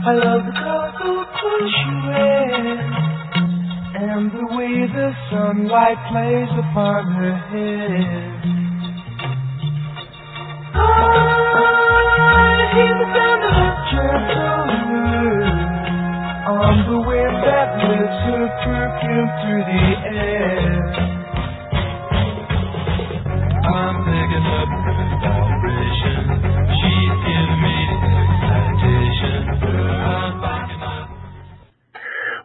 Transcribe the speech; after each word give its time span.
I 0.00 0.12
love 0.14 0.46
the 0.46 0.52
colorful 0.52 1.24
clothes 1.26 1.74
she 1.74 1.90
wears 2.06 2.80
and 3.98 4.30
the 4.30 4.46
way 4.54 4.86
the 4.86 5.10
sunlight 5.28 5.98
plays 6.08 6.48
upon 6.54 7.12
her 7.18 7.34
hair. 7.50 8.42
I 10.72 12.70
hear 12.74 12.94
the 12.94 13.06
sound 13.10 13.42
of 13.42 13.58
a 13.58 13.70
gentle 13.90 14.62
on 16.46 16.74
the 16.86 16.98
wind 17.02 17.36
that 17.42 17.68
lifts 17.82 18.22
her 18.30 18.46
perfume 18.62 19.30
through 19.42 19.64
the 19.66 19.82
air. 20.14 21.17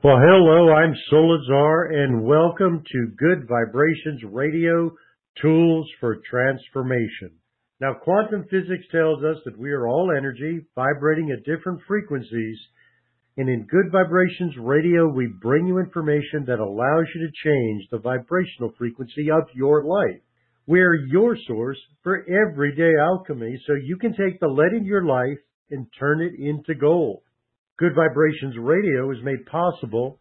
Well, 0.04 0.20
hello, 0.20 0.74
I'm 0.74 0.94
Solazar, 1.10 1.96
and 1.96 2.26
welcome 2.26 2.84
to 2.92 3.16
Good 3.18 3.48
Vibrations 3.48 4.22
Radio 4.34 4.92
Tools 5.42 5.90
for 6.02 6.18
Transformation. 6.30 7.32
Now, 7.80 7.94
quantum 7.94 8.44
physics 8.52 8.84
tells 8.92 9.24
us 9.24 9.38
that 9.46 9.58
we 9.58 9.72
are 9.72 9.88
all 9.88 10.12
energy 10.12 10.66
vibrating 10.76 11.32
at 11.32 11.46
different 11.46 11.80
frequencies, 11.88 12.58
and 13.38 13.48
in 13.48 13.66
Good 13.72 13.94
Vibrations 13.94 14.56
Radio, 14.60 15.08
we 15.08 15.34
bring 15.42 15.68
you 15.68 15.80
information 15.80 16.44
that 16.48 16.60
allows 16.60 17.06
you 17.16 17.26
to 17.26 17.50
change 17.50 17.88
the 17.90 18.00
vibrational 18.00 18.74
frequency 18.78 19.32
of 19.32 19.44
your 19.56 19.86
life. 19.86 20.20
We're 20.68 20.96
your 20.96 21.38
source 21.48 21.80
for 22.04 22.26
everyday 22.28 22.92
alchemy, 23.00 23.58
so 23.66 23.76
you 23.82 23.96
can 23.96 24.12
take 24.12 24.42
the 24.42 24.50
lead 24.50 24.74
in 24.74 24.84
your 24.84 25.06
life 25.06 25.40
and 25.72 25.88
turn 25.98 26.20
it 26.20 26.34
into 26.38 26.76
gold. 26.76 27.22
Good 27.80 27.96
Vibrations 27.96 28.56
Radio 28.60 29.10
is 29.12 29.18
made 29.24 29.48
possible 29.48 30.20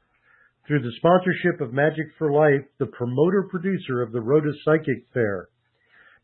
through 0.67 0.81
the 0.81 0.92
sponsorship 0.97 1.61
of 1.61 1.75
Magic 1.75 2.06
for 2.17 2.33
Life, 2.33 2.64
the 2.78 2.86
promoter 2.86 3.47
producer 3.50 4.00
of 4.00 4.12
the 4.12 4.22
Rhoda 4.22 4.53
Psychic 4.64 5.05
Fair. 5.12 5.48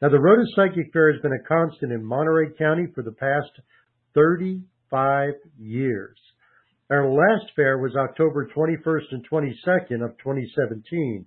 Now, 0.00 0.08
the 0.08 0.20
Rhoda 0.20 0.44
Psychic 0.56 0.90
Fair 0.90 1.12
has 1.12 1.20
been 1.20 1.32
a 1.34 1.48
constant 1.48 1.92
in 1.92 2.02
Monterey 2.02 2.54
County 2.56 2.86
for 2.94 3.02
the 3.02 3.12
past 3.12 3.50
35 4.14 5.34
years. 5.58 6.16
Our 6.90 7.10
last 7.10 7.52
fair 7.54 7.76
was 7.76 7.94
October 7.94 8.48
21st 8.56 9.12
and 9.12 9.28
22nd 9.28 10.02
of 10.02 10.16
2017. 10.16 11.26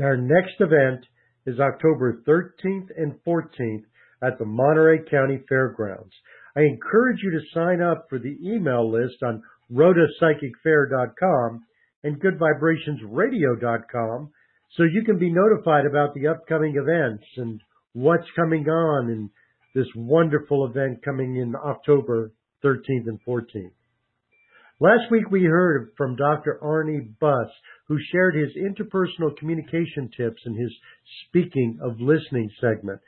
Our 0.00 0.16
next 0.16 0.54
event 0.60 1.04
is 1.44 1.60
October 1.60 2.22
13th 2.26 2.88
and 2.96 3.14
14th 3.26 3.84
at 4.22 4.38
the 4.38 4.46
Monterey 4.46 5.00
County 5.10 5.40
Fairgrounds. 5.48 6.14
I 6.58 6.62
encourage 6.62 7.20
you 7.22 7.30
to 7.30 7.40
sign 7.54 7.80
up 7.80 8.08
for 8.08 8.18
the 8.18 8.36
email 8.42 8.90
list 8.90 9.22
on 9.22 9.44
rhodapsychicfair.com 9.72 11.62
and 12.02 12.20
goodvibrationsradio.com 12.20 14.30
so 14.76 14.82
you 14.82 15.04
can 15.04 15.20
be 15.20 15.30
notified 15.30 15.86
about 15.86 16.14
the 16.14 16.26
upcoming 16.26 16.74
events 16.76 17.22
and 17.36 17.60
what's 17.92 18.26
coming 18.34 18.68
on 18.68 19.08
in 19.08 19.30
this 19.76 19.86
wonderful 19.94 20.66
event 20.66 21.04
coming 21.04 21.36
in 21.36 21.54
October 21.54 22.32
13th 22.64 23.06
and 23.06 23.20
14th. 23.26 23.70
Last 24.80 25.10
week 25.12 25.30
we 25.30 25.44
heard 25.44 25.92
from 25.96 26.16
Dr. 26.16 26.58
Arnie 26.60 27.16
Buss, 27.20 27.50
who 27.86 27.98
shared 28.10 28.34
his 28.34 28.56
interpersonal 28.56 29.36
communication 29.36 30.10
tips 30.16 30.42
in 30.44 30.56
his 30.56 30.74
Speaking 31.28 31.78
of 31.82 32.00
Listening 32.00 32.50
segment. 32.60 33.00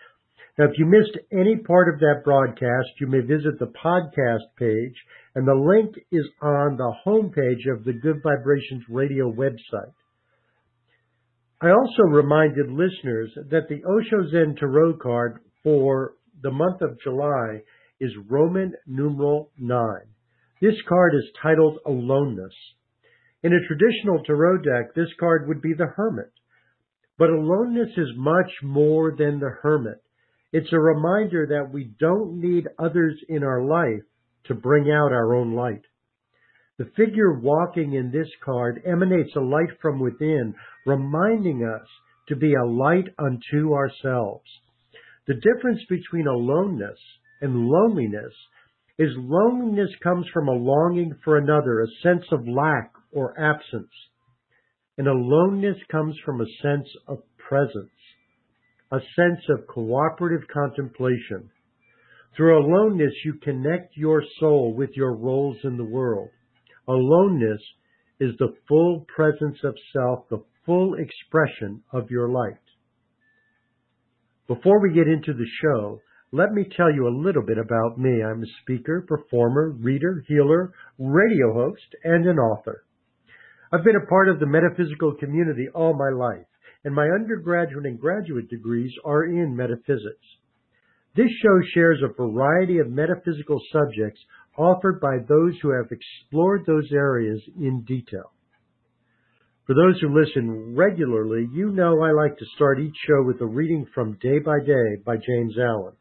Now, 0.58 0.66
if 0.66 0.78
you 0.78 0.86
missed 0.86 1.16
any 1.32 1.56
part 1.56 1.92
of 1.92 2.00
that 2.00 2.22
broadcast, 2.24 2.88
you 3.00 3.06
may 3.06 3.20
visit 3.20 3.58
the 3.58 3.72
podcast 3.82 4.44
page, 4.58 4.94
and 5.34 5.46
the 5.46 5.54
link 5.54 5.94
is 6.10 6.26
on 6.42 6.76
the 6.76 6.92
homepage 7.06 7.72
of 7.72 7.84
the 7.84 7.92
Good 7.92 8.20
Vibrations 8.22 8.82
Radio 8.88 9.30
website. 9.30 9.92
I 11.62 11.70
also 11.70 12.02
reminded 12.02 12.70
listeners 12.70 13.30
that 13.50 13.68
the 13.68 13.82
Osho 13.84 14.30
Zen 14.30 14.56
Tarot 14.58 14.94
card 15.02 15.40
for 15.62 16.14
the 16.42 16.50
month 16.50 16.80
of 16.80 16.98
July 17.02 17.60
is 18.00 18.10
Roman 18.28 18.72
numeral 18.86 19.50
9. 19.58 19.78
This 20.60 20.74
card 20.88 21.14
is 21.14 21.24
titled 21.42 21.78
Aloneness. 21.86 22.54
In 23.42 23.52
a 23.52 23.66
traditional 23.66 24.22
tarot 24.24 24.58
deck, 24.58 24.94
this 24.94 25.08
card 25.18 25.48
would 25.48 25.62
be 25.62 25.74
the 25.74 25.86
Hermit. 25.96 26.32
But 27.18 27.30
aloneness 27.30 27.90
is 27.96 28.08
much 28.16 28.50
more 28.62 29.14
than 29.16 29.38
the 29.38 29.50
Hermit. 29.62 30.02
It's 30.52 30.72
a 30.72 30.78
reminder 30.78 31.46
that 31.46 31.72
we 31.72 31.92
don't 32.00 32.40
need 32.40 32.66
others 32.78 33.18
in 33.28 33.44
our 33.44 33.62
life 33.62 34.02
to 34.46 34.54
bring 34.54 34.90
out 34.90 35.12
our 35.12 35.34
own 35.34 35.54
light. 35.54 35.82
The 36.78 36.90
figure 36.96 37.38
walking 37.38 37.92
in 37.92 38.10
this 38.10 38.28
card 38.44 38.82
emanates 38.86 39.36
a 39.36 39.40
light 39.40 39.68
from 39.82 40.00
within, 40.00 40.54
reminding 40.86 41.62
us 41.62 41.86
to 42.28 42.36
be 42.36 42.54
a 42.54 42.66
light 42.66 43.08
unto 43.18 43.74
ourselves. 43.74 44.46
The 45.26 45.34
difference 45.34 45.80
between 45.88 46.26
aloneness 46.26 46.98
and 47.42 47.66
loneliness 47.66 48.32
is 48.98 49.10
loneliness 49.16 49.90
comes 50.02 50.26
from 50.32 50.48
a 50.48 50.52
longing 50.52 51.14
for 51.22 51.38
another, 51.38 51.82
a 51.82 51.86
sense 52.02 52.24
of 52.32 52.48
lack 52.48 52.92
or 53.12 53.38
absence. 53.38 53.92
And 54.98 55.06
aloneness 55.06 55.76
comes 55.90 56.16
from 56.24 56.40
a 56.40 56.46
sense 56.62 56.88
of 57.06 57.18
presence, 57.38 57.90
a 58.92 58.98
sense 59.16 59.40
of 59.48 59.66
cooperative 59.66 60.46
contemplation. 60.52 61.50
Through 62.36 62.58
aloneness, 62.58 63.12
you 63.24 63.34
connect 63.42 63.96
your 63.96 64.22
soul 64.38 64.74
with 64.74 64.90
your 64.94 65.14
roles 65.14 65.56
in 65.64 65.76
the 65.76 65.84
world. 65.84 66.30
Aloneness 66.88 67.60
is 68.20 68.32
the 68.38 68.54
full 68.68 69.06
presence 69.14 69.58
of 69.64 69.74
self, 69.92 70.28
the 70.28 70.42
full 70.66 70.94
expression 70.94 71.82
of 71.92 72.10
your 72.10 72.28
light. 72.28 72.54
Before 74.46 74.80
we 74.80 74.92
get 74.92 75.08
into 75.08 75.32
the 75.32 75.46
show, 75.62 76.00
let 76.32 76.52
me 76.52 76.64
tell 76.76 76.92
you 76.92 77.08
a 77.08 77.20
little 77.22 77.42
bit 77.44 77.58
about 77.58 77.98
me. 77.98 78.22
I'm 78.22 78.42
a 78.42 78.46
speaker, 78.62 79.04
performer, 79.06 79.70
reader, 79.70 80.24
healer, 80.28 80.72
radio 80.98 81.52
host, 81.52 81.94
and 82.04 82.26
an 82.26 82.38
author. 82.38 82.84
I've 83.72 83.84
been 83.84 83.96
a 83.96 84.06
part 84.08 84.28
of 84.28 84.40
the 84.40 84.46
metaphysical 84.46 85.14
community 85.14 85.68
all 85.74 85.94
my 85.94 86.10
life, 86.10 86.46
and 86.84 86.94
my 86.94 87.08
undergraduate 87.08 87.86
and 87.86 88.00
graduate 88.00 88.48
degrees 88.48 88.92
are 89.04 89.24
in 89.24 89.56
metaphysics. 89.56 90.26
This 91.16 91.30
show 91.42 91.60
shares 91.74 91.98
a 92.02 92.14
variety 92.14 92.78
of 92.78 92.90
metaphysical 92.90 93.60
subjects 93.72 94.20
offered 94.56 95.00
by 95.00 95.18
those 95.28 95.54
who 95.60 95.70
have 95.72 95.90
explored 95.90 96.64
those 96.66 96.88
areas 96.92 97.40
in 97.58 97.82
detail. 97.82 98.32
For 99.66 99.74
those 99.74 100.00
who 100.00 100.18
listen 100.18 100.74
regularly, 100.74 101.48
you 101.52 101.70
know 101.70 102.02
I 102.02 102.12
like 102.12 102.36
to 102.38 102.44
start 102.56 102.80
each 102.80 102.96
show 103.06 103.22
with 103.22 103.40
a 103.40 103.46
reading 103.46 103.86
from 103.94 104.18
Day 104.20 104.38
by 104.38 104.58
Day 104.64 104.96
by 105.04 105.16
James 105.16 105.54
Allen. 105.58 105.94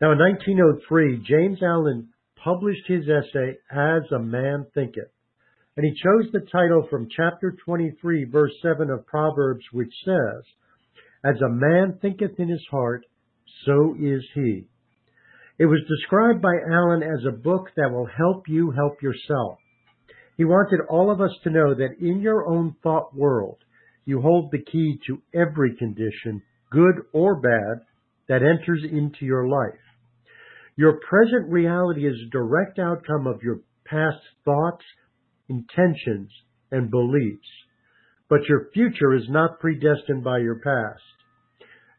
Now, 0.00 0.12
in 0.12 0.18
1903, 0.18 1.24
James 1.26 1.58
Allen 1.62 2.08
published 2.42 2.86
his 2.86 3.04
essay, 3.04 3.56
As 3.70 4.02
a 4.10 4.18
Man 4.18 4.66
Thinketh, 4.74 5.12
and 5.76 5.84
he 5.84 5.92
chose 6.02 6.30
the 6.32 6.46
title 6.52 6.86
from 6.88 7.08
chapter 7.14 7.56
23, 7.64 8.24
verse 8.24 8.52
7 8.62 8.90
of 8.90 9.06
Proverbs, 9.06 9.64
which 9.72 9.92
says, 10.04 10.44
As 11.24 11.40
a 11.40 11.48
man 11.48 11.98
thinketh 12.00 12.38
in 12.38 12.48
his 12.48 12.64
heart, 12.70 13.04
so 13.66 13.96
is 14.00 14.22
he. 14.34 14.66
It 15.58 15.66
was 15.66 15.80
described 15.88 16.42
by 16.42 16.54
Allen 16.70 17.02
as 17.02 17.24
a 17.26 17.36
book 17.36 17.70
that 17.76 17.90
will 17.90 18.06
help 18.06 18.48
you 18.48 18.70
help 18.70 19.02
yourself. 19.02 19.58
He 20.36 20.44
wanted 20.44 20.80
all 20.88 21.10
of 21.10 21.20
us 21.20 21.30
to 21.44 21.50
know 21.50 21.74
that 21.74 21.96
in 22.00 22.20
your 22.20 22.48
own 22.48 22.74
thought 22.82 23.14
world, 23.14 23.58
you 24.04 24.20
hold 24.20 24.50
the 24.50 24.62
key 24.62 24.98
to 25.06 25.22
every 25.34 25.76
condition, 25.76 26.42
good 26.70 27.02
or 27.12 27.40
bad, 27.40 27.84
that 28.28 28.42
enters 28.42 28.82
into 28.84 29.24
your 29.24 29.48
life. 29.48 29.78
Your 30.76 30.98
present 31.08 31.50
reality 31.50 32.06
is 32.06 32.16
a 32.26 32.30
direct 32.30 32.78
outcome 32.78 33.26
of 33.26 33.42
your 33.42 33.60
past 33.84 34.18
thoughts, 34.44 34.84
intentions, 35.48 36.30
and 36.70 36.90
beliefs. 36.90 37.48
But 38.28 38.48
your 38.48 38.68
future 38.72 39.14
is 39.14 39.28
not 39.28 39.60
predestined 39.60 40.24
by 40.24 40.38
your 40.38 40.56
past. 40.56 41.02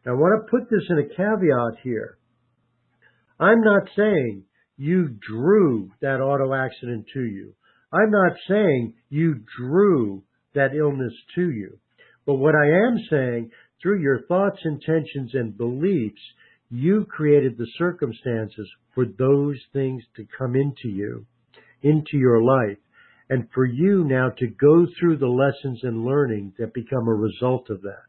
Now, 0.06 0.14
I 0.14 0.16
want 0.16 0.46
to 0.46 0.52
put 0.52 0.70
this 0.70 0.84
in 0.90 1.00
a 1.00 1.16
caveat 1.16 1.80
here. 1.84 2.18
I'm 3.40 3.62
not 3.62 3.84
saying 3.96 4.44
you 4.78 5.10
drew 5.28 5.92
that 6.02 6.22
auto 6.22 6.54
accident 6.54 7.06
to 7.14 7.22
you. 7.22 7.54
I'm 7.92 8.12
not 8.12 8.34
saying 8.48 8.94
you 9.10 9.42
drew 9.58 10.24
that 10.54 10.76
illness 10.76 11.14
to 11.36 11.52
you. 11.52 11.80
But 12.26 12.36
what 12.36 12.56
I 12.56 12.66
am 12.66 12.98
saying, 13.10 13.52
through 13.82 14.02
your 14.02 14.24
thoughts, 14.28 14.60
intentions, 14.66 15.32
and 15.34 15.58
beliefs, 15.58 16.22
you 16.70 17.06
created 17.06 17.58
the 17.58 17.68
circumstances 17.78 18.68
for 18.96 19.06
those 19.06 19.58
things 19.74 20.04
to 20.16 20.26
come 20.38 20.56
into 20.56 20.90
you, 20.90 21.26
into 21.84 22.18
your 22.18 22.42
life, 22.42 22.78
and 23.30 23.48
for 23.54 23.66
you 23.66 24.04
now 24.04 24.30
to 24.38 24.48
go 24.48 24.86
through 25.00 25.18
the 25.18 25.28
lessons 25.28 25.80
and 25.84 26.06
learning 26.06 26.54
that 26.60 26.74
become 26.74 27.08
a 27.08 27.14
result 27.14 27.70
of 27.70 27.82
that. 27.82 28.06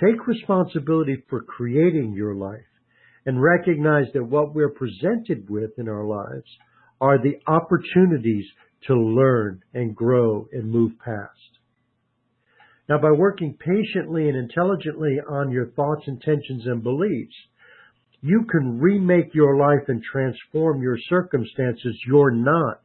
Take 0.00 0.26
responsibility 0.26 1.22
for 1.30 1.42
creating 1.42 2.14
your 2.14 2.34
life 2.34 2.60
and 3.26 3.40
recognize 3.40 4.06
that 4.12 4.24
what 4.24 4.54
we're 4.54 4.70
presented 4.70 5.48
with 5.48 5.70
in 5.78 5.88
our 5.88 6.04
lives 6.04 6.50
are 7.00 7.18
the 7.18 7.38
opportunities 7.46 8.44
to 8.86 8.94
learn 8.94 9.62
and 9.72 9.94
grow 9.94 10.48
and 10.52 10.70
move 10.70 10.92
past. 11.04 11.30
Now, 12.88 12.98
by 12.98 13.12
working 13.12 13.56
patiently 13.58 14.28
and 14.28 14.36
intelligently 14.36 15.16
on 15.26 15.50
your 15.50 15.68
thoughts, 15.68 16.02
intentions, 16.06 16.64
and 16.66 16.82
beliefs, 16.82 17.34
you 18.20 18.44
can 18.50 18.78
remake 18.78 19.34
your 19.34 19.56
life 19.56 19.88
and 19.88 20.02
transform 20.02 20.82
your 20.82 20.98
circumstances. 21.08 21.96
You're 22.06 22.32
not 22.32 22.80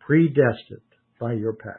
predestined 0.00 0.80
by 1.20 1.34
your 1.34 1.54
past. 1.54 1.76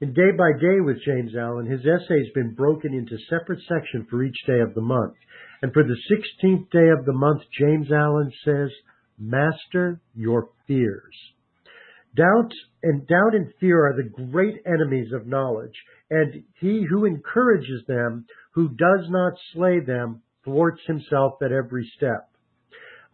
In 0.00 0.12
Day 0.12 0.32
by 0.36 0.50
Day 0.60 0.80
with 0.80 0.96
James 1.06 1.32
Allen, 1.38 1.66
his 1.66 1.80
essay 1.82 2.18
has 2.18 2.32
been 2.34 2.54
broken 2.54 2.92
into 2.92 3.16
separate 3.30 3.60
sections 3.68 4.06
for 4.10 4.24
each 4.24 4.36
day 4.48 4.58
of 4.58 4.74
the 4.74 4.80
month. 4.80 5.14
And 5.62 5.72
for 5.72 5.84
the 5.84 5.96
16th 6.10 6.70
day 6.70 6.88
of 6.88 7.04
the 7.06 7.12
month, 7.12 7.42
James 7.56 7.86
Allen 7.92 8.32
says, 8.44 8.70
Master 9.16 10.00
your 10.14 10.48
fears. 10.66 11.14
Doubt 12.16 12.50
and 12.82 13.06
doubt 13.06 13.34
and 13.34 13.52
fear 13.60 13.86
are 13.86 13.96
the 13.96 14.26
great 14.32 14.56
enemies 14.66 15.12
of 15.12 15.28
knowledge, 15.28 15.74
and 16.10 16.42
he 16.60 16.84
who 16.90 17.04
encourages 17.04 17.84
them, 17.86 18.26
who 18.54 18.70
does 18.70 19.06
not 19.08 19.34
slay 19.54 19.78
them, 19.78 20.22
thwarts 20.44 20.82
himself 20.86 21.34
at 21.42 21.52
every 21.52 21.88
step. 21.96 22.28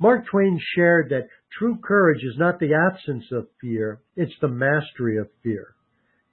Mark 0.00 0.24
Twain 0.30 0.58
shared 0.74 1.10
that 1.10 1.28
true 1.58 1.78
courage 1.82 2.22
is 2.22 2.36
not 2.38 2.58
the 2.58 2.74
absence 2.74 3.24
of 3.32 3.48
fear, 3.60 4.00
it's 4.16 4.34
the 4.40 4.48
mastery 4.48 5.18
of 5.18 5.28
fear. 5.42 5.74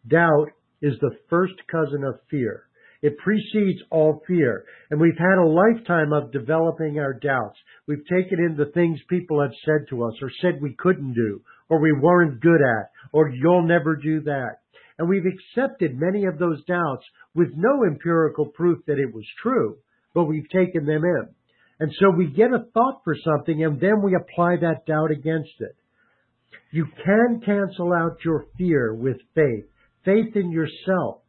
Doubt 0.07 0.51
is 0.81 0.93
the 0.99 1.17
first 1.29 1.55
cousin 1.71 2.03
of 2.03 2.19
fear. 2.29 2.65
It 3.01 3.17
precedes 3.17 3.81
all 3.91 4.23
fear. 4.27 4.65
And 4.89 4.99
we've 4.99 5.17
had 5.17 5.37
a 5.37 5.47
lifetime 5.47 6.13
of 6.13 6.31
developing 6.31 6.99
our 6.99 7.13
doubts. 7.13 7.57
We've 7.87 8.05
taken 8.05 8.39
in 8.39 8.55
the 8.57 8.71
things 8.73 8.99
people 9.09 9.41
have 9.41 9.53
said 9.63 9.87
to 9.89 10.03
us 10.03 10.13
or 10.21 10.31
said 10.41 10.61
we 10.61 10.75
couldn't 10.77 11.13
do 11.13 11.41
or 11.69 11.79
we 11.79 11.91
weren't 11.91 12.41
good 12.41 12.61
at 12.61 12.89
or 13.11 13.29
you'll 13.29 13.67
never 13.67 13.95
do 13.95 14.21
that. 14.21 14.59
And 14.97 15.09
we've 15.09 15.25
accepted 15.25 15.99
many 15.99 16.25
of 16.25 16.39
those 16.39 16.63
doubts 16.65 17.05
with 17.33 17.49
no 17.55 17.83
empirical 17.85 18.45
proof 18.45 18.79
that 18.87 18.97
it 18.97 19.13
was 19.13 19.25
true, 19.41 19.77
but 20.13 20.25
we've 20.25 20.49
taken 20.49 20.85
them 20.85 21.03
in. 21.03 21.27
And 21.79 21.91
so 21.99 22.09
we 22.09 22.27
get 22.27 22.53
a 22.53 22.65
thought 22.73 23.01
for 23.03 23.15
something 23.23 23.63
and 23.63 23.79
then 23.79 24.01
we 24.01 24.15
apply 24.15 24.57
that 24.61 24.85
doubt 24.85 25.11
against 25.11 25.53
it. 25.59 25.75
You 26.71 26.85
can 27.03 27.41
cancel 27.45 27.93
out 27.93 28.17
your 28.23 28.45
fear 28.57 28.93
with 28.93 29.17
faith 29.33 29.65
faith 30.05 30.35
in 30.35 30.51
yourself, 30.51 31.21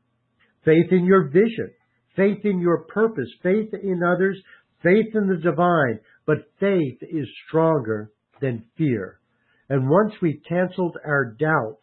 faith 0.65 0.93
in 0.93 1.05
your 1.07 1.29
vision, 1.29 1.71
faith 2.15 2.45
in 2.45 2.61
your 2.61 2.85
purpose, 2.85 3.29
faith 3.43 3.73
in 3.73 4.03
others, 4.03 4.39
faith 4.83 5.15
in 5.15 5.27
the 5.27 5.37
divine. 5.37 5.99
But 6.27 6.51
faith 6.61 6.99
is 7.03 7.27
stronger 7.47 8.13
than 8.41 8.65
fear. 8.77 9.19
And 9.69 9.89
once 9.89 10.13
we've 10.21 10.43
canceled 10.49 10.97
our 11.05 11.35
doubt, 11.39 11.79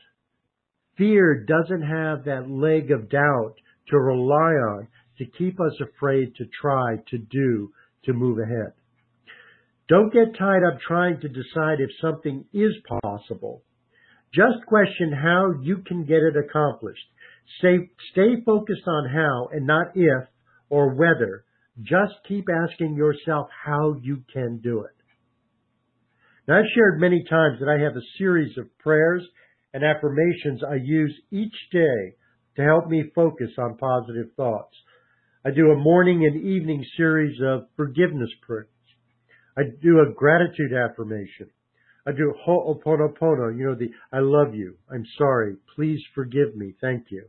fear 0.98 1.44
doesn't 1.46 1.82
have 1.82 2.26
that 2.26 2.50
leg 2.50 2.92
of 2.92 3.10
doubt 3.10 3.56
to 3.90 3.98
rely 3.98 4.54
on 4.54 4.88
to 5.18 5.26
keep 5.38 5.60
us 5.60 5.74
afraid 5.82 6.36
to 6.36 6.46
try, 6.62 6.98
to 7.10 7.18
do, 7.18 7.72
to 8.06 8.14
move 8.14 8.40
ahead. 8.40 8.74
Don't 9.90 10.14
get 10.14 10.38
tied 10.38 10.64
up 10.64 10.80
trying 10.88 11.20
to 11.22 11.28
decide 11.28 11.80
if 11.80 11.90
something 12.02 12.46
is 12.54 12.74
possible. 13.02 13.64
Just 14.34 14.66
question 14.68 15.12
how 15.12 15.54
you 15.62 15.84
can 15.86 16.06
get 16.06 16.24
it 16.24 16.36
accomplished. 16.38 17.06
Stay, 17.60 17.90
stay 18.12 18.42
focused 18.46 18.88
on 18.88 19.10
how 19.10 19.50
and 19.52 19.68
not 19.68 19.96
if 19.96 20.28
or 20.70 20.96
whether. 20.96 21.44
Just 21.82 22.14
keep 22.28 22.46
asking 22.50 22.96
yourself 22.96 23.48
how 23.66 23.96
you 24.02 24.24
can 24.34 24.60
do 24.64 24.82
it. 24.82 24.96
Now, 26.48 26.60
I've 26.60 26.66
shared 26.76 27.00
many 27.00 27.24
times 27.30 27.60
that 27.60 27.70
I 27.70 27.82
have 27.84 27.96
a 27.96 28.18
series 28.18 28.58
of 28.58 28.76
prayers 28.80 29.24
and 29.74 29.84
affirmations 29.84 30.62
I 30.64 30.76
use 30.76 31.14
each 31.32 31.56
day 31.72 32.16
to 32.56 32.64
help 32.64 32.88
me 32.88 33.12
focus 33.16 33.50
on 33.58 33.78
positive 33.78 34.28
thoughts. 34.36 34.76
I 35.46 35.52
do 35.52 35.72
a 35.72 35.76
morning 35.76 36.26
and 36.26 36.42
evening 36.42 36.86
series 36.96 37.38
of 37.46 37.68
forgiveness 37.76 38.30
prayers. 38.48 38.68
I 39.58 39.64
do 39.82 40.00
a 40.00 40.14
gratitude 40.14 40.72
affirmation. 40.72 41.50
I 42.08 42.14
do 42.14 42.34
ho'oponopono, 42.46 43.58
you 43.58 43.66
know, 43.66 43.76
the 43.76 43.90
I 44.14 44.20
love 44.22 44.56
you, 44.56 44.76
I'm 44.90 45.04
sorry, 45.18 45.58
please 45.76 46.00
forgive 46.16 46.56
me, 46.56 46.76
thank 46.80 47.08
you. 47.10 47.26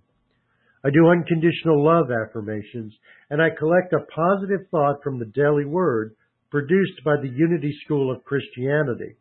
I 0.84 0.90
do 0.90 1.08
unconditional 1.08 1.84
love 1.84 2.06
affirmations, 2.12 2.94
and 3.30 3.42
I 3.42 3.48
collect 3.50 3.92
a 3.92 4.06
positive 4.14 4.68
thought 4.70 5.02
from 5.02 5.18
the 5.18 5.32
Daily 5.34 5.64
Word 5.64 6.14
produced 6.52 7.02
by 7.04 7.16
the 7.20 7.28
Unity 7.28 7.76
School 7.84 8.14
of 8.14 8.22
Christianity. 8.22 9.16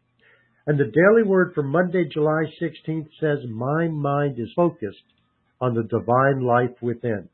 And 0.67 0.79
the 0.79 0.85
Daily 0.85 1.27
Word 1.27 1.53
for 1.55 1.63
Monday, 1.63 2.07
July 2.13 2.43
16th 2.61 3.09
says, 3.19 3.39
My 3.49 3.87
mind 3.87 4.37
is 4.37 4.49
focused 4.55 4.97
on 5.59 5.73
the 5.73 5.83
divine 5.83 6.41
life 6.41 6.79
within. 6.79 7.29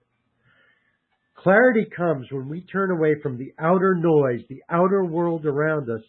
Clarity 1.43 1.85
comes 1.95 2.27
when 2.31 2.49
we 2.49 2.61
turn 2.61 2.91
away 2.91 3.15
from 3.21 3.37
the 3.37 3.53
outer 3.59 3.95
noise, 3.95 4.41
the 4.49 4.61
outer 4.69 5.05
world 5.05 5.45
around 5.45 5.89
us, 5.89 6.01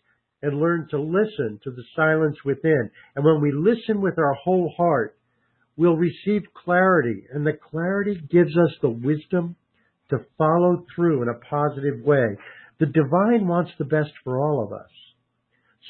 and 0.42 0.58
learn 0.58 0.88
to 0.90 1.00
listen 1.00 1.60
to 1.62 1.70
the 1.70 1.84
silence 1.94 2.36
within. 2.44 2.90
And 3.14 3.24
when 3.24 3.40
we 3.40 3.52
listen 3.52 4.00
with 4.00 4.18
our 4.18 4.34
whole 4.42 4.72
heart, 4.76 5.16
we'll 5.76 5.96
receive 5.96 6.42
clarity, 6.64 7.24
and 7.32 7.46
the 7.46 7.58
clarity 7.70 8.20
gives 8.30 8.56
us 8.56 8.74
the 8.82 8.90
wisdom 8.90 9.54
to 10.08 10.18
follow 10.36 10.84
through 10.94 11.22
in 11.22 11.28
a 11.28 11.38
positive 11.48 12.04
way. 12.04 12.36
The 12.80 12.86
divine 12.86 13.46
wants 13.46 13.70
the 13.78 13.84
best 13.84 14.10
for 14.24 14.40
all 14.40 14.64
of 14.64 14.72
us. 14.72 14.90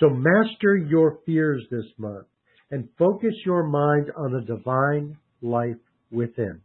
So 0.00 0.10
master 0.10 0.76
your 0.76 1.18
fears 1.24 1.62
this 1.70 1.86
month 1.98 2.26
and 2.70 2.88
focus 2.98 3.34
your 3.46 3.64
mind 3.66 4.10
on 4.16 4.32
the 4.32 4.42
divine 4.42 5.16
life 5.40 5.80
within. 6.10 6.60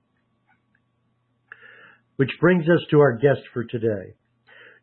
Which 2.18 2.32
brings 2.40 2.64
us 2.64 2.80
to 2.92 3.00
our 3.00 3.18
guest 3.18 3.42
for 3.54 3.66
today. 3.66 4.16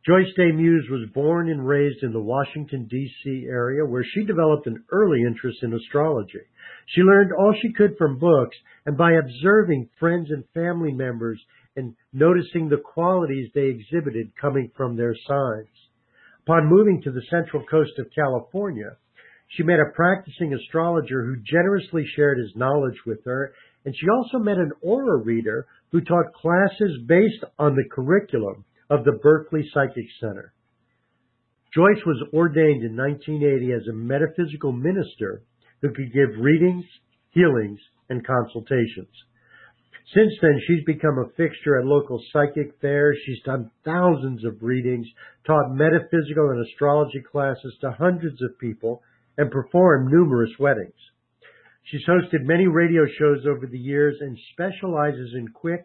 Joyce 0.07 0.35
Day 0.37 0.51
Muse 0.53 0.87
was 0.91 1.09
born 1.15 1.49
and 1.49 1.67
raised 1.67 2.03
in 2.03 2.13
the 2.13 2.21
Washington, 2.21 2.89
D.C. 2.91 3.47
area 3.49 3.87
where 3.87 4.05
she 4.05 4.25
developed 4.25 4.67
an 4.67 4.83
early 4.91 5.23
interest 5.23 5.59
in 5.63 5.73
astrology. 5.73 6.41
She 6.89 7.03
learned 7.03 7.31
all 7.33 7.55
she 7.63 7.73
could 7.73 7.97
from 7.97 8.19
books 8.19 8.57
and 8.85 8.99
by 8.99 9.13
observing 9.13 9.89
friends 10.01 10.29
and 10.31 10.45
family 10.55 10.93
members 10.93 11.41
and 11.77 11.95
noticing 12.13 12.69
the 12.69 12.83
qualities 12.85 13.49
they 13.55 13.67
exhibited 13.67 14.33
coming 14.39 14.71
from 14.77 14.97
their 14.97 15.15
signs. 15.27 15.69
Upon 16.45 16.69
moving 16.69 17.01
to 17.03 17.13
the 17.13 17.23
central 17.31 17.65
coast 17.71 17.93
of 17.99 18.11
California, 18.15 18.97
she 19.57 19.63
met 19.63 19.79
a 19.79 19.95
practicing 19.95 20.53
astrologer 20.53 21.25
who 21.25 21.37
generously 21.43 22.05
shared 22.17 22.39
his 22.39 22.57
knowledge 22.57 22.99
with 23.07 23.25
her, 23.25 23.53
and 23.85 23.95
she 23.97 24.07
also 24.09 24.39
met 24.39 24.59
an 24.59 24.73
aura 24.81 25.23
reader 25.23 25.67
who 25.91 26.01
taught 26.01 26.35
classes 26.35 27.01
based 27.07 27.45
on 27.59 27.75
the 27.75 27.89
curriculum 27.91 28.65
of 28.91 29.05
the 29.05 29.19
Berkeley 29.23 29.69
Psychic 29.73 30.07
Center. 30.21 30.53
Joyce 31.75 32.05
was 32.05 32.23
ordained 32.35 32.85
in 32.85 32.97
1980 32.97 33.73
as 33.73 33.89
a 33.89 33.93
metaphysical 33.93 34.73
minister 34.73 35.43
who 35.81 35.89
could 35.89 36.13
give 36.13 36.39
readings, 36.39 36.85
healings, 37.31 37.81
and 38.11 38.27
consultations. 38.27 39.09
Since 40.15 40.33
then, 40.43 40.61
she's 40.67 40.85
become 40.85 41.19
a 41.19 41.33
fixture 41.37 41.79
at 41.79 41.87
local 41.87 42.23
psychic 42.33 42.79
fairs. 42.81 43.17
She's 43.25 43.43
done 43.45 43.71
thousands 43.85 44.45
of 44.45 44.63
readings, 44.63 45.07
taught 45.47 45.73
metaphysical 45.73 46.51
and 46.51 46.67
astrology 46.67 47.23
classes 47.23 47.75
to 47.81 47.93
hundreds 47.93 48.43
of 48.43 48.59
people, 48.59 49.03
and 49.39 49.51
performed 49.51 50.13
numerous 50.13 50.51
weddings. 50.59 50.93
She's 51.85 52.05
hosted 52.09 52.45
many 52.45 52.67
radio 52.67 53.03
shows 53.19 53.45
over 53.47 53.67
the 53.67 53.79
years 53.79 54.17
and 54.21 54.39
specializes 54.53 55.35
in 55.35 55.49
quick, 55.49 55.85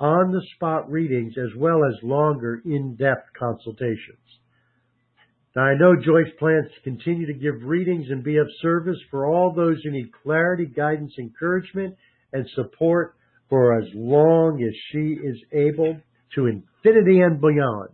on 0.00 0.32
the 0.32 0.42
spot 0.54 0.90
readings 0.90 1.34
as 1.38 1.50
well 1.56 1.84
as 1.84 2.02
longer, 2.02 2.60
in 2.64 2.96
depth 2.96 3.28
consultations. 3.38 4.18
Now, 5.56 5.62
I 5.62 5.74
know 5.74 5.94
Joyce 5.94 6.32
plans 6.38 6.66
to 6.74 6.90
continue 6.90 7.26
to 7.26 7.32
give 7.32 7.62
readings 7.62 8.06
and 8.10 8.24
be 8.24 8.38
of 8.38 8.46
service 8.60 8.98
for 9.10 9.26
all 9.26 9.52
those 9.52 9.80
who 9.82 9.92
need 9.92 10.10
clarity, 10.22 10.66
guidance, 10.66 11.12
encouragement, 11.18 11.96
and 12.32 12.48
support 12.54 13.14
for 13.48 13.78
as 13.78 13.88
long 13.94 14.60
as 14.62 14.74
she 14.90 15.16
is 15.24 15.36
able 15.52 15.96
to 16.34 16.46
infinity 16.46 17.20
and 17.20 17.40
beyond. 17.40 17.90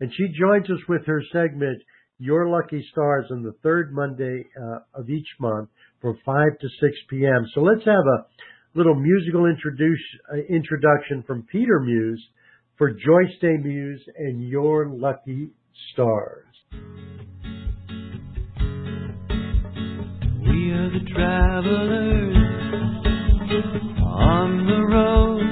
And 0.00 0.10
she 0.16 0.28
joins 0.38 0.70
us 0.70 0.80
with 0.88 1.04
her 1.06 1.22
segment, 1.32 1.82
Your 2.18 2.48
Lucky 2.48 2.82
Stars, 2.90 3.26
on 3.30 3.42
the 3.42 3.52
third 3.62 3.92
Monday 3.92 4.46
uh, 4.58 4.78
of 4.94 5.10
each 5.10 5.28
month 5.38 5.68
from 6.00 6.18
5 6.24 6.58
to 6.60 6.68
6 6.80 6.96
p.m. 7.08 7.46
So 7.54 7.60
let's 7.60 7.84
have 7.84 7.94
a 7.94 8.26
little 8.74 8.94
musical 8.94 9.44
uh, 9.44 10.36
introduction 10.48 11.22
from 11.26 11.46
Peter 11.50 11.80
Muse 11.80 12.22
for 12.78 12.90
Joyce 12.90 13.36
Day 13.40 13.56
Muse 13.62 14.02
and 14.16 14.42
Your 14.48 14.88
Lucky 14.88 15.50
Stars. 15.92 16.46
We 20.42 20.72
are 20.72 20.90
the 20.90 21.04
travelers 21.14 22.36
on 24.02 24.66
the 24.66 24.80
road. 24.94 25.46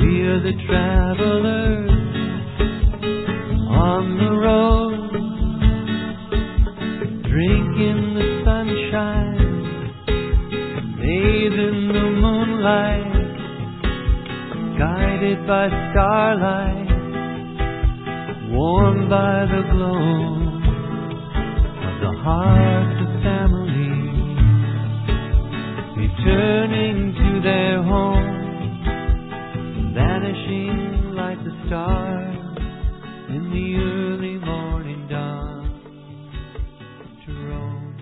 We 0.00 0.22
are 0.22 0.42
the 0.42 0.56
travelers 0.66 1.90
on 3.70 4.18
the 4.18 4.32
road. 4.32 4.93
By 15.32 15.68
starlight, 15.90 16.84
warmed 18.52 19.08
by 19.08 19.46
the 19.48 19.62
glow 19.72 20.60
of 21.80 21.94
the 22.04 22.12
hearts 22.20 23.00
of 23.00 23.08
family, 23.24 23.88
returning 25.96 27.14
to 27.16 27.40
their 27.40 27.82
home, 27.82 28.84
vanishing 29.94 31.14
like 31.16 31.38
the 31.42 31.56
stars 31.68 32.58
in 33.30 33.48
the 33.48 33.80
early 33.80 34.36
morning 34.44 35.08
dawn 35.08 35.72
roam. 37.48 37.96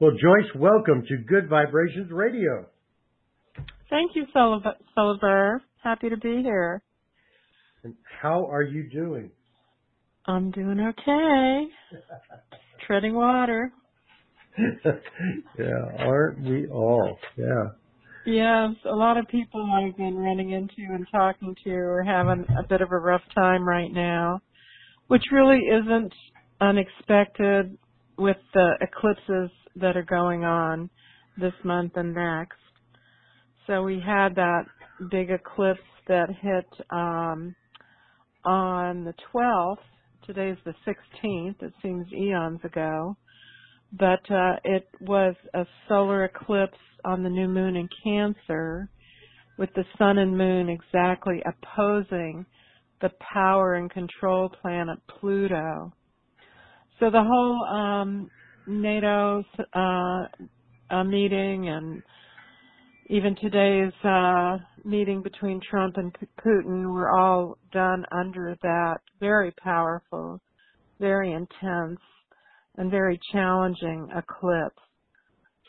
Well, 0.00 0.12
Joyce, 0.12 0.54
welcome 0.56 1.04
to 1.06 1.16
Good 1.28 1.50
Vibrations 1.50 2.10
Radio. 2.10 2.71
Thank 3.92 4.12
you, 4.16 4.24
Sullivan. 4.32 4.72
Sullivan. 4.94 5.60
Happy 5.84 6.08
to 6.08 6.16
be 6.16 6.40
here. 6.42 6.82
And 7.84 7.94
how 8.22 8.46
are 8.50 8.62
you 8.62 8.88
doing? 8.88 9.30
I'm 10.24 10.50
doing 10.50 10.80
okay. 10.80 11.66
Treading 12.86 13.14
water. 13.14 13.70
yeah, 14.56 16.06
aren't 16.06 16.40
we 16.40 16.68
all? 16.68 17.18
Yeah. 17.36 17.64
Yes, 18.24 18.70
a 18.86 18.96
lot 18.96 19.18
of 19.18 19.28
people 19.28 19.62
I've 19.62 19.96
been 19.98 20.16
running 20.16 20.52
into 20.52 20.90
and 20.90 21.06
talking 21.12 21.54
to 21.64 21.70
are 21.74 22.02
having 22.02 22.46
a 22.58 22.66
bit 22.66 22.80
of 22.80 22.92
a 22.92 22.98
rough 22.98 23.20
time 23.34 23.68
right 23.68 23.92
now, 23.92 24.40
which 25.08 25.24
really 25.30 25.60
isn't 25.70 26.14
unexpected 26.62 27.76
with 28.16 28.38
the 28.54 28.70
eclipses 28.80 29.50
that 29.76 29.98
are 29.98 30.02
going 30.02 30.44
on 30.44 30.88
this 31.36 31.52
month 31.62 31.92
and 31.96 32.14
next. 32.14 32.61
So 33.66 33.82
we 33.82 34.02
had 34.04 34.34
that 34.36 34.64
big 35.10 35.30
eclipse 35.30 35.80
that 36.08 36.28
hit 36.40 36.66
um, 36.90 37.54
on 38.44 39.04
the 39.04 39.14
12th. 39.32 39.76
Today's 40.26 40.56
the 40.64 40.74
16th. 40.86 41.62
It 41.62 41.72
seems 41.82 42.06
eons 42.12 42.60
ago. 42.64 43.16
But 43.92 44.28
uh, 44.30 44.56
it 44.64 44.88
was 45.00 45.34
a 45.54 45.64
solar 45.88 46.24
eclipse 46.24 46.78
on 47.04 47.22
the 47.22 47.28
new 47.28 47.48
moon 47.48 47.76
in 47.76 47.88
Cancer 48.02 48.88
with 49.58 49.70
the 49.74 49.84
sun 49.98 50.18
and 50.18 50.36
moon 50.36 50.68
exactly 50.68 51.42
opposing 51.46 52.46
the 53.00 53.10
power 53.32 53.74
and 53.74 53.90
control 53.90 54.48
planet 54.48 54.98
Pluto. 55.08 55.92
So 56.98 57.10
the 57.10 57.22
whole 57.22 57.64
um, 57.64 58.30
NATO 58.66 59.42
uh, 59.74 60.24
uh, 60.90 61.04
meeting 61.04 61.68
and 61.68 62.02
even 63.06 63.36
today's 63.36 63.92
uh, 64.04 64.58
meeting 64.84 65.22
between 65.22 65.60
Trump 65.68 65.96
and 65.96 66.14
Putin 66.44 66.92
were 66.92 67.10
all 67.10 67.58
done 67.72 68.04
under 68.12 68.56
that 68.62 68.98
very 69.20 69.52
powerful, 69.62 70.40
very 71.00 71.32
intense, 71.32 72.00
and 72.76 72.90
very 72.90 73.18
challenging 73.32 74.08
eclipse. 74.16 74.80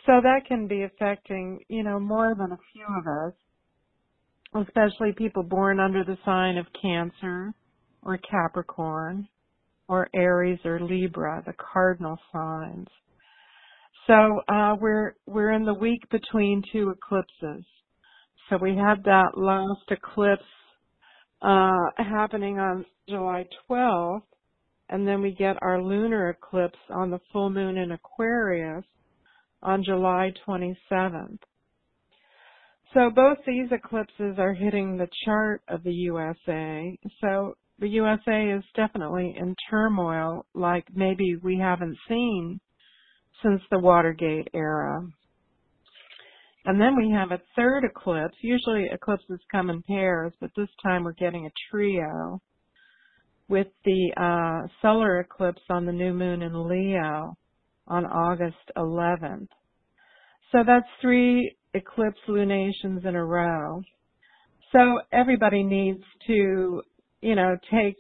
So 0.06 0.20
that 0.22 0.42
can 0.48 0.68
be 0.68 0.84
affecting, 0.84 1.60
you 1.70 1.84
know, 1.84 2.00
more 2.00 2.36
than 2.36 2.52
a 2.52 2.60
few 2.72 2.86
of 2.98 3.08
us, 3.08 4.68
especially 4.68 5.14
people 5.14 5.44
born 5.44 5.80
under 5.80 6.04
the 6.04 6.18
sign 6.26 6.58
of 6.58 6.66
Cancer 6.82 7.54
or 8.04 8.18
Capricorn 8.18 9.28
or 9.88 10.10
Aries 10.14 10.60
or 10.66 10.80
Libra, 10.80 11.42
the 11.46 11.54
cardinal 11.54 12.18
signs. 12.32 12.88
So 14.08 14.42
uh, 14.50 14.76
we're 14.80 15.14
we're 15.26 15.52
in 15.52 15.64
the 15.64 15.74
week 15.74 16.02
between 16.10 16.62
two 16.72 16.90
eclipses. 16.90 17.66
So 18.50 18.58
we 18.62 18.76
had 18.76 19.04
that 19.06 19.38
last 19.38 19.90
eclipse 19.90 20.44
uh, 21.42 21.90
happening 21.98 22.60
on 22.60 22.86
July 23.08 23.46
12th, 23.70 24.24
and 24.90 25.08
then 25.08 25.22
we 25.22 25.32
get 25.32 25.56
our 25.62 25.82
lunar 25.82 26.30
eclipse 26.30 26.80
on 26.90 27.12
the 27.12 27.20
full 27.32 27.50
moon 27.50 27.78
in 27.78 27.92
Aquarius 27.92 28.84
on 29.62 29.84
July 29.84 30.34
27th. 30.46 31.40
So 32.94 33.10
both 33.10 33.38
these 33.48 33.72
eclipses 33.72 34.36
are 34.38 34.54
hitting 34.54 34.98
the 34.98 35.08
chart 35.26 35.62
of 35.70 35.82
the 35.84 35.94
USA. 35.94 36.98
So 37.22 37.56
the 37.80 37.88
USA 37.88 38.52
is 38.52 38.64
definitely 38.76 39.34
in 39.38 39.56
turmoil 39.70 40.46
like 40.54 40.86
maybe 40.94 41.38
we 41.42 41.58
haven't 41.58 41.98
seen 42.08 42.60
since 43.42 43.62
the 43.72 43.80
Watergate 43.80 44.50
era. 44.54 45.02
And 46.66 46.80
then 46.80 46.96
we 46.96 47.12
have 47.12 47.32
a 47.32 47.42
third 47.56 47.84
eclipse. 47.84 48.38
Usually 48.42 48.88
eclipses 48.92 49.40
come 49.52 49.70
in 49.70 49.82
pairs, 49.84 50.34
but 50.40 50.52
this 50.56 50.70
time 50.82 51.04
we're 51.04 51.14
getting 51.14 51.46
a 51.46 51.52
trio 51.70 52.42
with 53.50 53.68
the 53.84 54.12
uh, 54.16 54.68
solar 54.82 55.20
eclipse 55.20 55.62
on 55.70 55.86
the 55.86 55.92
new 55.92 56.14
moon 56.14 56.42
in 56.42 56.68
Leo 56.68 57.36
on 57.88 58.06
August 58.06 58.56
11th. 58.78 59.50
So 60.52 60.60
that's 60.66 60.88
three 61.02 61.56
eclipse 61.74 62.20
lunations 62.28 63.04
in 63.06 63.16
a 63.16 63.26
row. 63.26 63.82
So 64.72 65.00
everybody 65.12 65.64
needs 65.64 66.04
to, 66.28 66.82
you 67.22 67.36
know, 67.36 67.58
take 67.72 67.98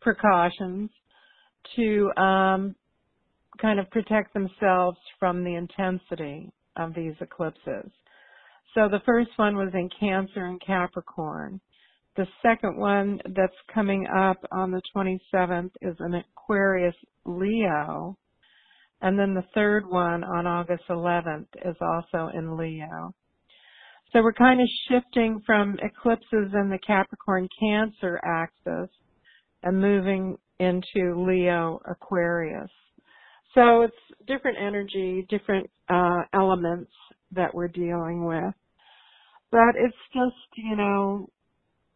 precautions 0.00 0.90
to 1.76 2.10
um, 2.16 2.74
kind 3.60 3.78
of 3.78 3.90
protect 3.90 4.34
themselves 4.34 4.98
from 5.18 5.44
the 5.44 5.54
intensity 5.54 6.50
of 6.76 6.94
these 6.94 7.14
eclipses. 7.20 7.90
So 8.74 8.88
the 8.88 9.02
first 9.04 9.30
one 9.36 9.56
was 9.56 9.70
in 9.74 9.90
Cancer 10.00 10.46
and 10.46 10.60
Capricorn. 10.64 11.60
The 12.16 12.26
second 12.42 12.76
one 12.76 13.20
that's 13.34 13.52
coming 13.72 14.06
up 14.06 14.38
on 14.50 14.70
the 14.70 14.82
27th 14.94 15.70
is 15.80 15.96
an 15.98 16.14
Aquarius 16.14 16.94
Leo. 17.24 18.16
And 19.00 19.18
then 19.18 19.34
the 19.34 19.44
third 19.54 19.86
one 19.86 20.22
on 20.22 20.46
August 20.46 20.84
11th 20.88 21.48
is 21.64 21.76
also 21.80 22.30
in 22.36 22.56
Leo. 22.56 23.14
So 24.12 24.22
we're 24.22 24.34
kind 24.34 24.60
of 24.60 24.68
shifting 24.88 25.40
from 25.46 25.78
eclipses 25.82 26.52
in 26.54 26.68
the 26.70 26.78
Capricorn 26.86 27.48
Cancer 27.58 28.20
axis 28.24 28.90
and 29.62 29.80
moving 29.80 30.36
into 30.58 31.24
Leo 31.26 31.80
Aquarius. 31.86 32.70
So 33.54 33.82
it's 33.82 33.94
different 34.26 34.58
energy, 34.58 35.26
different 35.28 35.68
uh, 35.88 36.22
elements 36.32 36.90
that 37.32 37.54
we're 37.54 37.68
dealing 37.68 38.24
with. 38.24 38.54
But 39.50 39.74
it's 39.76 39.96
just, 40.14 40.36
you 40.56 40.76
know, 40.76 41.28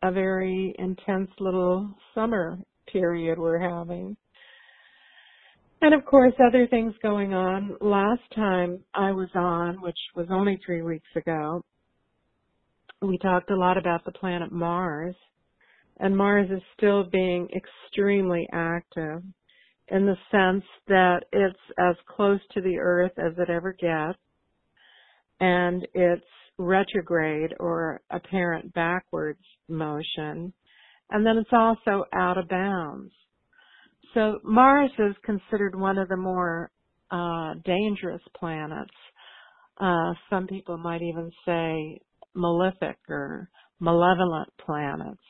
a 0.02 0.12
very 0.12 0.75
intense 0.78 1.30
little 1.40 1.94
summer 2.14 2.58
period 2.92 3.38
we're 3.38 3.58
having. 3.58 4.16
And 5.80 5.94
of 5.94 6.04
course, 6.04 6.34
other 6.46 6.66
things 6.66 6.94
going 7.02 7.32
on. 7.32 7.76
Last 7.80 8.22
time 8.34 8.80
I 8.94 9.12
was 9.12 9.28
on, 9.34 9.80
which 9.80 9.98
was 10.14 10.26
only 10.30 10.58
three 10.64 10.82
weeks 10.82 11.08
ago, 11.16 11.62
we 13.02 13.18
talked 13.18 13.50
a 13.50 13.56
lot 13.56 13.78
about 13.78 14.04
the 14.04 14.12
planet 14.12 14.52
Mars. 14.52 15.14
And 15.98 16.16
Mars 16.16 16.50
is 16.50 16.62
still 16.76 17.04
being 17.04 17.48
extremely 17.56 18.46
active 18.52 19.22
in 19.88 20.06
the 20.06 20.16
sense 20.30 20.64
that 20.88 21.20
it's 21.32 21.58
as 21.78 21.94
close 22.14 22.40
to 22.52 22.60
the 22.60 22.78
earth 22.78 23.12
as 23.18 23.32
it 23.38 23.50
ever 23.50 23.72
gets 23.72 24.18
and 25.40 25.86
it's 25.94 26.24
retrograde 26.58 27.54
or 27.60 28.00
apparent 28.10 28.72
backwards 28.72 29.44
motion 29.68 30.52
and 31.10 31.24
then 31.24 31.36
it's 31.38 31.50
also 31.52 32.04
out 32.12 32.38
of 32.38 32.48
bounds. 32.48 33.12
So 34.14 34.38
Mars 34.42 34.90
is 34.98 35.14
considered 35.24 35.78
one 35.78 35.98
of 35.98 36.08
the 36.08 36.16
more 36.16 36.70
uh, 37.10 37.54
dangerous 37.64 38.22
planets. 38.38 38.90
Uh, 39.78 40.14
some 40.30 40.46
people 40.46 40.78
might 40.78 41.02
even 41.02 41.30
say 41.44 42.00
malefic 42.34 42.96
or 43.08 43.48
malevolent 43.78 44.48
planets 44.64 45.20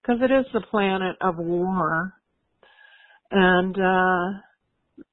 because 0.00 0.20
it 0.22 0.32
is 0.32 0.46
the 0.52 0.64
planet 0.70 1.16
of 1.20 1.36
war 1.36 2.14
and 3.30 3.76
uh 3.76 4.38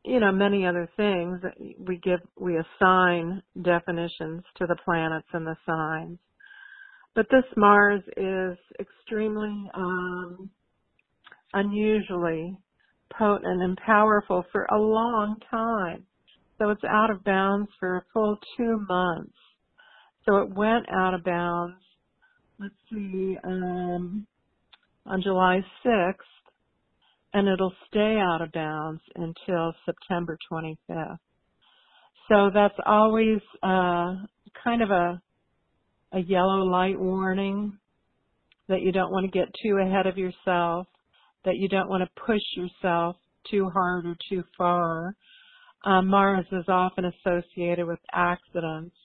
you 0.04 0.20
know 0.20 0.32
many 0.32 0.66
other 0.66 0.90
things 0.98 1.40
we 1.80 1.98
give 1.98 2.20
we 2.40 2.58
assign 2.58 3.42
definitions 3.62 4.44
to 4.58 4.66
the 4.68 4.78
planets 4.84 5.28
and 5.34 5.46
the 5.46 5.56
signs. 5.66 6.20
But 7.14 7.28
this 7.30 7.46
mars 7.56 8.02
is 8.18 8.58
extremely 8.80 9.70
um 9.74 10.50
unusually 11.54 12.58
potent 13.18 13.62
and 13.62 13.78
powerful 13.78 14.46
for 14.52 14.64
a 14.66 14.78
long 14.78 15.38
time. 15.50 16.06
So 16.58 16.70
it's 16.70 16.84
out 16.84 17.10
of 17.10 17.24
bounds 17.24 17.70
for 17.80 17.98
a 17.98 18.06
full 18.14 18.38
two 18.58 18.86
months. 18.88 19.34
So 20.26 20.38
it 20.38 20.50
went 20.50 20.86
out 20.90 21.14
of 21.14 21.24
bounds 21.24 21.76
let's 22.60 22.74
see 22.90 23.38
um 23.44 24.26
on 25.06 25.22
july 25.22 25.60
6th 25.86 26.14
and 27.36 27.50
it'll 27.50 27.74
stay 27.88 28.18
out 28.18 28.42
of 28.42 28.50
bounds 28.54 29.02
until 29.16 29.74
September 29.86 30.38
25th. 30.50 31.18
So 32.30 32.50
that's 32.54 32.78
always 32.86 33.40
uh, 33.62 34.16
kind 34.64 34.82
of 34.82 34.90
a 34.90 35.22
a 36.14 36.20
yellow 36.20 36.64
light 36.64 36.98
warning 36.98 37.78
that 38.70 38.82
you 38.82 38.94
don't 38.94 39.12
want 39.12 39.26
to 39.26 39.38
get 39.38 39.50
too 39.62 39.80
ahead 39.86 40.08
of 40.08 40.18
yourself, 40.18 40.88
that 41.44 41.58
you 41.58 41.68
don't 41.68 41.90
want 41.90 42.04
to 42.04 42.22
push 42.26 42.42
yourself 42.56 43.18
too 43.52 43.70
hard 43.70 44.06
or 44.06 44.16
too 44.30 44.42
far. 44.58 45.14
Um, 45.84 46.08
Mars 46.08 46.46
is 46.54 46.64
often 46.70 47.04
associated 47.04 47.86
with 47.86 48.00
accidents. 48.14 48.96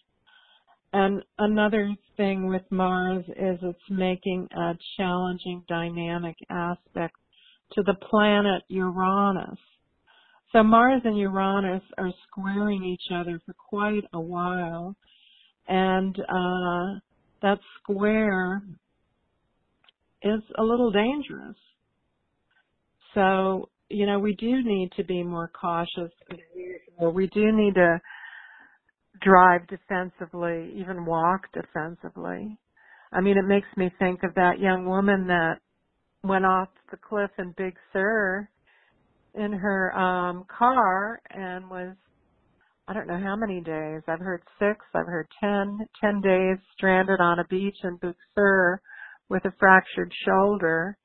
And 0.92 1.20
another 1.38 1.92
thing 2.16 2.46
with 2.46 2.62
Mars 2.70 3.24
is 3.28 3.58
it's 3.60 3.78
making 3.90 4.46
a 4.56 4.74
challenging 4.96 5.64
dynamic 5.68 6.36
aspect 6.48 7.16
to 7.72 7.82
the 7.82 7.94
planet 7.94 8.62
Uranus. 8.68 9.58
So 10.52 10.62
Mars 10.62 11.02
and 11.04 11.16
Uranus 11.16 11.82
are 11.96 12.10
squaring 12.28 12.84
each 12.84 13.12
other 13.14 13.40
for 13.46 13.54
quite 13.54 14.04
a 14.12 14.20
while. 14.20 14.96
And 15.68 16.18
uh, 16.18 16.98
that 17.42 17.58
square 17.80 18.62
is 20.22 20.40
a 20.58 20.62
little 20.62 20.90
dangerous. 20.90 21.56
So, 23.14 23.68
you 23.88 24.06
know, 24.06 24.18
we 24.18 24.34
do 24.34 24.62
need 24.64 24.90
to 24.96 25.04
be 25.04 25.22
more 25.22 25.50
cautious 25.58 26.12
than 26.28 26.38
usual. 26.54 27.12
We 27.12 27.28
do 27.28 27.52
need 27.52 27.74
to 27.74 28.00
drive 29.22 29.66
defensively, 29.68 30.72
even 30.76 31.04
walk 31.04 31.42
defensively. 31.52 32.56
I 33.12 33.20
mean, 33.20 33.36
it 33.36 33.46
makes 33.46 33.66
me 33.76 33.90
think 33.98 34.22
of 34.22 34.34
that 34.34 34.60
young 34.60 34.86
woman 34.86 35.26
that 35.26 35.56
went 36.22 36.44
off 36.44 36.68
the 36.90 36.96
cliff 36.96 37.30
in 37.38 37.54
Big 37.56 37.74
Sur 37.92 38.48
in 39.34 39.52
her 39.52 39.96
um 39.96 40.44
car 40.48 41.20
and 41.30 41.68
was 41.70 41.94
I 42.88 42.92
don't 42.92 43.06
know 43.06 43.20
how 43.22 43.36
many 43.36 43.60
days. 43.60 44.02
I've 44.08 44.18
heard 44.18 44.42
six, 44.58 44.84
I've 44.94 45.06
heard 45.06 45.28
ten, 45.40 45.78
ten 46.00 46.20
days 46.20 46.58
stranded 46.76 47.20
on 47.20 47.38
a 47.38 47.44
beach 47.48 47.76
in 47.84 47.98
Big 48.02 48.16
Sur 48.34 48.80
with 49.28 49.44
a 49.44 49.52
fractured 49.60 50.12
shoulder 50.26 50.96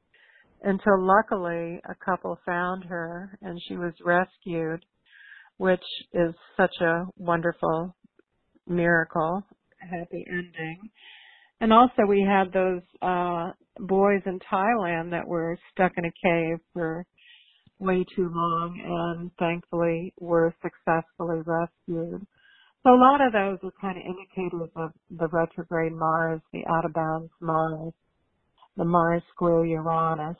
until 0.63 0.97
luckily 0.97 1.79
a 1.87 1.95
couple 2.03 2.39
found 2.43 2.85
her 2.85 3.37
and 3.41 3.59
she 3.67 3.77
was 3.77 3.93
rescued, 4.03 4.83
which 5.57 5.83
is 6.13 6.33
such 6.57 6.75
a 6.81 7.05
wonderful 7.17 7.95
miracle, 8.67 9.43
happy 9.79 10.25
ending. 10.27 10.89
And 11.61 11.71
also 11.73 12.05
we 12.07 12.21
had 12.21 12.51
those 12.53 12.81
uh 13.01 13.51
boys 13.79 14.21
in 14.25 14.39
Thailand 14.51 15.11
that 15.11 15.27
were 15.27 15.57
stuck 15.71 15.93
in 15.97 16.05
a 16.05 16.11
cave 16.23 16.59
for 16.73 17.05
way 17.79 18.05
too 18.15 18.29
long 18.33 18.79
and 18.83 19.31
thankfully 19.37 20.13
were 20.19 20.53
successfully 20.61 21.41
rescued. 21.45 22.25
So 22.83 22.93
a 22.93 23.01
lot 23.01 23.19
of 23.19 23.33
those 23.33 23.57
are 23.63 23.73
kind 23.81 23.97
of 23.97 24.03
indicators 24.05 24.69
of 24.75 24.91
the 25.09 25.27
retrograde 25.27 25.93
Mars, 25.93 26.39
the 26.53 26.63
out 26.69 26.85
of 26.85 26.93
bounds 26.93 27.31
Mars, 27.41 27.93
the 28.77 28.85
Mars 28.85 29.23
square 29.33 29.65
Uranus. 29.65 30.37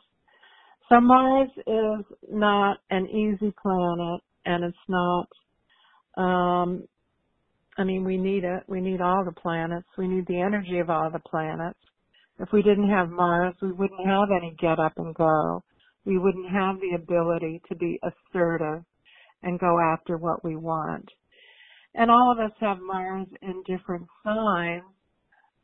So 0.90 1.02
Mars 1.02 1.50
is 1.58 2.06
not 2.30 2.78
an 2.90 3.08
easy 3.08 3.54
planet 3.62 4.22
and 4.46 4.64
it's 4.64 4.78
not 4.88 5.28
um 6.18 6.88
I 7.78 7.84
mean 7.84 8.04
we 8.04 8.18
need 8.18 8.44
it. 8.44 8.64
We 8.68 8.82
need 8.82 9.02
all 9.02 9.24
the 9.26 9.40
planets. 9.40 9.88
We 9.98 10.08
need 10.08 10.28
the 10.28 10.40
energy 10.40 10.80
of 10.80 10.90
all 10.90 11.10
the 11.12 11.20
planets. 11.20 11.80
If 12.40 12.50
we 12.52 12.62
didn't 12.62 12.90
have 12.90 13.10
Mars, 13.10 13.56
we 13.62 13.72
wouldn't 13.72 14.06
have 14.06 14.30
any 14.36 14.56
get 14.60 14.80
up 14.80 14.94
and 14.98 15.16
go. 15.16 15.64
We 16.06 16.18
wouldn't 16.18 16.50
have 16.52 16.80
the 16.80 16.96
ability 16.96 17.62
to 17.70 17.76
be 17.76 18.00
assertive 18.04 18.84
and 19.42 19.60
go 19.60 19.80
after 19.80 20.18
what 20.18 20.44
we 20.44 20.56
want. 20.56 21.10
And 21.94 22.12
all 22.12 22.32
of 22.32 22.40
us 22.40 22.56
have 22.60 22.78
Mars 22.82 23.28
in 23.42 23.64
different 23.66 24.06
signs. 24.24 24.84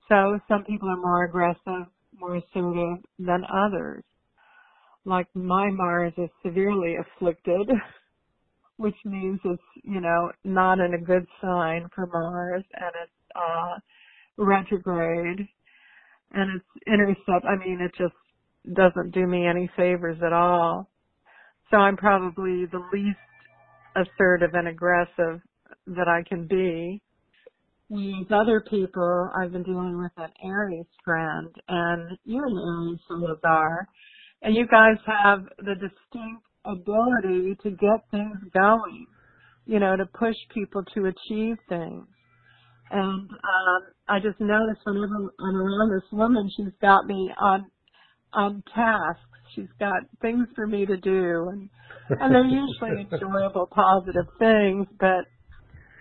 So 0.08 0.40
some 0.48 0.64
people 0.64 0.90
are 0.90 0.98
more 0.98 1.26
aggressive, 1.26 1.88
more 2.18 2.38
assertive 2.38 3.04
than 3.20 3.44
others. 3.52 4.04
Like 5.04 5.28
my 5.34 5.70
Mars 5.72 6.14
is 6.18 6.30
severely 6.44 6.96
afflicted, 6.96 7.70
which 8.78 8.96
means 9.06 9.40
it's, 9.46 9.64
you 9.84 10.02
know, 10.02 10.32
not 10.44 10.80
in 10.80 10.94
a 10.94 11.02
good 11.02 11.26
sign 11.42 11.88
for 11.96 12.08
Mars 12.08 12.64
and 12.74 12.92
it's, 13.04 13.36
uh, 13.36 13.80
retrograde 14.38 15.48
and 16.34 16.52
it's 16.62 16.88
intercept. 16.88 17.46
I 17.46 17.58
mean, 17.58 17.80
it 17.82 17.92
just 17.98 18.16
doesn't 18.76 19.14
do 19.14 19.28
me 19.28 19.48
any 19.48 19.70
favors 19.78 20.20
at 20.26 20.34
all. 20.34 20.90
So 21.72 21.78
I'm 21.78 21.98
probably 21.98 22.66
the 22.66 22.84
least 22.94 23.18
assertive 23.96 24.52
and 24.54 24.68
aggressive 24.68 25.42
that 25.88 26.08
I 26.08 26.24
can 26.28 26.48
be. 26.48 27.02
With 27.90 28.32
other 28.32 28.62
people, 28.70 29.30
I've 29.38 29.52
been 29.52 29.64
dealing 29.64 29.98
with 29.98 30.14
an 30.18 30.32
Aries 30.46 30.86
friend, 31.04 31.50
and 31.68 32.18
you're 32.24 32.48
an 32.48 32.58
Aries, 32.58 33.00
Solazar, 33.10 33.86
and 34.42 34.56
you 34.56 34.66
guys 34.68 34.98
have 35.06 35.44
the 35.58 35.76
distinct 35.76 36.44
ability 36.66 37.58
to 37.64 37.72
get 37.72 38.10
things 38.12 38.38
going, 38.54 39.08
you 39.66 39.80
know, 39.80 39.96
to 39.96 40.06
push 40.06 40.36
people 40.54 40.84
to 40.94 41.06
achieve 41.06 41.58
things. 41.70 42.06
And 42.92 43.30
um, 43.30 43.82
I 44.08 44.20
just 44.20 44.40
noticed 44.40 44.82
whenever 44.84 45.34
I'm 45.40 45.56
around 45.56 45.92
this 45.92 46.12
woman, 46.12 46.50
she's 46.56 46.74
got 46.82 47.06
me 47.06 47.32
on 47.40 47.66
on 48.34 48.64
tasks. 48.74 49.22
She's 49.56 49.70
got 49.80 50.04
things 50.22 50.48
for 50.56 50.68
me 50.68 50.86
to 50.86 50.98
do, 50.98 51.50
and 51.52 51.70
and 52.10 52.36
they're 52.36 52.46
usually 52.46 53.08
enjoyable, 53.12 53.68
positive 53.68 54.28
things, 54.40 54.88
but 55.00 55.26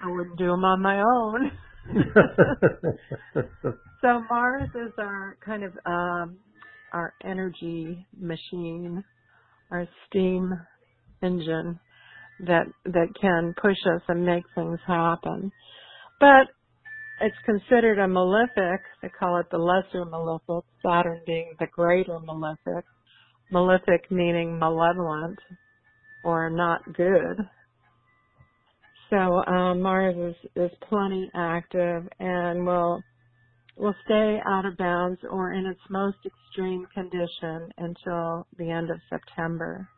I 0.02 0.10
wouldn't 0.10 0.38
do 0.38 0.46
them 0.46 0.64
on 0.64 0.82
my 0.82 1.00
own. 1.00 1.50
so 4.00 4.22
Mars 4.28 4.68
is 4.74 4.92
our 4.98 5.36
kind 5.44 5.64
of 5.64 5.72
um, 5.86 6.38
our 6.92 7.14
energy 7.24 8.06
machine, 8.18 9.04
our 9.70 9.86
steam 10.06 10.52
engine 11.22 11.78
that 12.46 12.66
that 12.84 13.08
can 13.20 13.54
push 13.60 13.76
us 13.94 14.02
and 14.08 14.24
make 14.24 14.44
things 14.54 14.78
happen. 14.86 15.52
But 16.18 16.48
it's 17.20 17.36
considered 17.44 17.98
a 17.98 18.08
malefic. 18.08 18.80
They 19.02 19.08
call 19.08 19.38
it 19.38 19.46
the 19.50 19.58
lesser 19.58 20.04
malefic, 20.04 20.64
Saturn 20.82 21.20
being 21.26 21.54
the 21.58 21.66
greater 21.66 22.18
malefic. 22.18 22.84
Malefic 23.50 24.10
meaning 24.10 24.58
malevolent 24.58 25.38
or 26.24 26.50
not 26.50 26.80
good. 26.94 27.36
So 29.10 29.16
um, 29.16 29.82
Mars 29.82 30.16
is, 30.16 30.50
is 30.54 30.70
plenty 30.88 31.30
active 31.34 32.08
and 32.20 32.64
will 32.64 33.02
will 33.76 33.94
stay 34.04 34.38
out 34.46 34.66
of 34.66 34.76
bounds 34.76 35.20
or 35.30 35.52
in 35.52 35.66
its 35.66 35.80
most 35.88 36.18
extreme 36.24 36.86
condition 36.92 37.70
until 37.78 38.46
the 38.58 38.70
end 38.70 38.90
of 38.90 38.98
September. 39.08 39.88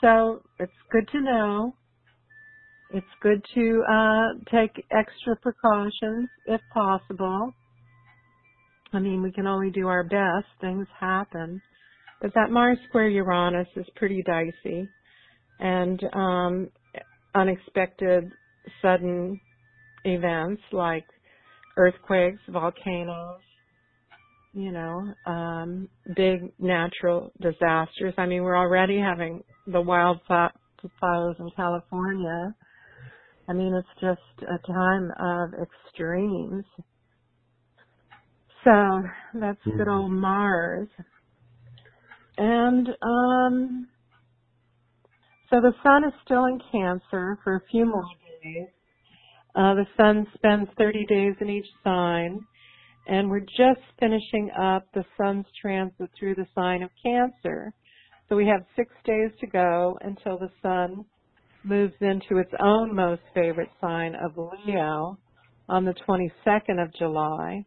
So 0.00 0.42
it's 0.58 0.72
good 0.90 1.08
to 1.12 1.20
know 1.20 1.74
it's 2.94 3.06
good 3.20 3.44
to 3.54 3.82
uh, 3.90 4.28
take 4.52 4.70
extra 4.92 5.34
precautions 5.42 6.28
if 6.46 6.60
possible. 6.72 7.52
I 8.92 9.00
mean, 9.00 9.20
we 9.20 9.32
can 9.32 9.48
only 9.48 9.70
do 9.70 9.88
our 9.88 10.04
best. 10.04 10.46
Things 10.60 10.86
happen. 11.00 11.60
But 12.22 12.32
that 12.34 12.50
Mars 12.50 12.78
square 12.88 13.08
Uranus 13.08 13.66
is 13.74 13.86
pretty 13.96 14.22
dicey. 14.22 14.88
And 15.58 16.00
um, 16.12 16.68
unexpected 17.34 18.30
sudden 18.80 19.40
events 20.04 20.62
like 20.70 21.06
earthquakes, 21.76 22.40
volcanoes, 22.48 23.40
you 24.52 24.70
know, 24.70 25.12
um, 25.26 25.88
big 26.16 26.52
natural 26.58 27.32
disasters. 27.40 28.14
I 28.16 28.26
mean, 28.26 28.42
we're 28.42 28.56
already 28.56 28.98
having 28.98 29.42
the 29.66 29.82
wildfires 29.82 31.40
in 31.40 31.50
California 31.56 32.54
I 33.48 33.52
mean, 33.52 33.74
it's 33.74 34.00
just 34.00 34.48
a 34.48 34.58
time 34.66 35.12
of 35.20 35.50
extremes. 35.54 36.64
So 38.64 39.02
that's 39.34 39.58
mm-hmm. 39.66 39.76
good 39.76 39.88
old 39.88 40.10
Mars. 40.10 40.88
And 42.38 42.88
um 43.02 43.88
so 45.50 45.60
the 45.60 45.72
sun 45.82 46.04
is 46.04 46.12
still 46.24 46.46
in 46.46 46.58
Cancer 46.72 47.38
for 47.44 47.56
a 47.56 47.60
few 47.70 47.84
more 47.84 48.04
days. 48.42 48.68
Uh, 49.54 49.74
the 49.74 49.86
sun 49.96 50.26
spends 50.34 50.68
30 50.76 51.06
days 51.06 51.34
in 51.40 51.48
each 51.48 51.66
sign, 51.84 52.40
and 53.06 53.30
we're 53.30 53.40
just 53.40 53.80
finishing 54.00 54.50
up 54.58 54.86
the 54.94 55.04
sun's 55.16 55.46
transit 55.60 56.10
through 56.18 56.34
the 56.34 56.46
sign 56.54 56.82
of 56.82 56.90
Cancer. 57.04 57.72
So 58.28 58.36
we 58.36 58.46
have 58.46 58.64
six 58.74 58.90
days 59.04 59.30
to 59.40 59.46
go 59.46 59.98
until 60.00 60.38
the 60.38 60.50
sun 60.62 61.04
moves 61.62 61.94
into 62.00 62.38
its 62.38 62.52
own 62.60 62.94
most 62.94 63.22
favorite 63.34 63.70
sign 63.80 64.14
of 64.14 64.36
Leo 64.36 65.18
on 65.68 65.84
the 65.84 65.94
22nd 66.06 66.82
of 66.82 66.92
July. 66.98 67.64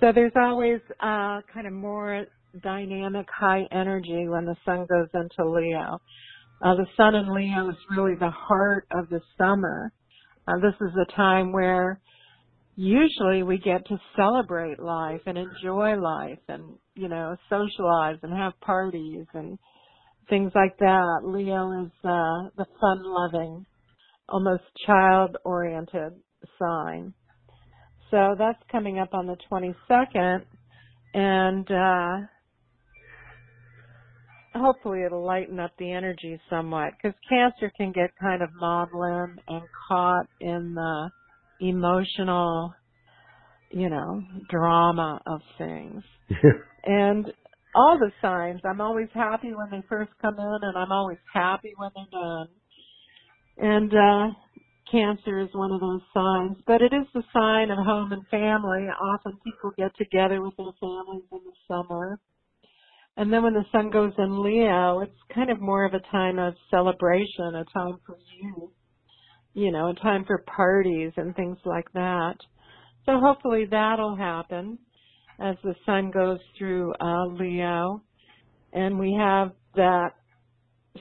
So 0.00 0.12
there's 0.12 0.32
always 0.36 0.80
uh, 1.00 1.40
kind 1.52 1.66
of 1.66 1.72
more 1.72 2.26
dynamic, 2.62 3.26
high 3.30 3.62
energy 3.72 4.28
when 4.28 4.44
the 4.44 4.56
sun 4.64 4.86
goes 4.86 5.08
into 5.14 5.50
Leo. 5.50 6.00
Uh, 6.62 6.74
the 6.74 6.86
sun 6.96 7.14
in 7.14 7.32
Leo 7.32 7.68
is 7.68 7.76
really 7.90 8.14
the 8.14 8.30
heart 8.30 8.86
of 8.90 9.08
the 9.08 9.20
summer. 9.38 9.92
Uh, 10.46 10.58
this 10.60 10.74
is 10.80 10.94
a 11.00 11.16
time 11.16 11.52
where 11.52 12.00
usually 12.76 13.42
we 13.42 13.58
get 13.58 13.86
to 13.86 13.98
celebrate 14.16 14.78
life 14.78 15.20
and 15.26 15.38
enjoy 15.38 15.96
life 15.96 16.38
and, 16.48 16.74
you 16.94 17.08
know, 17.08 17.36
socialize 17.48 18.18
and 18.22 18.32
have 18.32 18.58
parties 18.60 19.26
and 19.34 19.58
things 20.28 20.52
like 20.54 20.76
that. 20.78 21.20
Leo 21.24 21.84
is 21.84 21.92
uh, 22.04 22.50
the 22.56 22.66
fun 22.80 23.02
loving, 23.04 23.64
almost 24.28 24.64
child 24.86 25.36
oriented 25.44 26.12
sign. 26.58 27.14
So 28.10 28.34
that's 28.38 28.62
coming 28.70 28.98
up 28.98 29.14
on 29.14 29.26
the 29.26 29.36
22nd 29.50 30.42
and 31.14 31.70
uh 31.70 32.26
hopefully 34.54 35.02
it'll 35.04 35.24
lighten 35.24 35.58
up 35.58 35.72
the 35.78 35.90
energy 35.90 36.40
somewhat 36.48 36.92
because 36.96 37.16
cancer 37.28 37.72
can 37.76 37.92
get 37.92 38.10
kind 38.20 38.42
of 38.42 38.50
maudlin 38.54 39.36
and 39.48 39.62
caught 39.88 40.26
in 40.40 40.74
the 40.74 41.10
emotional 41.60 42.74
you 43.70 43.88
know 43.88 44.22
drama 44.48 45.20
of 45.26 45.40
things. 45.58 46.02
And 46.86 47.32
all 47.74 47.98
the 47.98 48.12
signs 48.20 48.60
i'm 48.66 48.82
always 48.82 49.08
happy 49.14 49.54
when 49.54 49.70
they 49.70 49.82
first 49.88 50.10
come 50.20 50.38
in 50.38 50.58
and 50.60 50.76
i'm 50.76 50.92
always 50.92 51.16
happy 51.32 51.72
when 51.76 51.90
they're 51.96 52.20
done. 52.20 52.48
And 53.56 53.92
uh 53.92 54.34
cancer 54.92 55.40
is 55.40 55.48
one 55.54 55.72
of 55.72 55.80
those 55.80 56.02
signs 56.12 56.58
but 56.66 56.82
it 56.82 56.92
is 56.92 57.06
the 57.14 57.22
sign 57.32 57.70
of 57.70 57.78
home 57.78 58.12
and 58.12 58.26
family. 58.28 58.86
Often 59.00 59.38
people 59.42 59.72
get 59.78 59.96
together 59.96 60.42
with 60.42 60.54
their 60.58 60.74
families 60.78 61.24
in 61.32 61.40
the 61.42 61.56
summer 61.66 62.20
and 63.16 63.32
then 63.32 63.42
when 63.42 63.54
the 63.54 63.64
sun 63.70 63.90
goes 63.90 64.12
in 64.18 64.42
Leo, 64.42 65.00
it's 65.00 65.34
kind 65.34 65.50
of 65.50 65.60
more 65.60 65.84
of 65.84 65.94
a 65.94 66.00
time 66.10 66.38
of 66.38 66.54
celebration, 66.70 67.54
a 67.54 67.64
time 67.72 67.98
for 68.04 68.16
you, 68.40 68.72
you 69.52 69.70
know, 69.70 69.90
a 69.90 69.94
time 69.94 70.24
for 70.26 70.44
parties 70.56 71.12
and 71.16 71.34
things 71.36 71.58
like 71.64 71.90
that. 71.92 72.34
So 73.06 73.20
hopefully 73.20 73.66
that'll 73.70 74.16
happen 74.16 74.78
as 75.38 75.56
the 75.62 75.74
sun 75.86 76.10
goes 76.10 76.38
through 76.58 76.92
uh, 77.00 77.26
Leo. 77.26 78.02
And 78.72 78.98
we 78.98 79.16
have 79.18 79.52
that 79.76 80.10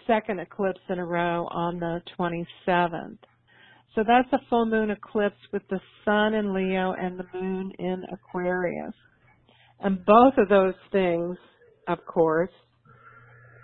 second 0.06 0.40
eclipse 0.40 0.82
in 0.90 1.00
a 1.00 1.06
row 1.06 1.48
on 1.50 1.80
the 1.80 2.02
27th. 2.20 3.18
So 3.96 4.04
that's 4.06 4.32
a 4.34 4.46
full 4.50 4.66
moon 4.66 4.92
eclipse 4.92 5.38
with 5.52 5.64
the 5.70 5.80
sun 6.06 6.36
in 6.36 6.54
Leo 6.54 6.94
and 6.94 7.20
the 7.20 7.26
moon 7.34 7.72
in 7.80 8.04
Aquarius. 8.12 8.94
And 9.80 10.04
both 10.06 10.34
of 10.38 10.50
those 10.50 10.74
things 10.92 11.38
of 11.88 12.06
course, 12.06 12.52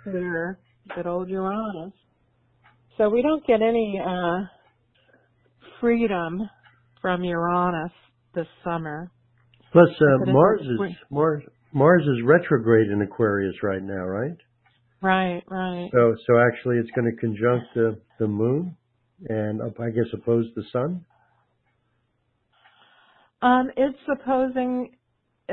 there, 0.04 0.58
good 0.94 1.06
old 1.06 1.28
Uranus. 1.28 1.92
So 2.98 3.08
we 3.08 3.22
don't 3.22 3.46
get 3.46 3.62
any 3.62 4.00
uh, 4.04 4.40
freedom 5.80 6.48
from 7.00 7.24
Uranus 7.24 7.92
this 8.34 8.46
summer. 8.64 9.10
Plus, 9.72 9.88
uh, 9.88 10.30
Mars 10.30 10.60
is 10.62 10.96
Mars 11.10 11.42
Mars 11.72 12.02
is 12.02 12.24
retrograde 12.24 12.90
in 12.90 13.02
Aquarius 13.02 13.54
right 13.62 13.82
now, 13.82 14.04
right? 14.04 14.36
Right, 15.02 15.42
right. 15.48 15.88
So, 15.92 16.14
so 16.26 16.38
actually, 16.38 16.76
it's 16.76 16.90
going 16.94 17.10
to 17.10 17.20
conjunct 17.20 17.66
the 17.74 17.98
the 18.18 18.26
Moon, 18.26 18.76
and 19.28 19.62
I 19.62 19.90
guess 19.90 20.12
oppose 20.12 20.46
the 20.56 20.64
Sun. 20.72 21.04
Um, 23.42 23.70
it's 23.76 23.98
opposing 24.12 24.90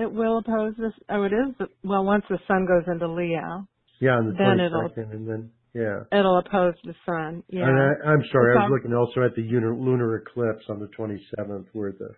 it 0.01 0.11
will 0.11 0.39
oppose 0.39 0.73
this. 0.77 0.93
Oh, 1.09 1.23
it 1.23 1.33
is. 1.33 1.67
Well, 1.83 2.03
once 2.03 2.23
the 2.29 2.39
sun 2.47 2.65
goes 2.65 2.83
into 2.91 3.07
Leo. 3.07 3.67
Yeah, 3.99 4.11
on 4.11 4.27
the 4.27 4.33
then 4.33 4.57
22nd, 4.57 5.11
and 5.11 5.27
then 5.27 5.51
yeah. 5.73 6.17
It'll 6.17 6.39
oppose 6.39 6.73
the 6.83 6.95
sun. 7.05 7.43
Yeah. 7.49 7.65
And 7.65 7.79
I, 7.79 8.13
am 8.13 8.23
sorry, 8.31 8.55
it's 8.55 8.61
I 8.61 8.69
was 8.69 8.71
looking 8.71 8.95
also 8.95 9.21
at 9.21 9.35
the 9.35 9.43
lunar, 9.43 9.75
lunar 9.75 10.15
eclipse 10.17 10.65
on 10.69 10.79
the 10.79 10.89
27th, 10.97 11.65
where 11.73 11.91
the 11.91 12.09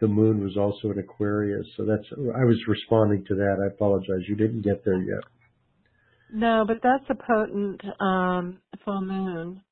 the 0.00 0.08
moon 0.08 0.42
was 0.42 0.56
also 0.58 0.92
in 0.92 0.98
Aquarius. 0.98 1.66
So 1.76 1.84
that's 1.84 2.04
I 2.12 2.44
was 2.44 2.58
responding 2.68 3.24
to 3.28 3.34
that. 3.34 3.56
I 3.62 3.74
apologize. 3.74 4.28
You 4.28 4.36
didn't 4.36 4.62
get 4.62 4.84
there 4.84 5.00
yet. 5.00 5.24
No, 6.32 6.64
but 6.66 6.78
that's 6.82 7.04
a 7.08 7.14
potent 7.14 7.80
um, 8.00 8.58
full 8.84 9.00
moon. 9.00 9.62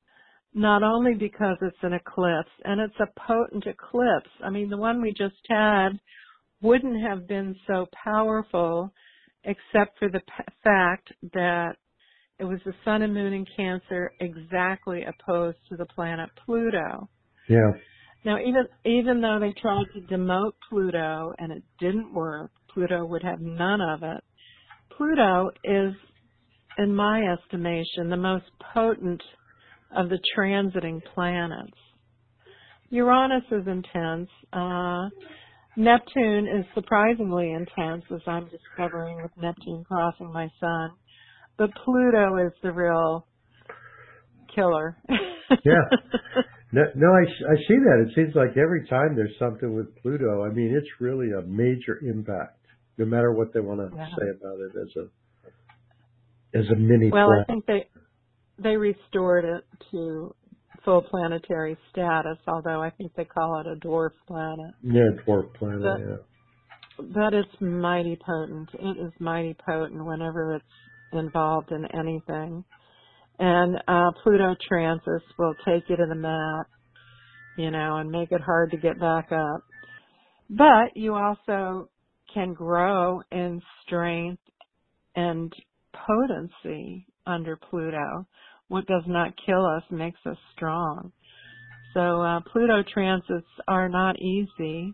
Not 0.53 0.83
only 0.83 1.13
because 1.13 1.57
it's 1.61 1.77
an 1.83 1.93
eclipse, 1.93 2.49
and 2.63 2.79
it's 2.79 2.95
a 3.01 3.19
potent 3.27 3.65
eclipse. 3.67 4.29
I 4.41 4.49
mean, 4.49 4.69
the 4.69 4.77
one 4.77 5.01
we 5.01 5.11
just 5.11 5.35
had 5.49 5.99
wouldn't 6.65 7.01
have 7.01 7.27
been 7.27 7.55
so 7.67 7.85
powerful 8.03 8.91
except 9.43 9.99
for 9.99 10.09
the 10.09 10.19
p- 10.19 10.53
fact 10.63 11.11
that 11.33 11.75
it 12.39 12.43
was 12.43 12.59
the 12.65 12.73
sun 12.83 13.03
and 13.03 13.13
moon 13.13 13.33
in 13.33 13.45
Cancer 13.55 14.11
exactly 14.19 15.03
opposed 15.03 15.57
to 15.69 15.77
the 15.77 15.85
planet 15.85 16.29
Pluto. 16.45 17.07
Yeah. 17.47 17.71
Now, 18.25 18.37
even 18.39 18.65
even 18.83 19.21
though 19.21 19.39
they 19.39 19.53
tried 19.61 19.85
to 19.93 20.13
demote 20.13 20.53
Pluto 20.69 21.33
and 21.37 21.51
it 21.51 21.63
didn't 21.79 22.13
work, 22.13 22.51
Pluto 22.73 23.05
would 23.05 23.23
have 23.23 23.39
none 23.39 23.81
of 23.81 24.01
it. 24.01 24.23
Pluto 24.97 25.51
is, 25.63 25.93
in 26.79 26.95
my 26.95 27.21
estimation, 27.21 28.09
the 28.09 28.17
most 28.17 28.45
potent 28.73 29.21
of 29.95 30.09
the 30.09 30.19
transiting 30.35 31.01
planets. 31.13 31.77
Uranus 32.89 33.43
is 33.51 33.67
intense. 33.67 34.29
Uh, 34.51 35.09
Neptune 35.77 36.47
is 36.47 36.65
surprisingly 36.73 37.51
intense, 37.51 38.03
as 38.13 38.21
I'm 38.27 38.47
discovering 38.49 39.21
with 39.21 39.31
Neptune 39.37 39.83
crossing 39.87 40.31
my 40.31 40.49
sun. 40.59 40.91
But 41.57 41.69
Pluto 41.83 42.37
is 42.45 42.53
the 42.63 42.71
real 42.71 43.27
killer. 44.53 44.97
yeah. 45.63 45.73
No, 46.71 46.81
no 46.93 47.07
I, 47.07 47.21
I 47.21 47.55
see 47.69 47.77
that. 47.85 48.05
It 48.05 48.15
seems 48.15 48.35
like 48.35 48.57
every 48.57 48.85
time 48.87 49.15
there's 49.15 49.35
something 49.39 49.73
with 49.73 49.95
Pluto, 50.01 50.43
I 50.43 50.49
mean, 50.49 50.75
it's 50.75 50.89
really 50.99 51.29
a 51.31 51.41
major 51.41 51.99
impact, 52.03 52.59
no 52.97 53.05
matter 53.05 53.31
what 53.31 53.53
they 53.53 53.61
want 53.61 53.79
to 53.79 53.95
yeah. 53.95 54.07
say 54.07 54.27
about 54.37 54.59
it 54.59 54.71
as 54.75 54.89
a 54.97 56.57
as 56.57 56.65
a 56.69 56.75
mini. 56.75 57.11
Well, 57.11 57.27
planet. 57.27 57.45
I 57.47 57.51
think 57.51 57.65
they 57.65 57.87
they 58.61 58.75
restored 58.75 59.45
it 59.45 59.63
to 59.91 60.35
full 60.85 61.01
planetary 61.01 61.75
status, 61.91 62.37
although 62.47 62.81
I 62.81 62.91
think 62.91 63.11
they 63.15 63.25
call 63.25 63.59
it 63.59 63.67
a 63.67 63.75
dwarf 63.85 64.11
planet. 64.27 64.73
Yeah, 64.83 65.09
dwarf 65.27 65.53
planet, 65.55 65.81
but, 65.81 65.99
yeah. 65.99 67.13
But 67.13 67.33
it's 67.33 67.61
mighty 67.61 68.17
potent. 68.25 68.69
It 68.73 69.05
is 69.05 69.11
mighty 69.19 69.55
potent 69.65 70.05
whenever 70.05 70.55
it's 70.55 70.65
involved 71.11 71.71
in 71.71 71.85
anything. 71.97 72.63
And 73.37 73.75
uh, 73.87 74.11
Pluto 74.23 74.55
transit 74.65 75.23
will 75.37 75.55
take 75.65 75.83
you 75.89 75.97
to 75.97 76.05
the 76.07 76.15
mat, 76.15 76.67
you 77.57 77.71
know, 77.71 77.97
and 77.97 78.09
make 78.09 78.31
it 78.31 78.41
hard 78.41 78.71
to 78.71 78.77
get 78.77 78.99
back 78.99 79.31
up. 79.31 79.61
But 80.49 80.95
you 80.95 81.15
also 81.15 81.89
can 82.33 82.53
grow 82.53 83.21
in 83.31 83.61
strength 83.85 84.41
and 85.15 85.51
potency 85.93 87.07
under 87.25 87.57
Pluto 87.57 88.25
what 88.67 88.85
does 88.87 89.03
not 89.07 89.33
kill 89.45 89.65
us 89.65 89.83
makes 89.91 90.19
us 90.25 90.37
strong. 90.55 91.11
So 91.93 92.21
uh, 92.21 92.39
Pluto 92.51 92.83
transits 92.93 93.47
are 93.67 93.87
not 93.89 94.19
easy, 94.19 94.93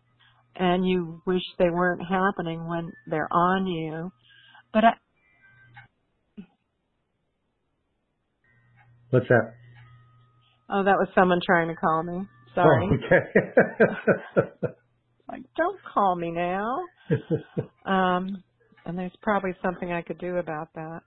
and 0.55 0.85
you 0.87 1.21
wish 1.25 1.41
they 1.57 1.69
weren't 1.69 2.01
happening 2.01 2.67
when 2.67 2.91
they're 3.07 3.31
on 3.31 3.65
you. 3.65 4.11
But 4.73 4.83
I, 4.85 4.91
what's 9.09 9.27
that? 9.29 9.53
Oh, 10.69 10.83
that 10.83 10.95
was 10.97 11.07
someone 11.15 11.39
trying 11.45 11.67
to 11.69 11.75
call 11.75 12.03
me. 12.03 12.27
Sorry. 12.55 12.87
Oh, 12.89 12.95
okay. 12.95 14.67
like, 15.29 15.41
don't 15.57 15.79
call 15.93 16.15
me 16.15 16.31
now. 16.31 16.79
um, 17.85 18.43
and 18.85 18.97
there's 18.97 19.11
probably 19.21 19.51
something 19.63 19.91
I 19.91 20.01
could 20.01 20.19
do 20.19 20.37
about 20.37 20.69
that. 20.75 21.01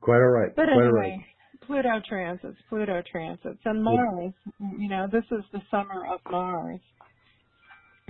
Quite 0.00 0.16
all 0.16 0.30
right. 0.30 0.54
But 0.54 0.66
Quite 0.66 0.72
anyway, 0.72 1.18
right. 1.18 1.33
Pluto 1.66 2.00
transits, 2.08 2.56
Pluto 2.68 3.02
transits, 3.10 3.60
and 3.64 3.82
Mars. 3.82 4.32
You 4.78 4.88
know, 4.88 5.06
this 5.10 5.24
is 5.30 5.44
the 5.52 5.60
summer 5.70 6.04
of 6.12 6.20
Mars. 6.30 6.80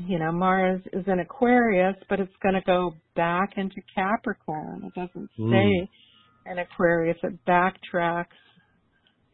You 0.07 0.19
know, 0.19 0.33
Mars 0.33 0.83
is 0.93 1.05
in 1.07 1.21
Aquarius, 1.21 1.97
but 2.09 2.19
it's 2.21 2.33
going 2.43 2.55
to 2.55 2.63
go 2.67 2.93
back 3.15 3.51
into 3.57 3.77
Capricorn. 3.95 4.83
It 4.85 4.95
doesn't 4.95 5.31
Hmm. 5.37 5.49
stay 5.51 5.89
in 6.51 6.59
Aquarius. 6.59 7.17
It 7.23 7.45
backtracks 7.47 8.27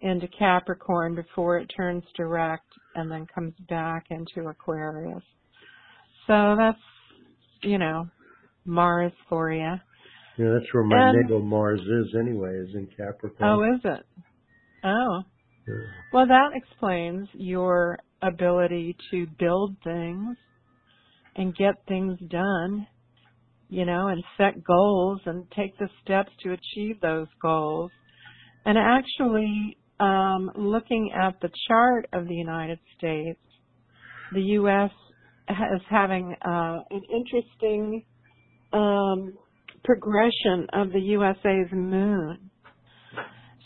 into 0.03 0.29
Capricorn 0.29 1.15
before 1.15 1.59
it 1.59 1.67
turns 1.77 2.05
direct 2.17 2.67
and 2.95 3.11
then 3.11 3.27
comes 3.35 3.55
back 3.69 4.05
into 4.11 4.49
Aquarius. 4.49 5.23
So 6.27 6.57
that's, 6.57 6.79
you 7.63 7.79
know, 7.79 8.09
Mars 8.65 9.13
for 9.29 9.51
you. 9.53 9.75
Yeah, 10.41 10.53
that's 10.55 10.73
where 10.73 10.85
my 10.85 11.11
And- 11.11 11.19
natal 11.21 11.41
Mars 11.43 11.83
is 11.83 12.15
anyway, 12.19 12.57
is 12.57 12.75
in 12.75 12.87
Capricorn. 12.97 13.35
Oh, 13.43 13.75
is 13.75 13.81
it? 13.85 14.07
Oh. 14.83 15.23
Yeah. 15.69 15.75
Well, 16.15 16.27
that 16.27 16.53
explains 16.55 17.29
your 17.35 17.99
ability 18.23 18.97
to 19.11 19.27
build 19.39 19.77
things 19.85 20.39
and 21.37 21.55
get 21.55 21.75
things 21.87 22.19
done, 22.21 22.87
you 23.69 23.85
know, 23.85 24.09
and 24.09 24.25
set 24.39 24.65
goals 24.65 25.21
and 25.27 25.45
take 25.51 25.77
the 25.77 25.91
steps 26.03 26.31
to 26.43 26.53
achieve 26.53 27.01
those 27.03 27.29
goals. 27.43 27.91
And 28.65 28.79
actually, 28.79 29.77
um, 30.01 30.51
looking 30.55 31.13
at 31.13 31.39
the 31.43 31.51
chart 31.69 32.07
of 32.15 32.27
the 32.27 32.35
United 32.35 32.79
States, 32.97 33.41
the 34.33 34.43
U.S. 34.61 34.91
is 35.51 35.83
having 35.91 36.35
uh, 36.43 36.79
an 36.91 37.03
interesting 37.13 38.07
um, 38.73 39.35
progression 39.85 40.67
of 40.73 40.93
the 40.93 41.01
USA's 41.01 41.73
moon. 41.73 42.51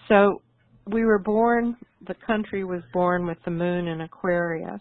So 0.08 0.42
we 0.86 1.04
were 1.04 1.18
born, 1.18 1.76
the 2.06 2.14
country 2.26 2.64
was 2.64 2.82
born 2.92 3.26
with 3.26 3.38
the 3.44 3.50
moon 3.50 3.88
in 3.88 4.02
Aquarius. 4.02 4.80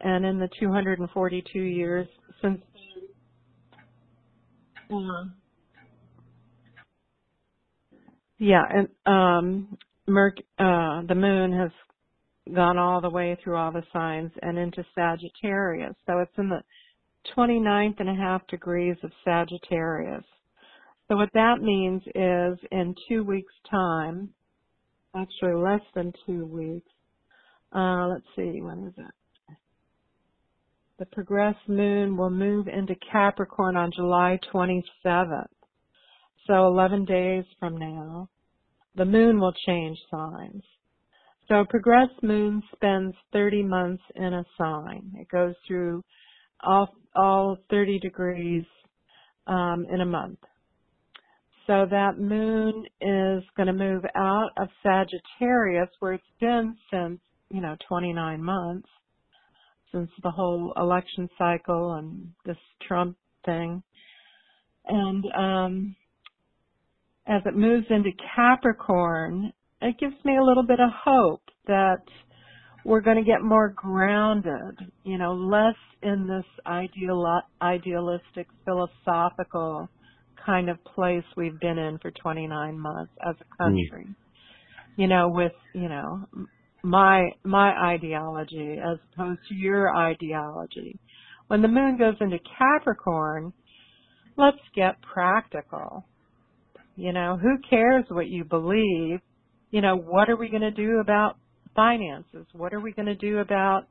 And 0.00 0.24
in 0.24 0.38
the 0.38 0.48
242 0.58 1.58
years 1.58 2.08
since 2.40 2.60
uh, 4.92 5.24
yeah, 8.38 8.62
and 8.68 8.88
um, 9.06 9.78
Merc, 10.06 10.36
uh, 10.58 11.02
the 11.06 11.14
moon 11.14 11.52
has 11.52 11.70
gone 12.54 12.76
all 12.76 13.00
the 13.00 13.08
way 13.08 13.38
through 13.42 13.56
all 13.56 13.72
the 13.72 13.84
signs 13.92 14.32
and 14.42 14.58
into 14.58 14.84
Sagittarius. 14.94 15.94
So 16.06 16.18
it's 16.18 16.32
in 16.36 16.48
the 16.48 16.60
29th 17.36 18.00
and 18.00 18.08
a 18.08 18.14
half 18.14 18.46
degrees 18.48 18.96
of 19.02 19.12
Sagittarius. 19.24 20.24
So 21.08 21.16
what 21.16 21.30
that 21.34 21.60
means 21.60 22.02
is 22.14 22.58
in 22.70 22.94
two 23.08 23.24
weeks 23.24 23.52
time, 23.70 24.30
actually 25.14 25.54
less 25.54 25.82
than 25.94 26.12
two 26.26 26.46
weeks, 26.46 26.90
uh, 27.74 28.06
let's 28.08 28.26
see, 28.36 28.60
when 28.60 28.86
is 28.86 28.94
it? 28.96 29.56
The 30.98 31.06
progressed 31.06 31.68
moon 31.68 32.16
will 32.16 32.30
move 32.30 32.68
into 32.68 32.94
Capricorn 33.10 33.76
on 33.76 33.90
July 33.94 34.38
27th. 34.54 35.46
So 36.46 36.66
11 36.66 37.04
days 37.04 37.44
from 37.58 37.76
now, 37.76 38.28
the 38.94 39.04
moon 39.04 39.40
will 39.40 39.54
change 39.66 39.98
signs. 40.10 40.62
So 41.48 41.60
a 41.60 41.66
progressed 41.66 42.22
moon 42.22 42.62
spends 42.74 43.14
30 43.32 43.62
months 43.64 44.02
in 44.14 44.32
a 44.32 44.44
sign. 44.56 45.12
It 45.16 45.28
goes 45.28 45.54
through 45.66 46.02
all, 46.62 46.94
all 47.14 47.58
30 47.70 47.98
degrees 48.00 48.64
um, 49.46 49.86
in 49.92 50.00
a 50.00 50.06
month. 50.06 50.38
So 51.66 51.86
that 51.90 52.18
moon 52.18 52.84
is 53.00 53.44
going 53.56 53.68
to 53.68 53.72
move 53.72 54.02
out 54.16 54.50
of 54.58 54.68
Sagittarius 54.82 55.88
where 56.00 56.14
it's 56.14 56.24
been 56.40 56.76
since, 56.90 57.20
you 57.50 57.60
know, 57.60 57.76
29 57.88 58.42
months, 58.42 58.88
since 59.92 60.10
the 60.22 60.30
whole 60.30 60.72
election 60.76 61.28
cycle 61.38 61.94
and 61.94 62.32
this 62.44 62.56
Trump 62.86 63.16
thing. 63.44 63.82
And 64.86 65.24
um, 65.36 65.96
as 67.28 67.42
it 67.46 67.56
moves 67.56 67.86
into 67.90 68.10
Capricorn, 68.34 69.52
it 69.80 69.98
gives 69.98 70.16
me 70.24 70.36
a 70.36 70.44
little 70.44 70.66
bit 70.66 70.80
of 70.80 70.90
hope 71.04 71.42
that 71.66 72.02
we're 72.84 73.00
going 73.00 73.16
to 73.16 73.22
get 73.22 73.42
more 73.42 73.68
grounded, 73.68 74.78
you 75.04 75.18
know, 75.18 75.34
less 75.34 75.76
in 76.02 76.26
this 76.26 76.44
ideal, 76.66 77.40
idealistic, 77.60 78.48
philosophical 78.64 79.88
kind 80.44 80.68
of 80.68 80.82
place 80.84 81.24
we've 81.36 81.58
been 81.60 81.78
in 81.78 81.98
for 81.98 82.10
29 82.10 82.78
months 82.78 83.12
as 83.26 83.36
a 83.40 83.44
hmm. 83.44 83.64
country. 83.64 84.06
Mm. 84.08 84.14
You 84.96 85.06
know, 85.06 85.28
with, 85.28 85.52
you 85.74 85.88
know, 85.88 86.26
my, 86.82 87.30
my 87.44 87.70
ideology 87.70 88.76
as 88.78 88.98
opposed 89.12 89.40
to 89.48 89.54
your 89.54 89.96
ideology. 89.96 90.98
When 91.46 91.62
the 91.62 91.68
moon 91.68 91.96
goes 91.96 92.16
into 92.20 92.38
Capricorn, 92.58 93.52
let's 94.36 94.58
get 94.74 94.96
practical. 95.00 96.04
You 96.96 97.12
know, 97.12 97.38
who 97.40 97.56
cares 97.70 98.04
what 98.08 98.28
you 98.28 98.44
believe? 98.44 99.20
You 99.70 99.80
know, 99.80 99.96
what 99.96 100.28
are 100.28 100.36
we 100.36 100.50
going 100.50 100.62
to 100.62 100.70
do 100.70 100.98
about 101.00 101.36
finances? 101.74 102.46
What 102.52 102.72
are 102.72 102.80
we 102.80 102.92
going 102.92 103.06
to 103.06 103.14
do 103.14 103.38
about, 103.38 103.82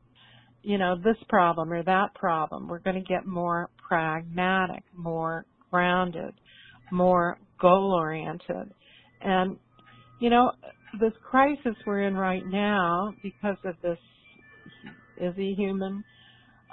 you 0.63 0.77
know, 0.77 0.95
this 0.97 1.17
problem 1.29 1.71
or 1.71 1.83
that 1.83 2.13
problem? 2.15 2.67
We're 2.67 2.79
going 2.79 2.95
to 2.95 3.07
get 3.07 3.25
more 3.25 3.69
pragmatic, 3.87 4.83
more 4.95 5.45
grounded, 5.69 6.33
more 6.91 7.37
goal 7.59 7.93
oriented. 7.93 8.71
And, 9.21 9.57
you 10.19 10.29
know, 10.29 10.51
this 10.99 11.13
crisis 11.29 11.75
we're 11.85 12.03
in 12.03 12.15
right 12.15 12.45
now 12.45 13.13
because 13.23 13.57
of 13.65 13.75
this, 13.81 13.97
is 15.17 15.33
he 15.35 15.53
human, 15.55 16.03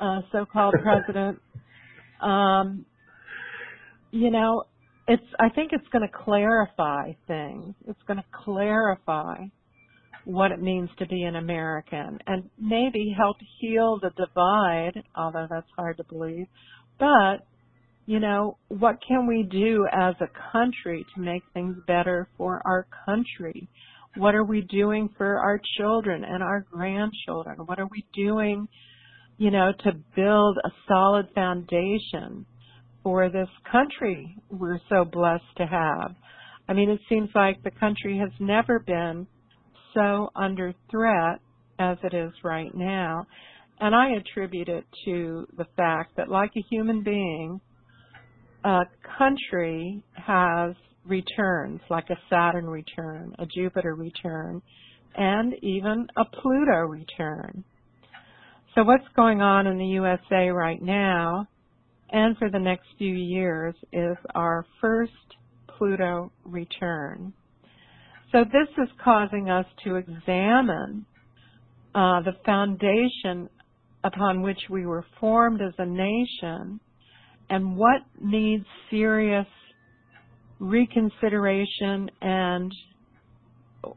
uh, 0.00 0.20
so-called 0.32 0.74
president, 0.82 1.38
um, 2.22 2.84
you 4.10 4.30
know, 4.30 4.64
it's 5.06 5.22
I 5.40 5.48
think 5.48 5.72
it's 5.72 5.86
going 5.90 6.06
to 6.06 6.24
clarify 6.24 7.12
things. 7.26 7.74
It's 7.86 8.00
going 8.06 8.18
to 8.18 8.24
clarify 8.44 9.44
what 10.28 10.52
it 10.52 10.60
means 10.60 10.90
to 10.98 11.06
be 11.06 11.22
an 11.22 11.36
American 11.36 12.18
and 12.26 12.50
maybe 12.60 13.14
help 13.16 13.38
heal 13.58 13.98
the 13.98 14.10
divide, 14.10 15.02
although 15.16 15.46
that's 15.48 15.66
hard 15.74 15.96
to 15.96 16.04
believe. 16.04 16.46
But, 16.98 17.46
you 18.04 18.20
know, 18.20 18.58
what 18.68 18.98
can 19.08 19.26
we 19.26 19.48
do 19.50 19.86
as 19.90 20.14
a 20.20 20.28
country 20.52 21.06
to 21.14 21.22
make 21.22 21.42
things 21.54 21.78
better 21.86 22.28
for 22.36 22.60
our 22.66 22.86
country? 23.06 23.70
What 24.18 24.34
are 24.34 24.44
we 24.44 24.60
doing 24.60 25.08
for 25.16 25.38
our 25.38 25.62
children 25.78 26.24
and 26.24 26.42
our 26.42 26.66
grandchildren? 26.70 27.60
What 27.64 27.78
are 27.78 27.88
we 27.90 28.04
doing, 28.12 28.68
you 29.38 29.50
know, 29.50 29.72
to 29.84 29.92
build 30.14 30.58
a 30.62 30.68
solid 30.86 31.28
foundation 31.34 32.44
for 33.02 33.30
this 33.30 33.48
country 33.72 34.36
we're 34.50 34.80
so 34.90 35.06
blessed 35.10 35.56
to 35.56 35.64
have. 35.64 36.14
I 36.68 36.74
mean, 36.74 36.90
it 36.90 37.00
seems 37.08 37.30
like 37.34 37.62
the 37.62 37.70
country 37.70 38.18
has 38.18 38.28
never 38.38 38.78
been 38.78 39.26
so 39.98 40.30
under 40.36 40.72
threat 40.90 41.40
as 41.78 41.96
it 42.02 42.14
is 42.14 42.32
right 42.44 42.74
now. 42.74 43.26
And 43.80 43.94
I 43.94 44.10
attribute 44.16 44.68
it 44.68 44.84
to 45.04 45.46
the 45.56 45.66
fact 45.76 46.16
that 46.16 46.28
like 46.28 46.50
a 46.56 46.64
human 46.70 47.02
being, 47.02 47.60
a 48.64 48.80
country 49.18 50.02
has 50.14 50.74
returns, 51.06 51.80
like 51.90 52.10
a 52.10 52.18
Saturn 52.28 52.66
return, 52.66 53.34
a 53.38 53.46
Jupiter 53.46 53.94
return, 53.94 54.60
and 55.16 55.54
even 55.62 56.06
a 56.16 56.24
Pluto 56.24 56.80
return. 56.88 57.64
So 58.74 58.84
what's 58.84 59.08
going 59.16 59.40
on 59.40 59.66
in 59.66 59.78
the 59.78 59.86
USA 59.86 60.48
right 60.48 60.80
now 60.82 61.46
and 62.10 62.36
for 62.38 62.50
the 62.50 62.58
next 62.58 62.86
few 62.96 63.14
years 63.14 63.74
is 63.92 64.16
our 64.34 64.64
first 64.80 65.12
Pluto 65.76 66.32
return. 66.44 67.32
So 68.32 68.44
this 68.44 68.68
is 68.76 68.88
causing 69.02 69.48
us 69.48 69.64
to 69.84 69.96
examine 69.96 71.06
uh, 71.94 72.20
the 72.20 72.34
foundation 72.44 73.48
upon 74.04 74.42
which 74.42 74.60
we 74.68 74.84
were 74.84 75.04
formed 75.18 75.60
as 75.62 75.72
a 75.78 75.86
nation 75.86 76.80
and 77.50 77.76
what 77.76 78.02
needs 78.20 78.66
serious 78.90 79.46
reconsideration 80.58 82.10
and 82.20 82.72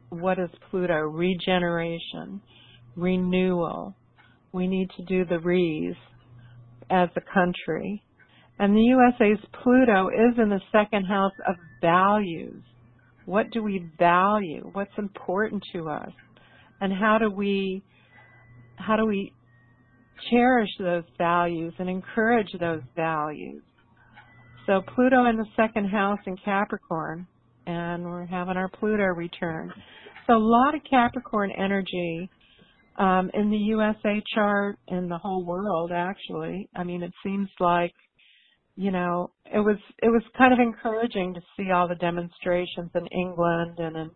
what 0.08 0.38
is 0.38 0.48
Pluto? 0.70 0.94
Regeneration, 0.94 2.40
renewal. 2.96 3.94
We 4.52 4.66
need 4.66 4.88
to 4.96 5.04
do 5.04 5.24
the 5.24 5.40
re's 5.40 5.96
as 6.90 7.08
a 7.16 7.20
country. 7.20 8.02
And 8.58 8.74
the 8.74 8.80
USA's 8.80 9.44
Pluto 9.62 10.08
is 10.08 10.38
in 10.38 10.48
the 10.48 10.60
second 10.70 11.04
house 11.04 11.32
of 11.46 11.56
values. 11.80 12.62
What 13.26 13.50
do 13.50 13.62
we 13.62 13.88
value? 13.98 14.68
What's 14.72 14.96
important 14.98 15.62
to 15.72 15.88
us? 15.88 16.10
And 16.80 16.92
how 16.92 17.18
do 17.18 17.30
we 17.30 17.82
how 18.76 18.96
do 18.96 19.06
we 19.06 19.32
cherish 20.30 20.70
those 20.78 21.04
values 21.18 21.72
and 21.78 21.88
encourage 21.88 22.48
those 22.58 22.82
values? 22.96 23.62
So 24.66 24.80
Pluto 24.94 25.26
in 25.26 25.36
the 25.36 25.46
second 25.56 25.88
house 25.88 26.18
in 26.26 26.36
Capricorn, 26.44 27.26
and 27.66 28.04
we're 28.04 28.26
having 28.26 28.56
our 28.56 28.68
Pluto 28.68 29.04
return. 29.04 29.72
So 30.26 30.34
a 30.34 30.38
lot 30.38 30.74
of 30.74 30.80
Capricorn 30.88 31.50
energy 31.52 32.28
um, 32.98 33.30
in 33.34 33.50
the 33.50 33.56
USA 33.56 34.22
chart 34.34 34.76
in 34.88 35.08
the 35.08 35.18
whole 35.18 35.44
world 35.44 35.90
actually. 35.92 36.68
I 36.76 36.84
mean, 36.84 37.02
it 37.02 37.12
seems 37.24 37.48
like 37.58 37.92
you 38.76 38.90
know 38.90 39.30
it 39.44 39.60
was 39.60 39.76
it 40.02 40.08
was 40.08 40.22
kind 40.36 40.52
of 40.52 40.58
encouraging 40.58 41.34
to 41.34 41.40
see 41.56 41.70
all 41.70 41.88
the 41.88 41.94
demonstrations 41.96 42.90
in 42.94 43.06
England 43.08 43.78
and 43.78 43.96
in 43.96 44.10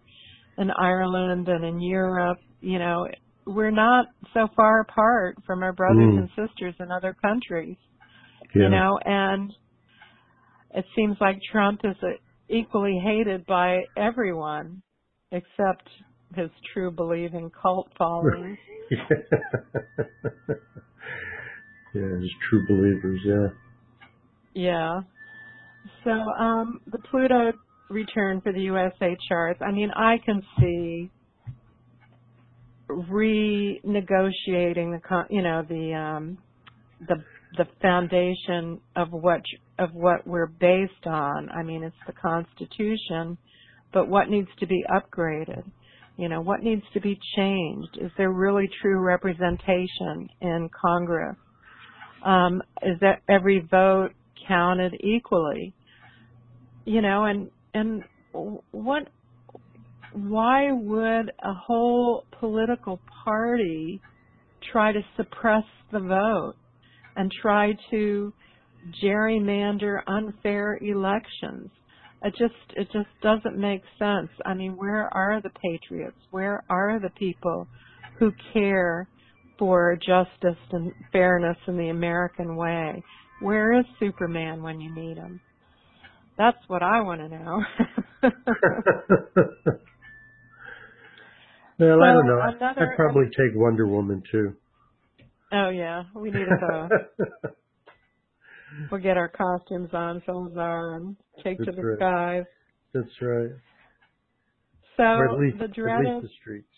in 0.58 0.70
Ireland 0.70 1.48
and 1.48 1.64
in 1.64 1.80
Europe. 1.80 2.38
You 2.60 2.78
know, 2.78 3.06
we're 3.46 3.70
not 3.70 4.06
so 4.32 4.48
far 4.56 4.80
apart 4.80 5.36
from 5.46 5.62
our 5.62 5.72
brothers 5.72 6.14
mm. 6.14 6.18
and 6.18 6.28
sisters 6.30 6.74
in 6.80 6.90
other 6.90 7.14
countries. 7.22 7.76
Yeah. 8.54 8.62
You 8.62 8.68
know, 8.70 8.98
and 9.04 9.52
it 10.74 10.84
seems 10.94 11.16
like 11.20 11.38
Trump 11.52 11.80
is 11.84 11.96
a, 12.02 12.14
equally 12.52 13.00
hated 13.02 13.44
by 13.46 13.82
everyone 13.96 14.82
except 15.32 15.88
his 16.34 16.50
true 16.72 16.90
believing 16.90 17.50
cult 17.62 17.88
followers. 17.98 18.56
yeah, 18.90 18.98
his 21.94 22.30
true 22.48 22.66
believers, 22.68 23.20
yeah. 23.24 23.48
Yeah. 24.56 25.02
So 26.02 26.10
um 26.10 26.80
the 26.90 26.98
Pluto 27.10 27.52
return 27.90 28.40
for 28.40 28.52
the 28.52 28.62
USA 28.62 29.16
charts, 29.28 29.60
I 29.64 29.70
mean 29.70 29.90
I 29.94 30.16
can 30.24 30.42
see 30.58 31.10
renegotiating 32.88 33.92
the 34.98 35.24
you 35.30 35.42
know 35.42 35.62
the 35.68 35.94
um 35.94 36.38
the 37.06 37.16
the 37.58 37.66
foundation 37.82 38.80
of 38.96 39.12
what 39.12 39.42
of 39.78 39.92
what 39.92 40.26
we're 40.26 40.46
based 40.46 41.06
on. 41.06 41.50
I 41.50 41.62
mean, 41.62 41.82
it's 41.82 41.94
the 42.06 42.14
Constitution, 42.14 43.36
but 43.92 44.08
what 44.08 44.30
needs 44.30 44.48
to 44.60 44.66
be 44.66 44.82
upgraded? 44.90 45.64
You 46.16 46.30
know, 46.30 46.40
what 46.40 46.62
needs 46.62 46.82
to 46.94 47.00
be 47.00 47.18
changed? 47.36 47.98
Is 48.00 48.10
there 48.16 48.30
really 48.30 48.70
true 48.80 48.98
representation 49.00 50.30
in 50.40 50.70
Congress? 50.80 51.36
Um, 52.24 52.62
is 52.82 52.98
that 53.02 53.20
every 53.28 53.60
vote 53.70 54.12
counted 54.46 54.94
equally? 55.00 55.74
You 56.84 57.02
know, 57.02 57.24
and 57.24 57.50
and 57.74 58.04
what? 58.70 59.08
Why 60.12 60.72
would 60.72 61.30
a 61.42 61.52
whole 61.52 62.24
political 62.38 63.00
party 63.24 64.00
try 64.72 64.92
to 64.92 65.00
suppress 65.16 65.64
the 65.92 66.00
vote 66.00 66.54
and 67.16 67.30
try 67.42 67.76
to 67.90 68.32
gerrymander 69.02 70.00
unfair 70.06 70.78
elections? 70.80 71.70
It 72.22 72.34
just 72.38 72.54
it 72.76 72.88
just 72.92 73.08
doesn't 73.22 73.58
make 73.58 73.82
sense. 73.98 74.30
I 74.44 74.54
mean, 74.54 74.76
where 74.76 75.08
are 75.12 75.40
the 75.42 75.50
patriots? 75.50 76.16
Where 76.30 76.64
are 76.70 76.98
the 76.98 77.10
people 77.10 77.68
who 78.18 78.32
care 78.52 79.06
for 79.58 79.96
justice 79.96 80.58
and 80.72 80.92
fairness 81.12 81.56
in 81.66 81.76
the 81.76 81.88
American 81.88 82.56
way? 82.56 83.02
Where 83.40 83.78
is 83.78 83.84
Superman 84.00 84.62
when 84.62 84.80
you 84.80 84.94
need 84.94 85.16
him? 85.16 85.40
That's 86.38 86.58
what 86.68 86.82
I 86.82 87.00
want 87.02 87.20
to 87.20 87.28
know. 87.28 87.62
well, 88.22 88.32
So 91.78 91.84
I 92.02 92.12
don't 92.12 92.26
know. 92.26 92.40
another- 92.40 92.80
I'd 92.92 92.96
probably 92.96 93.26
take 93.26 93.54
Wonder 93.54 93.86
Woman 93.86 94.22
too. 94.30 94.54
oh 95.52 95.68
yeah, 95.70 96.04
we 96.14 96.30
need 96.30 96.46
a 96.48 96.56
both. 96.60 96.90
We'll 98.90 99.00
get 99.00 99.16
our 99.16 99.28
costumes 99.28 99.90
on, 99.94 100.20
Solazar, 100.28 100.96
and 100.96 101.16
take 101.42 101.56
to 101.58 101.70
the 101.72 101.82
right. 101.82 101.96
skies. 101.98 102.44
That's 102.92 103.22
right. 103.22 103.50
So 104.96 105.02
or 105.04 105.28
at 105.32 105.38
least, 105.38 105.58
the 105.60 105.68
dreaded 105.68 106.22
the 106.22 106.28
streets. 106.40 106.68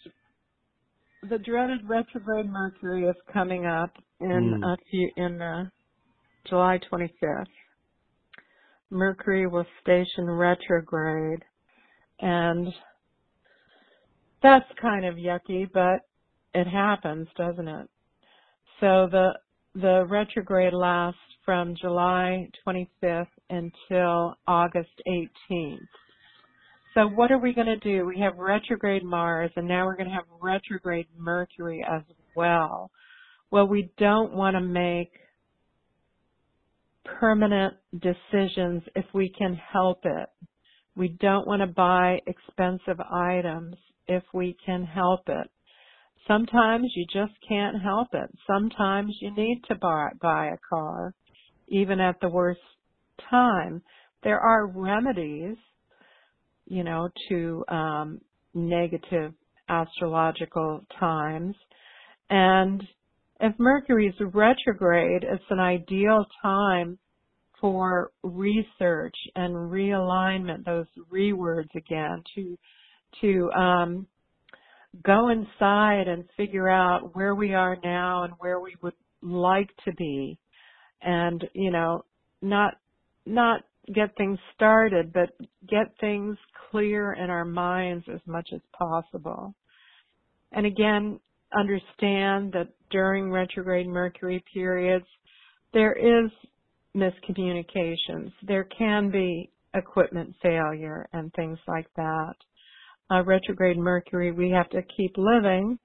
the 1.29 1.39
dreaded 1.39 1.81
retrograde 1.89 2.47
Mercury 2.51 3.05
is 3.09 3.17
coming 3.33 3.67
up 3.67 3.91
in 4.21 4.55
Mm. 4.63 4.63
a 4.63 4.77
few 4.91 5.11
in 5.17 5.41
uh, 5.43 5.65
July 6.49 6.79
25th. 6.91 7.45
Mercury 8.91 9.47
will 9.47 9.67
station 9.83 10.25
retrograde, 10.25 11.43
and 12.21 12.69
that's 14.43 14.65
kind 14.81 15.05
of 15.05 15.17
yucky, 15.17 15.69
but 15.73 16.01
it 16.55 16.67
happens, 16.67 17.29
doesn't 17.37 17.69
it? 17.69 17.89
So 18.81 19.09
the 19.11 19.33
the 19.75 20.07
retrograde 20.09 20.73
lasts 20.73 21.21
from 21.45 21.75
July 21.81 22.49
25th 22.67 23.27
until 23.51 24.35
August 24.47 24.91
18th. 25.07 25.79
So 26.95 27.07
what 27.07 27.31
are 27.31 27.39
we 27.39 27.53
going 27.53 27.67
to 27.67 27.77
do? 27.77 28.07
We 28.07 28.19
have 28.21 28.37
retrograde 28.39 29.05
Mars 29.05 29.51
and 29.57 29.69
now 29.69 29.85
we're 29.85 29.97
going 29.97 30.09
to 30.09 30.15
have 30.15 30.25
retrograde 30.41 31.07
Mercury 31.17 31.85
as 31.89 32.03
well. 32.35 32.91
Well, 33.51 33.69
we 33.69 33.91
don't 33.99 34.33
want 34.33 34.57
to 34.57 34.61
make 34.61 35.13
permanent 37.21 37.75
decisions 37.93 38.83
if 38.95 39.05
we 39.15 39.33
can 39.37 39.55
help 39.73 40.01
it. 40.05 40.29
We 40.97 41.17
don't 41.21 41.47
want 41.47 41.63
to 41.63 41.67
buy 41.67 42.21
expensive 42.27 43.01
items 43.01 43.77
if 44.07 44.23
we 44.35 44.57
can 44.65 44.85
help 44.85 45.29
it. 45.29 45.49
Sometimes 46.27 46.93
you 46.95 47.07
just 47.13 47.33
can't 47.49 47.81
help 47.81 48.09
it. 48.13 48.31
Sometimes 48.47 49.17
you 49.21 49.35
need 49.35 49.63
to 49.69 49.75
buy, 49.77 50.09
buy 50.21 50.47
a 50.47 50.59
car, 50.69 51.15
even 51.69 52.01
at 52.01 52.17
the 52.21 52.29
worst 52.29 52.61
time. 53.31 53.83
There 54.23 54.41
are 54.41 54.67
remedies 54.67 55.57
you 56.69 56.85
know, 56.85 57.09
to 57.29 57.65
um, 57.69 58.21
negative 58.55 59.33
astrological 59.69 60.85
times. 61.01 61.55
And 62.31 62.83
if 63.41 63.55
Mercury 63.59 64.09
is 64.09 64.15
retrograde, 64.35 65.23
it's 65.23 65.45
an 65.51 65.61
ideal 65.61 66.25
time 66.43 66.99
for 67.61 68.11
research 68.23 69.15
and 69.35 69.55
realignment, 69.55 70.65
those 70.65 70.87
rewords 71.13 71.75
again, 71.77 72.23
to 72.35 72.59
to 73.21 73.51
um, 73.53 74.07
go 75.05 75.29
inside 75.29 76.09
and 76.09 76.25
figure 76.37 76.69
out 76.69 77.15
where 77.15 77.35
we 77.35 77.55
are 77.55 77.77
now 77.83 78.25
and 78.25 78.33
where 78.39 78.61
we 78.61 78.75
would 78.83 78.95
like 79.23 79.71
to 79.85 79.93
be, 79.95 80.39
and 81.03 81.45
you 81.55 81.71
know, 81.71 82.05
not 82.43 82.75
not 83.25 83.63
get 83.95 84.15
things 84.17 84.39
started, 84.55 85.13
but 85.13 85.31
get 85.69 85.93
things 86.01 86.37
clear 86.71 87.13
in 87.13 87.31
our 87.31 87.45
minds 87.45 88.05
as 88.13 88.21
much 88.27 88.49
as 88.55 88.61
possible. 88.77 89.55
And 90.53 90.67
again, 90.67 91.21
understand 91.57 92.53
that 92.53 92.69
during 92.91 93.31
retrograde 93.31 93.87
Mercury 93.87 94.43
periods, 94.53 95.07
there 95.73 95.93
is 95.93 96.31
miscommunications. 96.97 98.33
There 98.43 98.65
can 98.77 99.11
be 99.11 99.51
equipment 99.75 100.35
failure 100.43 101.09
and 101.13 101.33
things 101.35 101.59
like 101.67 101.87
that. 101.97 102.35
Uh, 103.11 103.23
retrograde 103.25 103.79
Mercury, 103.79 104.33
we 104.33 104.51
have 104.51 104.69
to 104.71 104.83
keep 104.97 105.15
living, 105.17 105.79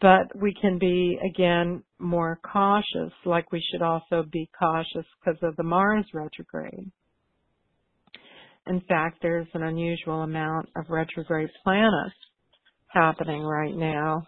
but 0.00 0.34
we 0.40 0.54
can 0.60 0.78
be, 0.78 1.18
again, 1.24 1.82
more 1.98 2.38
cautious, 2.52 3.12
like 3.24 3.50
we 3.52 3.64
should 3.70 3.82
also 3.82 4.24
be 4.30 4.48
cautious 4.58 5.06
because 5.18 5.40
of 5.42 5.56
the 5.56 5.62
Mars 5.62 6.04
retrograde. 6.12 6.90
In 8.66 8.80
fact, 8.88 9.18
there's 9.22 9.48
an 9.54 9.62
unusual 9.64 10.22
amount 10.22 10.68
of 10.76 10.88
retrograde 10.88 11.50
planets 11.64 12.14
happening 12.88 13.42
right 13.42 13.74
now. 13.74 14.26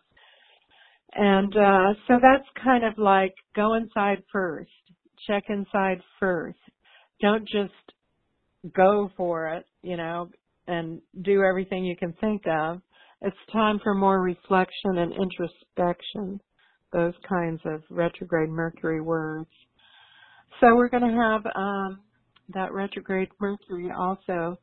And 1.14 1.56
uh, 1.56 1.94
so 2.08 2.18
that's 2.20 2.48
kind 2.62 2.84
of 2.84 2.98
like 2.98 3.34
go 3.54 3.74
inside 3.74 4.22
first, 4.32 4.70
check 5.26 5.44
inside 5.48 6.00
first. 6.18 6.58
Don't 7.20 7.48
just 7.48 7.72
go 8.74 9.10
for 9.16 9.48
it, 9.48 9.66
you 9.82 9.96
know, 9.96 10.28
and 10.66 11.00
do 11.22 11.42
everything 11.42 11.84
you 11.84 11.96
can 11.96 12.12
think 12.20 12.42
of. 12.46 12.80
It's 13.20 13.36
time 13.52 13.80
for 13.82 13.94
more 13.94 14.20
reflection 14.20 14.98
and 14.98 15.12
introspection, 15.12 16.40
those 16.92 17.14
kinds 17.28 17.60
of 17.64 17.82
retrograde 17.90 18.50
Mercury 18.50 19.00
words. 19.00 19.48
So 20.60 20.74
we're 20.74 20.88
going 20.88 21.08
to 21.08 21.16
have 21.16 21.46
um, 21.56 22.00
that 22.52 22.72
retrograde 22.72 23.28
Mercury 23.40 23.90
also 23.96 24.58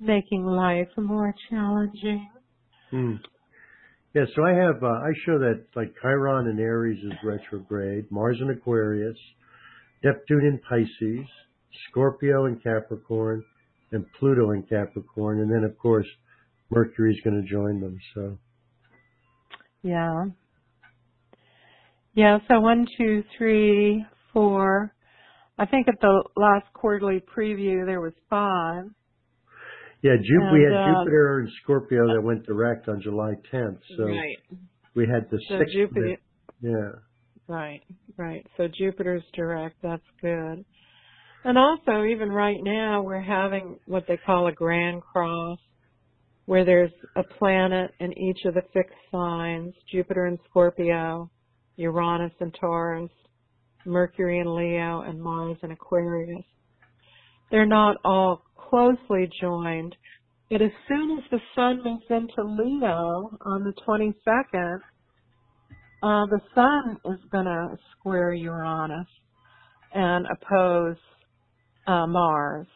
making 0.00 0.44
life 0.44 0.88
more 0.96 1.34
challenging. 1.50 2.28
Hmm. 2.90 3.14
Yeah, 4.14 4.26
so 4.36 4.44
I 4.44 4.52
have 4.52 4.82
uh, 4.82 4.86
I 4.86 5.10
show 5.26 5.38
that 5.40 5.64
like 5.74 5.92
Chiron 6.00 6.46
in 6.46 6.60
Aries 6.60 7.02
is 7.02 7.12
retrograde, 7.24 8.06
Mars 8.12 8.38
in 8.40 8.48
Aquarius, 8.48 9.16
Neptune 10.04 10.46
in 10.46 10.60
Pisces, 10.68 11.26
Scorpio 11.90 12.46
in 12.46 12.60
Capricorn, 12.60 13.44
and 13.90 14.06
Pluto 14.18 14.52
in 14.52 14.62
Capricorn, 14.62 15.40
and 15.40 15.50
then 15.50 15.64
of 15.64 15.76
course 15.78 16.06
Mercury's 16.70 17.20
going 17.24 17.42
to 17.42 17.48
join 17.50 17.80
them. 17.80 17.98
So 18.14 18.38
Yeah. 19.82 20.26
Yeah, 22.14 22.38
so 22.48 22.60
one, 22.60 22.86
two, 22.96 23.24
three, 23.36 24.06
four. 24.32 24.94
I 25.58 25.66
think 25.66 25.88
at 25.88 26.00
the 26.00 26.22
last 26.36 26.72
quarterly 26.72 27.20
preview 27.20 27.84
there 27.84 28.00
was 28.00 28.12
five. 28.30 28.84
Yeah, 30.04 30.16
Ju- 30.16 30.52
we 30.52 30.62
had 30.62 30.72
uh, 30.72 30.86
Jupiter 31.04 31.38
and 31.40 31.48
Scorpio 31.62 32.14
that 32.14 32.22
went 32.22 32.44
direct 32.46 32.88
on 32.88 33.00
July 33.02 33.32
10th. 33.52 33.78
So 33.96 34.04
right. 34.04 34.36
we 34.94 35.06
had 35.06 35.28
the 35.30 35.38
So 35.48 35.58
sixth. 35.58 35.72
Jupiter, 35.74 36.16
Yeah. 36.60 36.90
right, 37.48 37.80
right. 38.16 38.46
So 38.56 38.68
Jupiter's 38.68 39.24
direct. 39.34 39.76
That's 39.82 40.02
good. 40.20 40.64
And 41.46 41.58
also, 41.58 42.04
even 42.04 42.30
right 42.30 42.58
now, 42.62 43.02
we're 43.02 43.20
having 43.20 43.78
what 43.86 44.04
they 44.06 44.16
call 44.16 44.46
a 44.46 44.52
grand 44.52 45.02
cross, 45.02 45.58
where 46.46 46.64
there's 46.64 46.92
a 47.16 47.22
planet 47.38 47.90
in 48.00 48.16
each 48.18 48.44
of 48.46 48.54
the 48.54 48.62
fixed 48.72 48.94
signs: 49.10 49.74
Jupiter 49.90 50.26
in 50.26 50.38
Scorpio, 50.48 51.30
Uranus 51.76 52.32
in 52.40 52.50
Taurus, 52.52 53.10
Mercury 53.84 54.38
in 54.38 54.54
Leo, 54.54 55.02
and 55.02 55.20
Mars 55.20 55.58
in 55.62 55.70
Aquarius. 55.70 56.44
They're 57.50 57.66
not 57.66 57.96
all 58.04 58.42
closely 58.68 59.30
joined, 59.40 59.94
but 60.50 60.62
as 60.62 60.70
soon 60.88 61.18
as 61.18 61.24
the 61.30 61.40
Sun 61.54 61.82
moves 61.84 62.04
into 62.10 62.42
Leo 62.42 63.36
on 63.40 63.64
the 63.64 63.72
22nd, 63.86 64.78
uh, 66.02 66.26
the 66.26 66.40
Sun 66.54 66.98
is 67.12 67.20
going 67.30 67.46
to 67.46 67.76
square 67.92 68.32
Uranus 68.32 69.06
and 69.94 70.26
oppose 70.26 70.96
uh, 71.86 72.06
Mars 72.06 72.66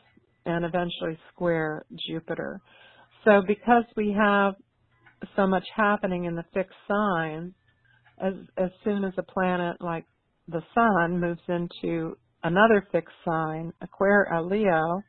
and 0.47 0.65
eventually 0.65 1.19
square 1.33 1.85
Jupiter. 2.09 2.61
So 3.25 3.43
because 3.47 3.85
we 3.97 4.17
have 4.19 4.55
so 5.37 5.47
much 5.47 5.65
happening 5.75 6.25
in 6.25 6.35
the 6.35 6.45
fixed 6.55 6.79
signs, 6.87 7.53
as 8.21 8.35
as 8.57 8.71
soon 8.85 9.05
as 9.05 9.13
a 9.19 9.23
planet 9.23 9.77
like 9.81 10.05
the 10.49 10.63
sun 10.75 11.21
moves 11.21 11.41
into 11.49 12.17
another 12.43 12.87
fixed 12.91 13.15
sign, 13.25 13.73
Aquarius, 13.83 14.51
Leo, 14.51 15.03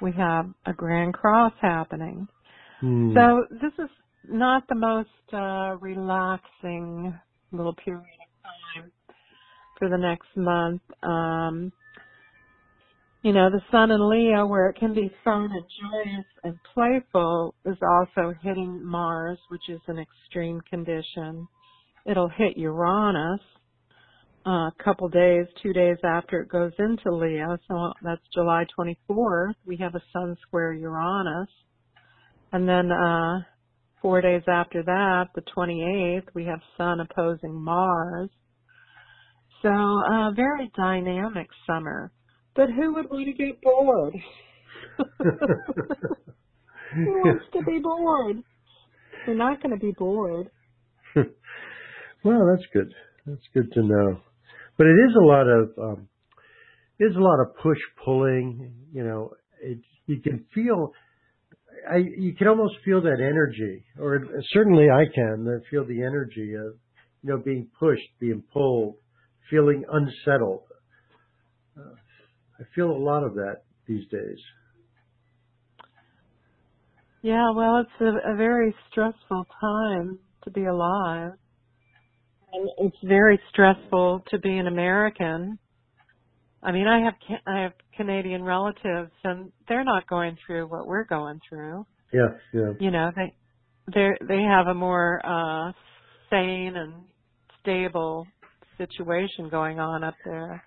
we 0.00 0.12
have 0.12 0.46
a 0.66 0.72
grand 0.72 1.14
cross 1.14 1.52
happening. 1.60 2.28
Hmm. 2.80 3.14
So 3.14 3.46
this 3.50 3.72
is 3.78 3.90
not 4.28 4.66
the 4.68 4.74
most 4.74 5.08
uh, 5.32 5.76
relaxing 5.80 7.18
little 7.52 7.74
period 7.74 8.02
of 8.02 8.80
time 8.80 8.92
for 9.78 9.88
the 9.88 9.98
next 9.98 10.28
month. 10.36 10.82
Um, 11.02 11.72
you 13.22 13.32
know, 13.32 13.50
the 13.50 13.60
sun 13.70 13.90
in 13.90 14.08
Leo, 14.08 14.46
where 14.46 14.70
it 14.70 14.78
can 14.78 14.94
be 14.94 15.10
fun 15.24 15.50
and 15.52 15.64
joyous 15.80 16.26
and 16.42 16.58
playful, 16.72 17.54
is 17.66 17.76
also 17.82 18.32
hitting 18.42 18.82
Mars, 18.82 19.38
which 19.50 19.68
is 19.68 19.80
an 19.88 19.98
extreme 19.98 20.60
condition. 20.70 21.46
It'll 22.06 22.30
hit 22.30 22.56
Uranus 22.56 23.40
a 24.46 24.70
couple 24.82 25.08
days, 25.08 25.46
two 25.62 25.72
days 25.72 25.96
after 26.04 26.40
it 26.40 26.48
goes 26.48 26.72
into 26.78 27.14
Leo. 27.14 27.58
So 27.68 27.92
that's 28.02 28.22
July 28.34 28.64
24th. 28.78 29.54
We 29.66 29.76
have 29.78 29.94
a 29.94 30.02
Sun 30.12 30.36
square 30.42 30.72
Uranus. 30.72 31.48
And 32.52 32.68
then 32.68 32.90
uh, 32.90 33.40
four 34.02 34.20
days 34.20 34.42
after 34.48 34.82
that, 34.82 35.26
the 35.34 35.42
28th, 35.56 36.28
we 36.34 36.44
have 36.46 36.60
Sun 36.76 37.00
opposing 37.00 37.54
Mars. 37.54 38.30
So 39.62 39.68
uh, 39.68 40.30
very 40.32 40.70
dynamic 40.76 41.48
summer. 41.66 42.10
But 42.56 42.70
who 42.70 42.94
would 42.94 43.10
want 43.10 43.26
to 43.26 43.32
get 43.32 43.60
bored? 43.62 44.14
who 46.94 47.04
wants 47.24 47.44
to 47.52 47.62
be 47.62 47.78
bored? 47.78 48.42
We're 49.26 49.34
not 49.34 49.62
going 49.62 49.78
to 49.78 49.84
be 49.84 49.92
bored. 49.92 50.48
well, 51.14 52.46
that's 52.50 52.66
good. 52.72 52.92
That's 53.26 53.46
good 53.54 53.70
to 53.72 53.82
know. 53.82 54.20
But 54.80 54.86
it 54.86 54.96
is 55.10 55.14
a 55.14 55.26
lot 55.26 55.46
of 55.46 55.68
um, 55.78 56.08
is 56.98 57.14
a 57.14 57.20
lot 57.20 57.38
of 57.38 57.54
push 57.62 57.76
pulling. 58.02 58.72
You 58.94 59.04
know, 59.04 59.32
it, 59.60 59.76
you 60.06 60.22
can 60.22 60.46
feel. 60.54 60.92
I 61.86 61.96
you 62.16 62.34
can 62.34 62.48
almost 62.48 62.76
feel 62.82 63.02
that 63.02 63.18
energy, 63.20 63.84
or 63.98 64.24
certainly 64.54 64.86
I 64.88 65.04
can 65.14 65.60
feel 65.70 65.84
the 65.84 66.02
energy 66.02 66.54
of 66.54 66.78
you 67.22 67.28
know 67.28 67.36
being 67.36 67.68
pushed, 67.78 68.08
being 68.20 68.42
pulled, 68.54 68.94
feeling 69.50 69.84
unsettled. 69.86 70.62
Uh, 71.76 71.92
I 72.58 72.62
feel 72.74 72.90
a 72.90 73.02
lot 73.04 73.22
of 73.22 73.34
that 73.34 73.64
these 73.86 74.08
days. 74.10 74.38
Yeah, 77.20 77.50
well, 77.54 77.82
it's 77.82 78.00
a, 78.00 78.32
a 78.32 78.34
very 78.34 78.74
stressful 78.90 79.46
time 79.60 80.20
to 80.44 80.50
be 80.50 80.64
alive. 80.64 81.32
And 82.52 82.68
it's 82.78 82.96
very 83.04 83.38
stressful 83.50 84.24
to 84.30 84.38
be 84.38 84.56
an 84.56 84.66
American. 84.66 85.58
I 86.62 86.72
mean, 86.72 86.86
I 86.86 87.04
have 87.04 87.14
I 87.46 87.62
have 87.62 87.72
Canadian 87.96 88.42
relatives, 88.42 89.12
and 89.24 89.50
they're 89.68 89.84
not 89.84 90.06
going 90.08 90.36
through 90.46 90.66
what 90.66 90.86
we're 90.86 91.04
going 91.04 91.40
through. 91.48 91.86
Yeah, 92.12 92.28
yeah. 92.52 92.72
You 92.78 92.90
know, 92.90 93.10
they 93.14 93.34
they 93.94 94.10
they 94.26 94.42
have 94.42 94.66
a 94.66 94.74
more 94.74 95.20
uh 95.24 95.72
sane 96.28 96.76
and 96.76 96.94
stable 97.62 98.26
situation 98.78 99.48
going 99.50 99.78
on 99.78 100.02
up 100.04 100.14
there. 100.24 100.62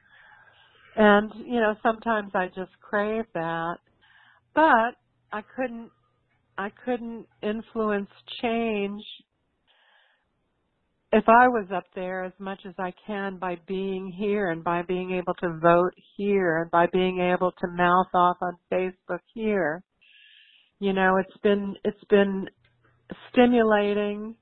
And, 0.95 1.31
you 1.45 1.59
know, 1.59 1.75
sometimes 1.81 2.31
I 2.35 2.47
just 2.47 2.71
crave 2.81 3.25
that. 3.33 3.77
But 4.53 4.95
I 5.31 5.41
couldn't 5.55 5.89
I 6.57 6.69
couldn't 6.85 7.25
influence 7.41 8.09
change 8.41 9.01
if 11.13 11.29
I 11.29 11.47
was 11.47 11.67
up 11.73 11.85
there 11.93 12.23
as 12.23 12.33
much 12.39 12.61
as 12.67 12.73
I 12.79 12.91
can 13.05 13.37
by 13.37 13.57
being 13.67 14.11
here 14.11 14.49
and 14.49 14.63
by 14.63 14.81
being 14.81 15.11
able 15.11 15.35
to 15.35 15.59
vote 15.61 15.93
here 16.17 16.63
and 16.63 16.71
by 16.71 16.87
being 16.91 17.19
able 17.19 17.51
to 17.51 17.67
mouth 17.67 18.07
off 18.15 18.37
on 18.41 18.57
Facebook 18.71 19.19
here. 19.33 19.83
You 20.79 20.91
know, 20.91 21.17
it's 21.17 21.37
been 21.43 21.75
it's 21.85 22.03
been 22.09 22.49
stimulating 23.29 24.35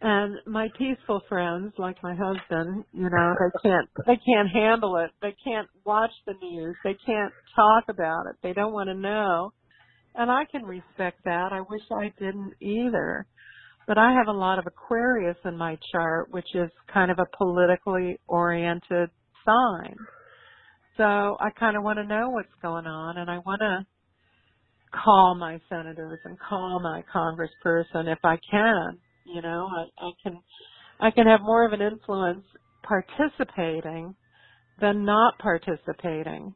and 0.00 0.38
my 0.46 0.66
peaceful 0.76 1.22
friends, 1.28 1.72
like 1.78 2.02
my 2.02 2.16
husband, 2.16 2.84
you 2.92 3.08
know, 3.08 3.34
they 3.38 3.68
can't 3.68 3.88
they 4.04 4.18
can't 4.26 4.48
handle 4.52 4.96
it. 4.96 5.12
They 5.22 5.36
can't 5.44 5.68
watch 5.84 6.10
the 6.26 6.34
news. 6.42 6.74
They 6.82 6.96
can't 7.06 7.32
talk 7.54 7.84
about 7.88 8.24
it. 8.28 8.36
They 8.42 8.52
don't 8.52 8.72
want 8.72 8.88
to 8.88 8.94
know. 8.94 9.52
And 10.16 10.28
I 10.28 10.44
can 10.50 10.64
respect 10.64 11.20
that. 11.24 11.52
I 11.52 11.60
wish 11.60 11.82
I 11.92 12.12
didn't 12.18 12.54
either. 12.60 13.26
But 13.86 13.98
I 13.98 14.12
have 14.12 14.28
a 14.28 14.38
lot 14.38 14.58
of 14.58 14.66
Aquarius 14.66 15.36
in 15.44 15.56
my 15.56 15.78
chart, 15.90 16.30
which 16.30 16.54
is 16.54 16.70
kind 16.92 17.10
of 17.10 17.18
a 17.18 17.36
politically 17.36 18.18
oriented 18.28 19.10
sign. 19.44 19.96
So 20.96 21.04
I 21.40 21.50
kind 21.58 21.76
of 21.76 21.82
want 21.82 21.98
to 21.98 22.04
know 22.04 22.30
what's 22.30 22.54
going 22.60 22.86
on 22.86 23.18
and 23.18 23.30
I 23.30 23.38
want 23.38 23.60
to 23.60 23.86
call 25.04 25.34
my 25.34 25.58
senators 25.68 26.20
and 26.24 26.38
call 26.38 26.80
my 26.80 27.02
congressperson 27.14 28.12
if 28.12 28.18
I 28.24 28.38
can 28.50 28.98
you 29.24 29.42
know, 29.42 29.68
I, 29.70 30.06
I 30.06 30.10
can 30.22 30.40
I 31.00 31.10
can 31.10 31.26
have 31.26 31.40
more 31.42 31.64
of 31.66 31.72
an 31.72 31.80
influence 31.80 32.44
participating 32.82 34.14
than 34.80 35.04
not 35.04 35.38
participating. 35.38 36.54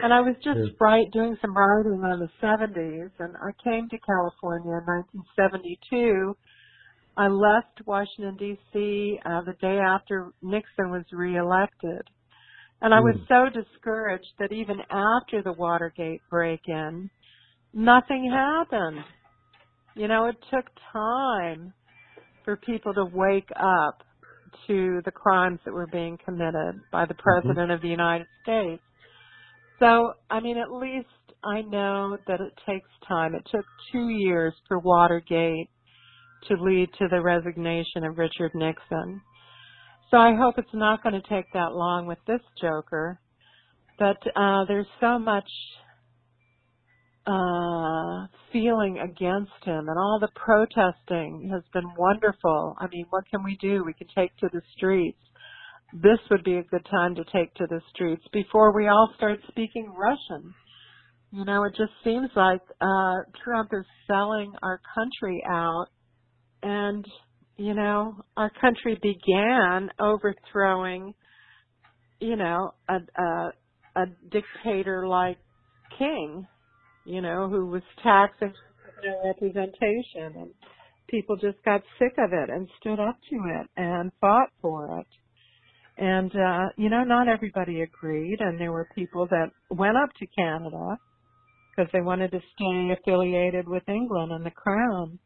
And 0.00 0.12
I 0.12 0.20
was 0.20 0.34
just 0.36 0.58
yeah. 0.58 0.72
write, 0.80 1.10
doing 1.12 1.36
some 1.40 1.54
writing 1.54 2.02
on 2.02 2.18
the 2.18 2.30
70s, 2.42 3.10
and 3.18 3.34
I 3.36 3.52
came 3.62 3.88
to 3.90 3.98
California 3.98 4.72
in 4.72 4.86
1972. 4.86 6.36
I 7.16 7.28
left 7.28 7.86
Washington, 7.86 8.36
D.C. 8.38 9.18
Uh, 9.24 9.42
the 9.42 9.52
day 9.60 9.78
after 9.78 10.32
Nixon 10.42 10.90
was 10.90 11.04
reelected. 11.12 12.02
And 12.80 12.92
I 12.94 13.00
was 13.00 13.16
mm. 13.16 13.28
so 13.28 13.60
discouraged 13.60 14.32
that 14.38 14.50
even 14.50 14.78
after 14.90 15.42
the 15.42 15.52
Watergate 15.52 16.22
break-in, 16.30 17.10
nothing 17.74 18.30
happened. 18.32 19.04
You 19.94 20.08
know, 20.08 20.26
it 20.26 20.36
took 20.50 20.64
time 20.92 21.74
for 22.44 22.56
people 22.56 22.94
to 22.94 23.04
wake 23.04 23.50
up 23.56 24.02
to 24.66 25.00
the 25.04 25.10
crimes 25.10 25.60
that 25.64 25.72
were 25.72 25.86
being 25.86 26.18
committed 26.24 26.80
by 26.90 27.04
the 27.04 27.14
mm-hmm. 27.14 27.22
President 27.22 27.58
mm-hmm. 27.58 27.70
of 27.72 27.82
the 27.82 27.88
United 27.88 28.26
States. 28.42 28.82
So, 29.78 30.14
I 30.30 30.40
mean, 30.40 30.58
at 30.58 30.72
least 30.72 31.08
I 31.44 31.62
know 31.62 32.16
that 32.26 32.40
it 32.40 32.52
takes 32.66 32.88
time. 33.06 33.34
It 33.34 33.46
took 33.50 33.64
two 33.90 34.08
years 34.08 34.54
for 34.68 34.78
Watergate 34.78 35.68
to 36.48 36.54
lead 36.54 36.88
to 36.98 37.08
the 37.08 37.20
resignation 37.20 38.04
of 38.04 38.18
Richard 38.18 38.52
Nixon. 38.54 39.20
So 40.10 40.18
I 40.18 40.34
hope 40.34 40.56
it's 40.58 40.68
not 40.74 41.02
going 41.02 41.20
to 41.20 41.28
take 41.28 41.46
that 41.54 41.72
long 41.72 42.06
with 42.06 42.18
this 42.26 42.40
Joker. 42.60 43.18
But 43.98 44.18
uh, 44.36 44.64
there's 44.66 44.86
so 45.00 45.18
much 45.18 45.48
uh, 47.26 48.26
feeling 48.52 48.98
against 48.98 49.52
him 49.64 49.88
and 49.88 49.98
all 49.98 50.18
the 50.20 50.28
protesting 50.34 51.48
has 51.52 51.62
been 51.72 51.88
wonderful. 51.96 52.76
I 52.78 52.88
mean, 52.88 53.06
what 53.10 53.24
can 53.30 53.44
we 53.44 53.56
do? 53.60 53.84
We 53.84 53.94
can 53.94 54.08
take 54.14 54.36
to 54.38 54.48
the 54.52 54.60
streets. 54.76 55.18
This 55.92 56.18
would 56.30 56.44
be 56.44 56.56
a 56.56 56.62
good 56.64 56.86
time 56.90 57.14
to 57.16 57.24
take 57.24 57.52
to 57.54 57.66
the 57.68 57.80
streets 57.94 58.24
before 58.32 58.74
we 58.74 58.88
all 58.88 59.12
start 59.16 59.40
speaking 59.48 59.92
Russian. 59.94 60.54
You 61.30 61.44
know, 61.44 61.64
it 61.64 61.74
just 61.76 61.92
seems 62.04 62.30
like 62.36 62.60
uh, 62.80 63.16
Trump 63.44 63.70
is 63.72 63.86
selling 64.06 64.52
our 64.62 64.80
country 64.94 65.42
out, 65.50 65.86
and 66.62 67.04
you 67.56 67.74
know, 67.74 68.16
our 68.36 68.50
country 68.60 68.98
began 69.02 69.90
overthrowing, 70.00 71.14
you 72.20 72.36
know, 72.36 72.72
a 72.88 72.98
a, 73.20 73.50
a 73.96 74.06
dictator 74.30 75.06
like 75.06 75.38
King 75.98 76.46
you 77.04 77.20
know, 77.20 77.48
who 77.48 77.66
was 77.66 77.82
taxing 78.02 78.52
no 79.04 79.22
representation 79.26 80.40
and 80.40 80.50
people 81.08 81.36
just 81.36 81.62
got 81.64 81.82
sick 81.98 82.12
of 82.18 82.32
it 82.32 82.48
and 82.48 82.68
stood 82.80 83.00
up 83.00 83.18
to 83.28 83.36
it 83.60 83.66
and 83.76 84.12
fought 84.20 84.50
for 84.60 85.00
it. 85.00 85.06
And 85.98 86.34
uh, 86.34 86.68
you 86.76 86.88
know, 86.88 87.04
not 87.04 87.28
everybody 87.28 87.82
agreed 87.82 88.38
and 88.40 88.58
there 88.58 88.72
were 88.72 88.88
people 88.94 89.26
that 89.26 89.50
went 89.70 89.96
up 89.96 90.10
to 90.18 90.26
Canada 90.26 90.98
because 91.70 91.90
they 91.92 92.00
wanted 92.00 92.30
to 92.32 92.40
stay 92.54 92.92
affiliated 92.92 93.68
with 93.68 93.88
England 93.88 94.32
and 94.32 94.44
the 94.44 94.50
crown. 94.50 95.18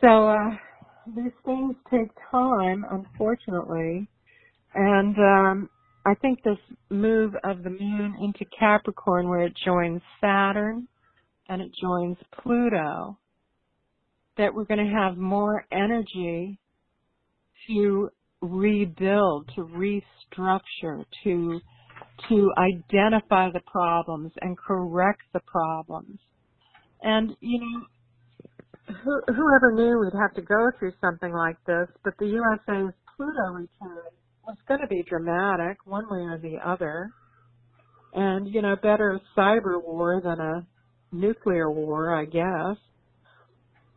So 0.00 0.28
uh 0.28 0.50
these 1.16 1.32
things 1.44 1.74
take 1.90 2.10
time, 2.30 2.84
unfortunately. 2.90 4.08
And 4.74 5.16
um 5.18 5.70
I 6.06 6.14
think 6.14 6.42
this 6.42 6.58
move 6.90 7.34
of 7.44 7.62
the 7.62 7.70
moon 7.70 8.16
into 8.20 8.44
Capricorn 8.58 9.28
where 9.28 9.42
it 9.42 9.52
joins 9.64 10.00
Saturn 10.20 10.88
and 11.48 11.60
it 11.62 11.70
joins 11.80 12.16
Pluto, 12.40 13.18
that 14.36 14.54
we're 14.54 14.64
going 14.64 14.86
to 14.86 14.92
have 14.92 15.16
more 15.16 15.66
energy 15.72 16.58
to 17.66 18.10
rebuild, 18.40 19.50
to 19.54 19.62
restructure, 19.62 21.04
to 21.24 21.60
to 22.28 22.50
identify 22.58 23.50
the 23.50 23.60
problems 23.66 24.32
and 24.40 24.56
correct 24.56 25.22
the 25.32 25.40
problems. 25.40 26.18
And 27.02 27.36
you 27.40 27.60
know, 27.60 28.94
who, 29.04 29.20
whoever 29.26 29.72
knew 29.72 29.98
we'd 29.98 30.18
have 30.18 30.34
to 30.34 30.42
go 30.42 30.70
through 30.78 30.92
something 31.00 31.32
like 31.32 31.56
this, 31.66 31.88
but 32.04 32.14
the 32.18 32.26
USA's 32.26 32.94
Pluto 33.16 33.52
return 33.52 34.12
was 34.46 34.56
going 34.66 34.80
to 34.80 34.86
be 34.86 35.02
dramatic, 35.08 35.78
one 35.84 36.04
way 36.10 36.20
or 36.20 36.38
the 36.38 36.56
other. 36.64 37.10
And, 38.14 38.52
you 38.52 38.62
know, 38.62 38.76
better 38.76 39.20
a 39.20 39.38
cyber 39.40 39.82
war 39.82 40.20
than 40.24 40.40
a 40.40 40.66
nuclear 41.12 41.70
war, 41.70 42.14
I 42.14 42.24
guess. 42.24 42.76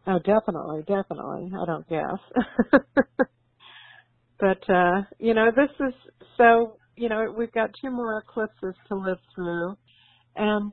Oh, 0.08 0.20
definitely, 0.20 0.82
definitely. 0.82 1.52
I 1.54 1.66
don't 1.66 1.88
guess. 1.88 2.20
but, 4.42 4.68
uh, 4.74 5.04
you 5.20 5.36
know, 5.36 5.52
this 5.56 5.70
is, 5.80 5.94
so, 6.36 6.78
you 6.98 7.08
know, 7.10 7.34
we've 7.38 7.52
got 7.54 7.70
two 7.80 7.92
more 7.92 8.18
eclipses 8.18 8.74
to 8.90 8.96
live 8.96 9.20
through. 9.36 9.78
And 10.36 10.72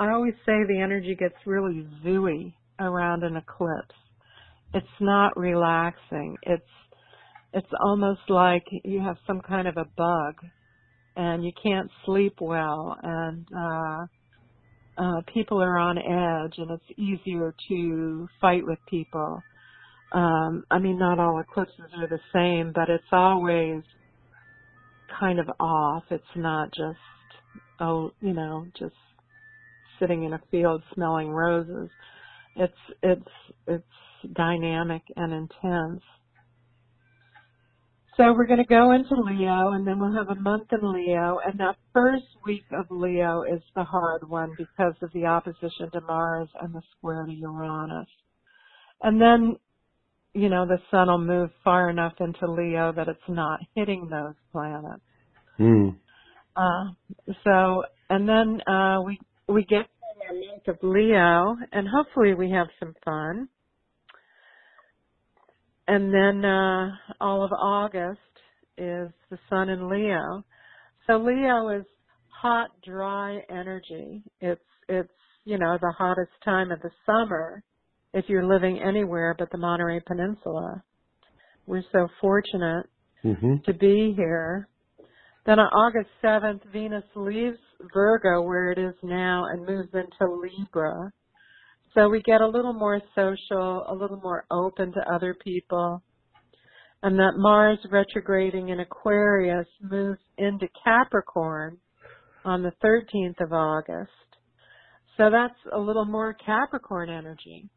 I 0.00 0.10
always 0.10 0.34
say 0.44 0.64
the 0.66 0.80
energy 0.82 1.14
gets 1.18 1.36
really 1.46 1.86
zooey 2.04 2.52
around 2.80 3.22
an 3.22 3.36
eclipse. 3.36 3.94
It's 4.74 4.86
not 5.00 5.36
relaxing. 5.36 6.36
It's, 6.42 6.62
it's 7.54 7.70
almost 7.80 8.22
like 8.28 8.64
you 8.84 9.00
have 9.00 9.16
some 9.28 9.40
kind 9.40 9.68
of 9.68 9.76
a 9.76 9.86
bug 9.96 10.34
and 11.16 11.44
you 11.44 11.52
can't 11.62 11.88
sleep 12.04 12.34
well 12.40 12.96
and, 13.00 13.46
uh, 13.56 14.06
uh, 14.98 15.20
people 15.32 15.62
are 15.62 15.78
on 15.78 15.96
edge 15.96 16.54
and 16.58 16.72
it's 16.72 16.98
easier 16.98 17.54
to 17.68 18.28
fight 18.40 18.66
with 18.66 18.80
people. 18.90 19.40
Um, 20.12 20.64
I 20.70 20.78
mean, 20.78 20.98
not 20.98 21.18
all 21.18 21.38
eclipses 21.40 21.90
are 21.96 22.08
the 22.08 22.20
same, 22.32 22.72
but 22.74 22.88
it's 22.88 23.04
always 23.12 23.82
kind 25.18 25.38
of 25.38 25.48
off. 25.60 26.04
It's 26.10 26.24
not 26.34 26.68
just, 26.72 26.98
oh, 27.80 28.12
you 28.20 28.32
know, 28.32 28.66
just 28.78 28.94
sitting 30.00 30.24
in 30.24 30.32
a 30.32 30.40
field 30.50 30.82
smelling 30.94 31.28
roses. 31.28 31.90
It's, 32.56 32.72
it's, 33.02 33.28
it's 33.66 33.84
dynamic 34.34 35.02
and 35.16 35.32
intense. 35.32 36.02
So 38.16 38.32
we're 38.32 38.46
going 38.46 38.58
to 38.58 38.66
go 38.66 38.90
into 38.90 39.14
Leo 39.14 39.70
and 39.74 39.86
then 39.86 40.00
we'll 40.00 40.14
have 40.14 40.28
a 40.36 40.40
month 40.40 40.72
in 40.72 40.92
Leo 40.92 41.38
and 41.46 41.60
that 41.60 41.76
first 41.92 42.24
week 42.44 42.64
of 42.72 42.86
Leo 42.90 43.42
is 43.42 43.62
the 43.76 43.84
hard 43.84 44.28
one 44.28 44.54
because 44.58 44.94
of 45.02 45.12
the 45.12 45.26
opposition 45.26 45.88
to 45.92 46.00
Mars 46.00 46.48
and 46.60 46.74
the 46.74 46.82
square 46.96 47.26
to 47.26 47.32
Uranus. 47.32 48.08
And 49.02 49.20
then, 49.20 49.56
you 50.34 50.48
know, 50.48 50.66
the 50.66 50.78
sun 50.90 51.08
will 51.08 51.18
move 51.18 51.50
far 51.64 51.90
enough 51.90 52.14
into 52.20 52.50
Leo 52.50 52.92
that 52.92 53.08
it's 53.08 53.20
not 53.28 53.60
hitting 53.74 54.08
those 54.10 54.34
planets. 54.52 55.02
Hmm. 55.56 55.88
Uh, 56.56 57.32
so, 57.44 57.82
and 58.10 58.28
then, 58.28 58.60
uh, 58.66 59.00
we, 59.02 59.18
we 59.48 59.62
get 59.64 59.86
to 59.86 60.28
our 60.28 60.34
month 60.34 60.68
of 60.68 60.78
Leo 60.82 61.56
and 61.72 61.88
hopefully 61.88 62.34
we 62.34 62.50
have 62.50 62.66
some 62.80 62.94
fun 63.04 63.48
and 65.88 66.12
then 66.12 66.44
uh 66.44 66.90
all 67.20 67.42
of 67.42 67.50
August 67.52 68.20
is 68.76 69.10
the 69.30 69.38
sun 69.50 69.70
in 69.70 69.88
Leo. 69.88 70.44
So 71.06 71.16
Leo 71.16 71.70
is 71.70 71.86
hot, 72.28 72.70
dry 72.84 73.40
energy. 73.50 74.22
It's 74.40 74.60
it's 74.88 75.10
you 75.44 75.58
know 75.58 75.78
the 75.80 75.92
hottest 75.98 76.30
time 76.44 76.70
of 76.70 76.80
the 76.80 76.90
summer 77.04 77.64
if 78.14 78.24
you're 78.28 78.46
living 78.46 78.80
anywhere 78.80 79.34
but 79.38 79.50
the 79.50 79.58
Monterey 79.58 80.00
Peninsula. 80.06 80.82
We're 81.66 81.82
so 81.92 82.08
fortunate 82.20 82.86
hmm 83.22 83.56
to 83.64 83.74
be 83.74 84.14
here. 84.16 84.68
Then 85.44 85.58
on 85.58 85.66
August 85.66 86.10
7th, 86.22 86.60
Venus 86.72 87.04
leaves 87.16 87.58
Virgo 87.92 88.42
where 88.42 88.70
it 88.70 88.78
is 88.78 88.94
now 89.02 89.44
and 89.50 89.66
moves 89.66 89.88
into 89.94 90.32
Libra. 90.32 91.10
So 91.94 92.08
we 92.08 92.20
get 92.22 92.40
a 92.40 92.46
little 92.46 92.74
more 92.74 93.00
social, 93.14 93.84
a 93.88 93.94
little 93.94 94.20
more 94.22 94.44
open 94.50 94.92
to 94.92 95.14
other 95.14 95.34
people. 95.42 96.02
And 97.02 97.18
that 97.18 97.32
Mars 97.36 97.78
retrograding 97.90 98.68
in 98.68 98.80
Aquarius 98.80 99.66
moves 99.80 100.20
into 100.36 100.68
Capricorn 100.84 101.78
on 102.44 102.62
the 102.62 102.72
13th 102.84 103.44
of 103.44 103.52
August. 103.52 104.10
So 105.16 105.30
that's 105.30 105.58
a 105.72 105.78
little 105.78 106.04
more 106.04 106.34
Capricorn 106.34 107.10
energy. 107.10 107.70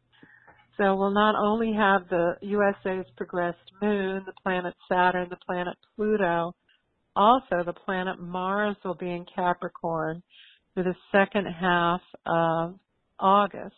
So 0.78 0.96
we'll 0.96 1.12
not 1.12 1.34
only 1.34 1.72
have 1.74 2.08
the 2.08 2.34
USA's 2.40 3.06
progressed 3.16 3.58
moon, 3.80 4.22
the 4.26 4.32
planet 4.42 4.74
Saturn, 4.88 5.28
the 5.28 5.36
planet 5.46 5.76
Pluto, 5.96 6.54
also 7.14 7.62
the 7.64 7.74
planet 7.84 8.18
Mars 8.18 8.76
will 8.84 8.94
be 8.94 9.10
in 9.10 9.26
Capricorn 9.34 10.22
for 10.74 10.82
the 10.82 10.94
second 11.12 11.46
half 11.46 12.00
of 12.26 12.76
August 13.18 13.76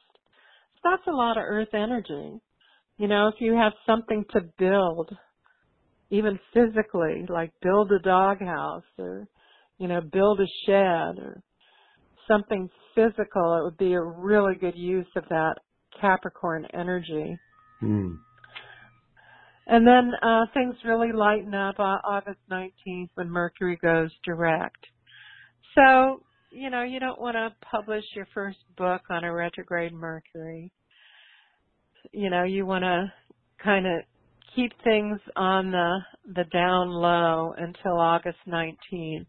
So 0.76 0.90
that's 0.90 1.06
a 1.08 1.16
lot 1.16 1.36
of 1.36 1.44
earth 1.44 1.74
energy. 1.74 2.40
You 2.98 3.08
know, 3.08 3.28
if 3.28 3.34
you 3.40 3.54
have 3.54 3.72
something 3.86 4.24
to 4.30 4.40
build, 4.56 5.10
even 6.10 6.38
physically, 6.52 7.26
like 7.28 7.50
build 7.60 7.90
a 7.90 7.98
doghouse 7.98 8.84
or, 8.98 9.26
you 9.78 9.88
know, 9.88 10.00
build 10.00 10.40
a 10.40 10.46
shed 10.64 11.18
or 11.18 11.42
something 12.28 12.70
physical, 12.94 13.58
it 13.58 13.64
would 13.64 13.78
be 13.78 13.94
a 13.94 14.00
really 14.00 14.54
good 14.54 14.76
use 14.76 15.08
of 15.16 15.24
that 15.28 15.56
Capricorn 16.00 16.66
energy. 16.74 17.38
Hmm. 17.80 18.14
And 19.66 19.86
then 19.86 20.12
uh, 20.22 20.46
things 20.52 20.74
really 20.84 21.12
lighten 21.12 21.54
up 21.54 21.80
on 21.80 21.98
August 22.04 22.40
19th 22.50 23.08
when 23.14 23.30
Mercury 23.30 23.78
goes 23.82 24.10
direct. 24.24 24.86
So 25.74 26.20
you 26.54 26.70
know, 26.70 26.84
you 26.84 27.00
don't 27.00 27.20
want 27.20 27.34
to 27.34 27.52
publish 27.68 28.04
your 28.14 28.28
first 28.32 28.58
book 28.78 29.02
on 29.10 29.24
a 29.24 29.32
retrograde 29.32 29.92
Mercury. 29.92 30.70
You 32.12 32.30
know, 32.30 32.44
you 32.44 32.64
want 32.64 32.84
to 32.84 33.12
kind 33.62 33.86
of 33.86 34.02
keep 34.54 34.72
things 34.84 35.18
on 35.34 35.72
the 35.72 35.98
the 36.32 36.44
down 36.52 36.90
low 36.90 37.54
until 37.58 37.98
August 37.98 38.38
19th. 38.48 39.26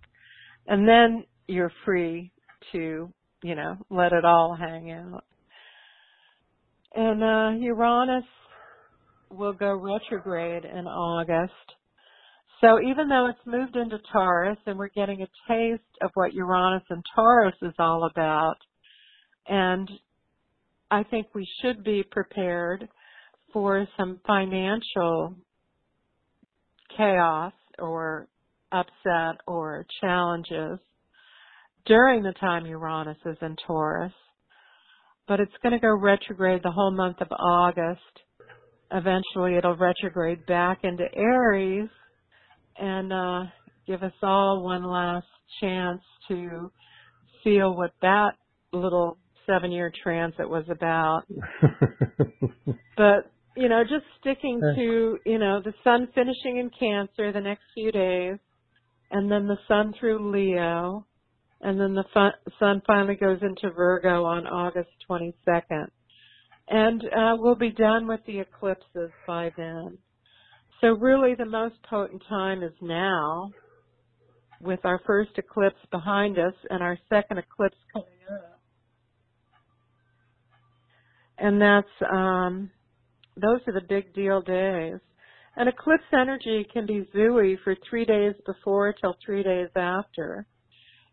And 0.68 0.88
then 0.88 1.24
you're 1.48 1.72
free 1.84 2.32
to, 2.72 3.12
you 3.44 3.56
know, 3.56 3.76
let 3.90 4.14
it 4.14 4.24
all 4.24 4.56
hang 4.56 4.92
out. 4.92 5.24
And 6.96 7.24
uh 7.24 7.60
Uranus 7.60 8.24
will 9.30 9.54
go 9.54 9.76
retrograde 9.76 10.66
in 10.66 10.88
August. 10.88 11.54
So 12.62 12.80
even 12.82 13.10
though 13.10 13.28
it's 13.28 13.46
moved 13.46 13.76
into 13.76 13.98
Taurus 14.14 14.58
and 14.66 14.80
we're 14.80 14.90
getting 14.90 15.22
a 15.22 15.28
taste 15.48 15.84
of 16.02 16.10
what 16.14 16.34
Uranus 16.34 16.84
and 16.90 17.04
Taurus 17.14 17.56
is 17.62 17.74
all 17.80 18.10
about, 18.10 18.56
and 19.48 19.90
I 20.90 21.04
think 21.04 21.28
we 21.34 21.48
should 21.62 21.84
be 21.84 22.04
prepared 22.10 22.88
for 23.52 23.86
some 23.98 24.20
financial 24.26 25.36
chaos 26.96 27.54
or 27.78 28.28
upset 28.72 29.42
or 29.48 29.86
challenges 30.02 30.80
during 31.86 32.24
the 32.24 32.34
time 32.34 32.66
Uranus 32.66 33.18
is 33.26 33.38
in 33.42 33.56
Taurus. 33.68 34.14
But 35.28 35.40
it's 35.40 35.54
going 35.64 35.74
to 35.74 35.80
go 35.80 35.96
retrograde 35.96 36.62
the 36.64 36.72
whole 36.72 36.92
month 36.92 37.18
of 37.22 37.28
August. 37.32 38.02
Eventually 38.92 39.58
it'll 39.58 39.76
retrograde 39.76 40.46
back 40.46 40.80
into 40.84 41.06
Aries 41.16 41.90
and 42.78 43.12
uh, 43.12 43.44
give 43.88 44.04
us 44.04 44.14
all 44.22 44.64
one 44.64 44.84
last 44.84 45.26
chance 45.60 46.02
to 46.28 46.72
feel 47.44 47.76
what 47.76 47.92
that 48.02 48.32
little 48.72 49.18
seven 49.46 49.72
year 49.72 49.92
transit 50.04 50.50
was 50.50 50.66
about. 50.70 51.24
but, 52.98 53.32
you 53.56 53.70
know, 53.70 53.84
just 53.84 54.06
sticking 54.20 54.60
to, 54.60 55.18
you 55.26 55.40
know, 55.40 55.62
the 55.64 55.74
sun 55.84 56.08
finishing 56.14 56.58
in 56.58 56.70
Cancer 56.78 57.32
the 57.32 57.42
next 57.42 57.64
few 57.74 57.92
days, 57.92 58.38
and 59.12 59.32
then 59.32 59.48
the 59.48 59.58
sun 59.68 59.94
through 60.00 60.32
Leo, 60.32 61.06
and 61.66 61.80
then 61.80 61.96
the 61.96 62.04
sun 62.60 62.80
finally 62.86 63.16
goes 63.16 63.40
into 63.42 63.72
Virgo 63.76 64.24
on 64.24 64.46
August 64.46 64.92
22nd. 65.10 65.88
And 66.68 67.02
uh, 67.06 67.36
we'll 67.40 67.56
be 67.56 67.72
done 67.72 68.06
with 68.06 68.20
the 68.28 68.40
eclipses 68.40 69.10
by 69.26 69.52
then. 69.58 69.98
So 70.80 70.90
really 70.90 71.34
the 71.34 71.46
most 71.46 71.74
potent 71.90 72.22
time 72.30 72.62
is 72.62 72.74
now 72.84 73.52
with 74.62 74.80
our 74.84 75.02
first 75.08 75.32
eclipse 75.38 75.80
behind 75.90 76.38
us 76.38 76.54
and 76.70 76.84
our 76.84 77.00
second 77.10 77.40
eclipse 77.40 77.78
coming 77.92 78.10
up. 78.32 78.60
And 81.40 81.60
that's, 81.60 82.12
um, 82.14 82.70
those 83.38 83.62
are 83.66 83.74
the 83.74 83.88
big 83.90 84.14
deal 84.14 84.40
days. 84.40 85.00
And 85.56 85.68
eclipse 85.68 86.04
energy 86.14 86.68
can 86.72 86.86
be 86.86 87.10
zooey 87.16 87.56
for 87.64 87.76
three 87.90 88.06
days 88.06 88.36
before 88.46 88.94
till 88.94 89.16
three 89.26 89.42
days 89.42 89.70
after. 89.76 90.46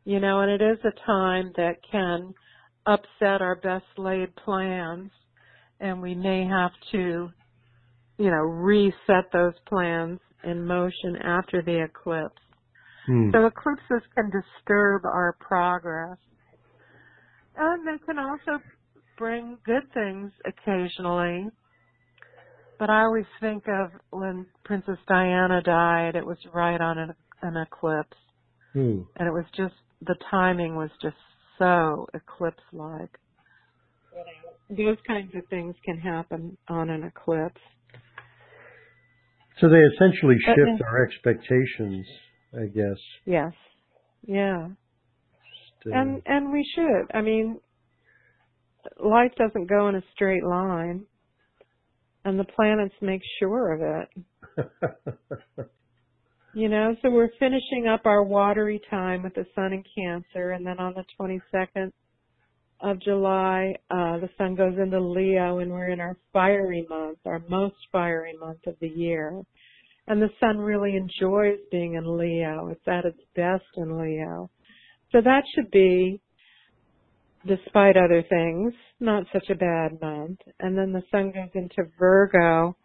You 0.05 0.20
know, 0.20 0.40
and 0.40 0.50
it 0.50 0.62
is 0.62 0.78
a 0.84 1.07
time 1.07 1.53
that 1.57 1.76
can 1.90 2.34
upset 2.86 3.40
our 3.40 3.57
best 3.57 3.84
laid 3.96 4.34
plans 4.36 5.11
and 5.78 6.03
we 6.03 6.14
may 6.14 6.44
have 6.46 6.72
to 6.92 7.30
you 8.18 8.30
know, 8.30 8.42
reset 8.42 9.32
those 9.32 9.55
plans 9.66 10.20
in 10.44 10.64
motion 10.64 11.16
after 11.24 11.62
the 11.62 11.82
eclipse. 11.82 12.40
Hmm. 13.07 13.30
So 13.32 13.46
eclipses 13.46 14.09
can 14.14 14.30
disturb 14.30 15.05
our 15.05 15.36
progress. 15.40 16.18
And 17.57 17.86
they 17.86 18.05
can 18.07 18.18
also 18.18 18.62
bring 19.18 19.59
good 19.64 19.82
things 19.92 20.30
occasionally. 20.46 21.48
But 22.78 22.90
I 22.90 23.03
always 23.03 23.26
think 23.40 23.64
of 23.68 23.90
when 24.11 24.46
Princess 24.64 24.98
Diana 25.09 25.61
died, 25.62 26.14
it 26.14 26.24
was 26.24 26.38
right 26.55 26.80
on 26.80 26.98
an, 26.98 27.14
an 27.42 27.57
eclipse. 27.57 28.16
Hmm. 28.72 29.00
And 29.16 29.28
it 29.28 29.32
was 29.32 29.44
just, 29.57 29.74
the 30.07 30.16
timing 30.30 30.76
was 30.76 30.90
just 31.00 31.16
so 31.59 32.07
eclipse 32.14 32.62
like. 32.72 33.18
Those 34.70 34.96
kinds 35.07 35.34
of 35.34 35.46
things 35.48 35.74
can 35.84 35.98
happen 35.98 36.57
on 36.68 36.88
an 36.90 37.05
eclipse. 37.05 37.61
So 39.61 39.68
they 39.68 39.78
essentially 39.94 40.36
shift 40.44 40.57
then- 40.64 40.80
our 40.86 41.05
expectations, 41.05 42.07
I 42.55 42.66
guess. 42.66 42.98
Yes. 43.26 43.53
Yeah. 44.24 44.68
Just, 44.70 45.86
uh, 45.86 45.98
And 45.98 46.22
and 46.26 46.53
we 46.53 46.64
should. 46.74 47.11
I 47.14 47.20
mean, 47.20 47.61
life 48.98 49.32
doesn't 49.36 49.66
go 49.66 49.88
in 49.88 49.96
a 49.96 50.03
straight 50.14 50.44
line, 50.44 51.07
and 52.24 52.38
the 52.38 52.44
planets 52.44 52.94
make 53.00 53.22
sure 53.38 53.72
of 53.72 54.07
it. 54.57 55.66
You 56.55 56.68
know, 56.68 56.94
so 57.00 57.09
we're 57.09 57.30
finishing 57.38 57.88
up 57.88 58.05
our 58.05 58.22
watery 58.22 58.78
time 58.90 59.22
with 59.22 59.34
the 59.34 59.46
sun 59.55 59.72
in 59.72 59.82
Cancer, 59.96 60.50
and 60.50 60.66
then 60.66 60.78
on 60.78 60.92
the 60.92 61.05
22nd 61.18 61.90
of 62.80 63.00
July, 63.00 63.74
uh, 63.90 64.18
the 64.18 64.28
sun 64.36 64.55
goes 64.55 64.74
into 64.76 65.00
Leo, 65.00 65.61
and 65.61 65.70
we're 65.70 65.88
in 65.88 65.98
our 65.98 66.14
fiery 66.30 66.86
month, 66.90 67.18
our 67.24 67.40
most 67.48 67.76
fiery 67.90 68.34
month 68.38 68.59
of 68.66 68.74
the 68.82 68.88
year. 68.88 69.40
And 70.09 70.20
the 70.20 70.28
sun 70.40 70.59
really 70.59 70.94
enjoys 70.94 71.59
being 71.70 71.94
in 71.94 72.18
Leo. 72.18 72.68
It's 72.68 72.86
at 72.86 73.07
its 73.07 73.20
best 73.34 73.64
in 73.78 73.98
Leo. 73.98 74.50
So 75.11 75.22
that 75.22 75.44
should 75.55 75.70
be, 75.70 76.20
despite 77.46 77.96
other 77.96 78.22
things, 78.28 78.74
not 79.00 79.24
such 79.32 79.48
a 79.48 79.55
bad 79.55 79.98
month. 80.03 80.40
And 80.61 80.76
then 80.76 80.92
the 80.92 81.03
sun 81.11 81.30
goes 81.30 81.50
into 81.55 81.90
Virgo. 81.98 82.76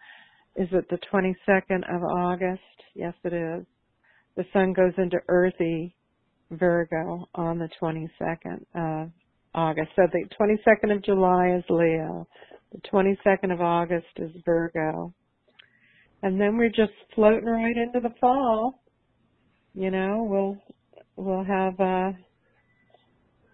Is 0.57 0.67
it 0.71 0.89
the 0.89 0.97
22nd 1.13 1.83
of 1.95 2.03
August? 2.03 2.61
Yes, 2.95 3.13
it 3.23 3.31
is. 3.31 3.63
The 4.35 4.45
sun 4.51 4.73
goes 4.73 4.93
into 4.97 5.17
earthy 5.27 5.95
Virgo 6.49 7.29
on 7.35 7.59
the 7.59 7.69
22nd 7.79 8.65
of 8.73 9.11
August. 9.53 9.89
So 9.95 10.07
the 10.11 10.27
22nd 10.39 10.95
of 10.95 11.03
July 11.03 11.55
is 11.57 11.63
Leo. 11.69 12.27
The 12.71 12.81
22nd 12.91 13.53
of 13.53 13.61
August 13.61 14.07
is 14.15 14.31
Virgo. 14.45 15.13
And 16.23 16.41
then 16.41 16.57
we're 16.57 16.69
just 16.69 16.93
floating 17.13 17.45
right 17.45 17.77
into 17.77 17.99
the 17.99 18.15
fall. 18.19 18.81
You 19.75 19.91
know, 19.91 20.25
we'll 20.27 20.57
we'll 21.15 21.43
have 21.43 21.79
uh 21.79 22.11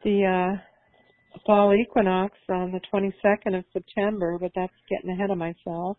the 0.05 0.25
uh 0.25 1.41
fall 1.45 1.73
equinox 1.73 2.37
on 2.49 2.71
the 2.71 2.79
22nd 2.93 3.57
of 3.57 3.65
September, 3.73 4.37
but 4.39 4.51
that's 4.55 4.71
getting 4.89 5.09
ahead 5.09 5.31
of 5.31 5.37
myself. 5.37 5.97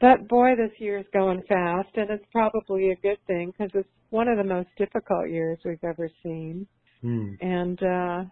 But 0.00 0.28
boy, 0.28 0.50
this 0.56 0.72
year 0.78 0.98
is 0.98 1.06
going 1.12 1.42
fast, 1.48 1.88
and 1.94 2.10
it's 2.10 2.24
probably 2.30 2.90
a 2.90 2.96
good 2.96 3.18
thing 3.26 3.52
because 3.52 3.70
it's 3.74 3.88
one 4.10 4.28
of 4.28 4.36
the 4.36 4.44
most 4.44 4.68
difficult 4.76 5.28
years 5.30 5.58
we've 5.64 5.82
ever 5.82 6.10
seen. 6.22 6.66
hmm. 7.00 7.32
And, 7.40 7.82
uh, 7.82 8.24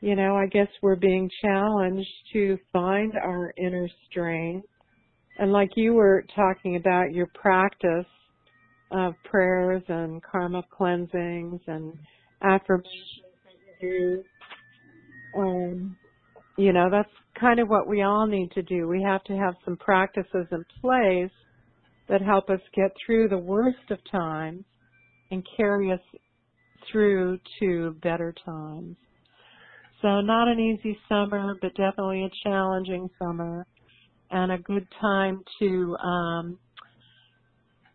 you 0.00 0.16
know, 0.16 0.36
I 0.36 0.46
guess 0.46 0.68
we're 0.82 0.96
being 0.96 1.30
challenged 1.42 2.08
to 2.32 2.58
find 2.72 3.14
our 3.22 3.52
inner 3.56 3.88
strength. 4.10 4.66
And 5.38 5.52
like 5.52 5.70
you 5.76 5.94
were 5.94 6.24
talking 6.34 6.76
about 6.76 7.12
your 7.12 7.28
practice 7.34 8.06
of 8.90 9.14
prayers 9.24 9.82
and 9.88 10.22
karma 10.22 10.62
cleansings 10.70 11.60
and 11.66 11.94
affirmations 12.42 13.24
that 13.44 13.86
you 13.86 14.22
do, 15.34 15.40
um, 15.40 15.96
you 16.60 16.74
know, 16.74 16.88
that's 16.90 17.08
kind 17.40 17.58
of 17.58 17.68
what 17.68 17.88
we 17.88 18.02
all 18.02 18.26
need 18.26 18.50
to 18.52 18.62
do. 18.62 18.86
We 18.86 19.02
have 19.02 19.24
to 19.24 19.32
have 19.32 19.54
some 19.64 19.78
practices 19.78 20.46
in 20.52 20.62
place 20.82 21.32
that 22.08 22.20
help 22.20 22.50
us 22.50 22.60
get 22.76 22.90
through 23.04 23.28
the 23.28 23.38
worst 23.38 23.90
of 23.90 23.98
times 24.10 24.64
and 25.30 25.42
carry 25.56 25.90
us 25.90 26.00
through 26.92 27.38
to 27.60 27.96
better 28.02 28.34
times. 28.44 28.96
So 30.02 30.20
not 30.20 30.48
an 30.48 30.60
easy 30.60 30.98
summer, 31.08 31.54
but 31.62 31.74
definitely 31.76 32.24
a 32.24 32.48
challenging 32.48 33.08
summer 33.18 33.66
and 34.30 34.52
a 34.52 34.58
good 34.58 34.86
time 35.00 35.40
to 35.60 35.96
um, 35.96 36.58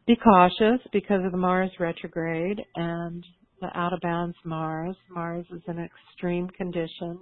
be 0.08 0.16
cautious 0.16 0.82
because 0.92 1.24
of 1.24 1.32
the 1.32 1.38
Mars 1.38 1.72
retrograde 1.80 2.62
and 2.76 3.24
the 3.62 3.68
out 3.78 3.94
of 3.94 4.00
bounds 4.02 4.36
Mars. 4.44 4.96
Mars 5.12 5.46
is 5.52 5.62
in 5.68 5.78
extreme 5.80 6.48
condition 6.50 7.20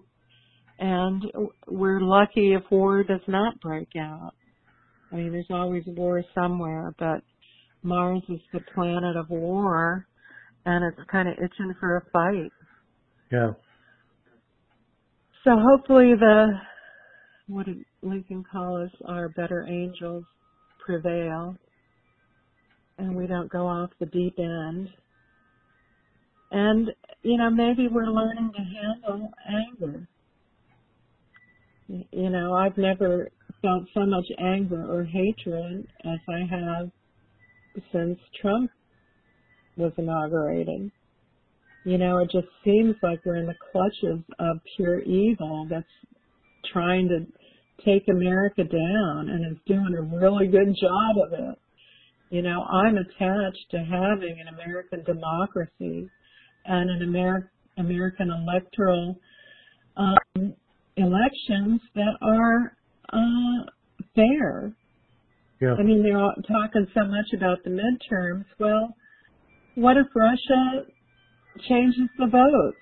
and 0.79 1.23
we're 1.67 2.01
lucky 2.01 2.53
if 2.53 2.63
war 2.71 3.03
does 3.03 3.21
not 3.27 3.59
break 3.61 3.89
out. 3.99 4.33
I 5.11 5.15
mean, 5.15 5.31
there's 5.31 5.45
always 5.51 5.83
war 5.85 6.23
somewhere, 6.33 6.93
but 6.97 7.21
Mars 7.83 8.23
is 8.29 8.39
the 8.51 8.61
planet 8.73 9.15
of 9.15 9.29
war, 9.29 10.07
and 10.65 10.83
it's 10.85 11.09
kind 11.11 11.27
of 11.27 11.35
itching 11.35 11.73
for 11.79 11.97
a 11.97 12.01
fight. 12.11 12.51
Yeah. 13.31 13.51
So 15.43 15.51
hopefully 15.57 16.13
the, 16.17 16.53
what 17.47 17.65
did 17.65 17.83
Lincoln 18.01 18.43
call 18.49 18.83
us, 18.83 18.91
our 19.07 19.29
better 19.29 19.67
angels 19.69 20.23
prevail, 20.83 21.55
and 22.97 23.15
we 23.15 23.27
don't 23.27 23.51
go 23.51 23.67
off 23.67 23.89
the 23.99 24.05
deep 24.05 24.35
end. 24.39 24.89
And, 26.51 26.89
you 27.23 27.37
know, 27.37 27.49
maybe 27.49 27.87
we're 27.87 28.05
learning 28.05 28.51
to 28.55 28.61
handle 28.61 29.31
anger. 29.47 30.07
You 31.87 32.29
know, 32.29 32.53
I've 32.53 32.77
never 32.77 33.29
felt 33.61 33.83
so 33.93 34.05
much 34.05 34.25
anger 34.39 34.85
or 34.89 35.03
hatred 35.03 35.87
as 36.05 36.19
I 36.29 36.39
have 36.49 36.89
since 37.91 38.19
Trump 38.41 38.71
was 39.77 39.91
inaugurated. 39.97 40.91
You 41.85 41.97
know, 41.97 42.19
it 42.19 42.29
just 42.31 42.47
seems 42.63 42.95
like 43.03 43.19
we're 43.25 43.37
in 43.37 43.47
the 43.47 43.55
clutches 43.71 44.23
of 44.39 44.57
pure 44.77 45.01
evil 45.01 45.67
that's 45.69 45.85
trying 46.71 47.09
to 47.09 47.25
take 47.83 48.07
America 48.07 48.63
down 48.63 49.29
and 49.29 49.51
is 49.51 49.61
doing 49.65 49.93
a 49.97 50.17
really 50.17 50.47
good 50.47 50.73
job 50.79 51.17
of 51.25 51.33
it. 51.33 51.59
You 52.29 52.41
know, 52.41 52.63
I'm 52.63 52.97
attached 52.97 53.65
to 53.71 53.77
having 53.79 54.37
an 54.39 54.53
American 54.53 55.03
democracy 55.03 56.09
and 56.65 56.89
an 56.89 57.01
Amer- 57.03 57.51
American 57.77 58.31
electoral 58.31 59.19
elections 60.97 61.81
that 61.95 62.15
are 62.21 62.75
uh, 63.11 63.65
fair. 64.15 64.73
Yeah. 65.61 65.75
I 65.79 65.83
mean, 65.83 66.03
they're 66.03 66.17
all 66.17 66.33
talking 66.47 66.87
so 66.93 67.05
much 67.05 67.27
about 67.35 67.59
the 67.63 67.69
midterms. 67.69 68.45
Well, 68.59 68.95
what 69.75 69.97
if 69.97 70.07
Russia 70.15 70.85
changes 71.69 72.09
the 72.17 72.27
votes 72.27 72.77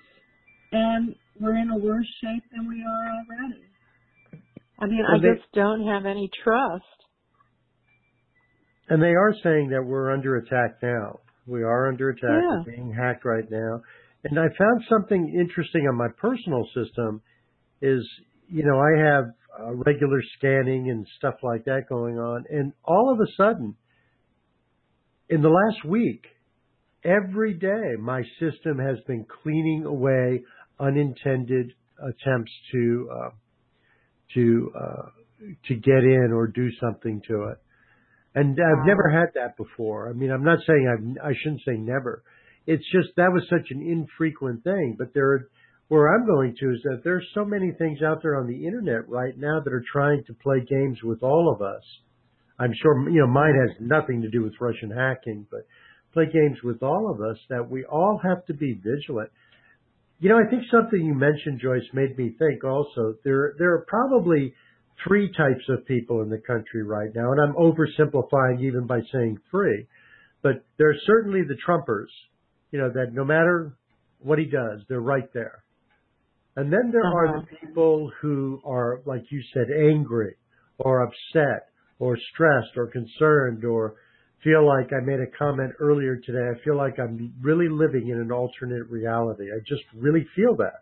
and 0.72 1.14
we're 1.40 1.56
in 1.56 1.70
a 1.70 1.78
worse 1.78 2.06
shape 2.22 2.42
than 2.54 2.68
we 2.68 2.82
are 2.82 3.06
already? 3.10 3.62
I 4.80 4.86
mean, 4.86 5.04
I 5.08 5.18
they- 5.18 5.34
just 5.38 5.52
don't 5.54 5.86
have 5.86 6.06
any 6.06 6.28
trust. 6.42 6.84
And 8.88 9.00
they 9.02 9.14
are 9.14 9.32
saying 9.42 9.70
that 9.70 9.82
we're 9.84 10.10
under 10.12 10.36
attack 10.36 10.82
now. 10.82 11.20
We 11.46 11.62
are 11.62 11.88
under 11.88 12.10
attack. 12.10 12.30
Yeah. 12.30 12.62
We're 12.66 12.72
being 12.76 12.92
hacked 12.92 13.24
right 13.24 13.48
now. 13.50 13.80
And 14.24 14.38
I 14.38 14.46
found 14.58 14.84
something 14.88 15.34
interesting 15.34 15.86
on 15.88 15.96
my 15.96 16.08
personal 16.20 16.64
system 16.74 17.22
is, 17.82 18.08
you 18.48 18.64
know, 18.64 18.78
I 18.78 19.04
have 19.04 19.24
uh, 19.60 19.72
regular 19.74 20.20
scanning 20.38 20.88
and 20.88 21.06
stuff 21.18 21.34
like 21.42 21.64
that 21.66 21.82
going 21.88 22.18
on. 22.18 22.44
And 22.48 22.72
all 22.84 23.12
of 23.12 23.20
a 23.20 23.30
sudden, 23.36 23.74
in 25.28 25.42
the 25.42 25.48
last 25.48 25.84
week, 25.84 26.24
every 27.04 27.54
day 27.54 27.96
my 28.00 28.22
system 28.40 28.78
has 28.78 28.98
been 29.06 29.26
cleaning 29.42 29.84
away 29.84 30.42
unintended 30.80 31.72
attempts 31.98 32.52
to, 32.72 33.08
uh, 33.12 33.30
to, 34.34 34.72
uh, 34.74 35.08
to 35.68 35.74
get 35.74 36.04
in 36.04 36.30
or 36.32 36.46
do 36.46 36.68
something 36.80 37.20
to 37.28 37.48
it. 37.50 37.58
And 38.34 38.58
I've 38.58 38.86
never 38.86 39.10
had 39.10 39.34
that 39.34 39.56
before. 39.58 40.08
I 40.08 40.14
mean, 40.14 40.30
I'm 40.30 40.44
not 40.44 40.58
saying 40.66 40.88
I've, 40.88 41.30
I 41.30 41.34
shouldn't 41.42 41.60
say 41.66 41.76
never. 41.76 42.22
It's 42.66 42.84
just 42.90 43.08
that 43.16 43.30
was 43.30 43.42
such 43.50 43.70
an 43.70 43.82
infrequent 43.82 44.64
thing. 44.64 44.96
But 44.98 45.08
there, 45.12 45.48
where 45.92 46.14
I'm 46.14 46.24
going 46.24 46.56
to 46.58 46.70
is 46.70 46.80
that 46.84 47.02
there's 47.04 47.26
so 47.34 47.44
many 47.44 47.70
things 47.72 47.98
out 48.00 48.22
there 48.22 48.40
on 48.40 48.46
the 48.46 48.64
internet 48.64 49.06
right 49.10 49.36
now 49.36 49.60
that 49.62 49.74
are 49.74 49.84
trying 49.92 50.24
to 50.24 50.32
play 50.32 50.64
games 50.66 50.96
with 51.04 51.22
all 51.22 51.52
of 51.54 51.60
us. 51.60 51.82
I'm 52.58 52.72
sure, 52.80 53.10
you 53.10 53.20
know, 53.20 53.26
mine 53.26 53.52
has 53.60 53.76
nothing 53.78 54.22
to 54.22 54.30
do 54.30 54.42
with 54.42 54.54
Russian 54.58 54.90
hacking, 54.90 55.46
but 55.50 55.66
play 56.14 56.24
games 56.32 56.56
with 56.64 56.82
all 56.82 57.10
of 57.10 57.20
us 57.20 57.36
that 57.50 57.70
we 57.70 57.84
all 57.84 58.18
have 58.24 58.42
to 58.46 58.54
be 58.54 58.80
vigilant. 58.82 59.28
You 60.18 60.30
know, 60.30 60.38
I 60.38 60.48
think 60.48 60.62
something 60.70 60.98
you 60.98 61.12
mentioned, 61.12 61.60
Joyce, 61.60 61.84
made 61.92 62.16
me 62.16 62.36
think 62.38 62.64
also 62.64 63.16
there, 63.22 63.52
there 63.58 63.74
are 63.74 63.84
probably 63.86 64.54
three 65.06 65.30
types 65.36 65.68
of 65.68 65.84
people 65.84 66.22
in 66.22 66.30
the 66.30 66.38
country 66.38 66.84
right 66.84 67.10
now, 67.14 67.32
and 67.32 67.38
I'm 67.38 67.54
oversimplifying 67.54 68.62
even 68.62 68.86
by 68.86 69.00
saying 69.12 69.40
three, 69.50 69.86
but 70.42 70.64
there's 70.78 71.02
certainly 71.04 71.42
the 71.42 71.58
Trumpers, 71.68 72.08
you 72.70 72.78
know, 72.78 72.88
that 72.94 73.12
no 73.12 73.26
matter 73.26 73.76
what 74.20 74.38
he 74.38 74.46
does, 74.46 74.80
they're 74.88 74.98
right 74.98 75.30
there. 75.34 75.62
And 76.56 76.72
then 76.72 76.90
there 76.92 77.04
are 77.04 77.28
Uh-huh. 77.28 77.40
the 77.40 77.56
people 77.66 78.10
who 78.20 78.60
are, 78.64 79.00
like 79.06 79.22
you 79.30 79.42
said, 79.54 79.68
angry 79.70 80.36
or 80.78 81.02
upset 81.02 81.68
or 81.98 82.16
stressed 82.32 82.76
or 82.76 82.88
concerned 82.88 83.64
or 83.64 83.94
feel 84.44 84.66
like 84.66 84.92
I 84.92 85.00
made 85.04 85.20
a 85.20 85.30
comment 85.38 85.72
earlier 85.78 86.16
today. 86.16 86.50
I 86.50 86.58
feel 86.64 86.76
like 86.76 86.98
I'm 86.98 87.32
really 87.40 87.68
living 87.68 88.08
in 88.08 88.18
an 88.20 88.32
alternate 88.32 88.88
reality. 88.90 89.44
I 89.52 89.60
just 89.60 89.84
really 89.94 90.26
feel 90.34 90.56
that. 90.56 90.80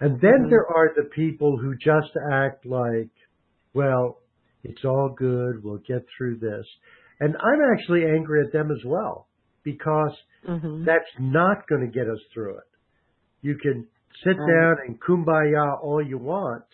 And 0.00 0.20
then 0.20 0.46
Mhm. 0.46 0.50
there 0.50 0.66
are 0.66 0.92
the 0.94 1.04
people 1.04 1.56
who 1.58 1.74
just 1.74 2.16
act 2.32 2.64
like, 2.64 3.10
well, 3.74 4.20
it's 4.64 4.84
all 4.84 5.10
good. 5.16 5.62
We'll 5.62 5.82
get 5.86 6.06
through 6.16 6.38
this. 6.38 6.66
And 7.20 7.36
I'm 7.36 7.60
actually 7.72 8.04
angry 8.06 8.44
at 8.46 8.52
them 8.52 8.70
as 8.70 8.84
well 8.84 9.28
because 9.64 10.16
Mhm. 10.48 10.84
that's 10.84 11.18
not 11.18 11.66
going 11.68 11.82
to 11.82 11.88
get 11.92 12.08
us 12.08 12.20
through 12.32 12.58
it. 12.58 12.64
You 13.42 13.56
can 13.56 13.88
sit 14.24 14.36
Right. 14.36 14.52
down 14.52 14.76
and 14.86 15.00
kumbaya 15.00 15.82
all 15.82 16.02
you 16.02 16.18
want, 16.18 16.64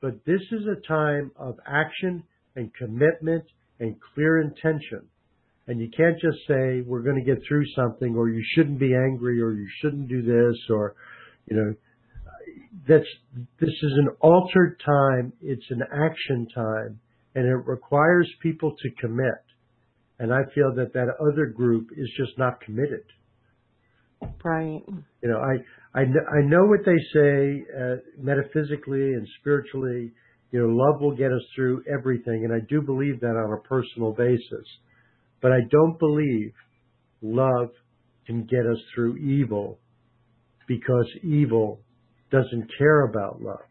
but 0.00 0.24
this 0.24 0.42
is 0.52 0.66
a 0.66 0.76
time 0.86 1.30
of 1.36 1.58
action 1.66 2.22
and 2.56 2.72
commitment 2.74 3.44
and 3.80 4.00
clear 4.00 4.40
intention. 4.40 5.08
And 5.66 5.80
you 5.80 5.88
can't 5.88 6.18
just 6.18 6.46
say 6.46 6.82
we're 6.82 7.02
going 7.02 7.16
to 7.16 7.24
get 7.24 7.42
through 7.48 7.64
something 7.74 8.14
or 8.14 8.28
you 8.28 8.42
shouldn't 8.54 8.78
be 8.78 8.94
angry 8.94 9.40
or 9.40 9.52
you 9.52 9.66
shouldn't 9.80 10.08
do 10.08 10.22
this 10.22 10.56
or 10.70 10.94
you 11.46 11.56
know 11.56 11.74
that's 12.86 13.06
this 13.60 13.70
is 13.70 13.92
an 13.98 14.08
altered 14.20 14.78
time, 14.84 15.32
it's 15.40 15.70
an 15.70 15.82
action 15.92 16.46
time 16.54 17.00
and 17.34 17.46
it 17.46 17.66
requires 17.66 18.30
people 18.42 18.74
to 18.82 18.90
commit. 19.00 19.42
And 20.18 20.32
I 20.32 20.42
feel 20.54 20.72
that 20.76 20.92
that 20.92 21.08
other 21.20 21.46
group 21.46 21.88
is 21.96 22.08
just 22.16 22.38
not 22.38 22.60
committed. 22.60 23.04
Right. 24.42 24.82
You 25.22 25.28
know, 25.28 25.38
I 25.38 25.98
I, 25.98 26.02
I 26.02 26.42
know 26.44 26.64
what 26.64 26.80
they 26.84 26.98
say 27.12 27.64
uh, 27.78 27.96
metaphysically 28.18 29.14
and 29.14 29.26
spiritually. 29.40 30.12
You 30.50 30.60
know, 30.60 30.68
love 30.68 31.00
will 31.00 31.16
get 31.16 31.32
us 31.32 31.42
through 31.54 31.82
everything, 31.92 32.44
and 32.44 32.52
I 32.52 32.64
do 32.68 32.80
believe 32.80 33.20
that 33.20 33.28
on 33.28 33.52
a 33.52 33.68
personal 33.68 34.12
basis. 34.12 34.66
But 35.40 35.52
I 35.52 35.60
don't 35.70 35.98
believe 35.98 36.52
love 37.22 37.70
can 38.26 38.44
get 38.44 38.60
us 38.60 38.78
through 38.94 39.16
evil 39.16 39.78
because 40.66 41.06
evil 41.22 41.80
doesn't 42.30 42.70
care 42.78 43.04
about 43.04 43.42
love. 43.42 43.64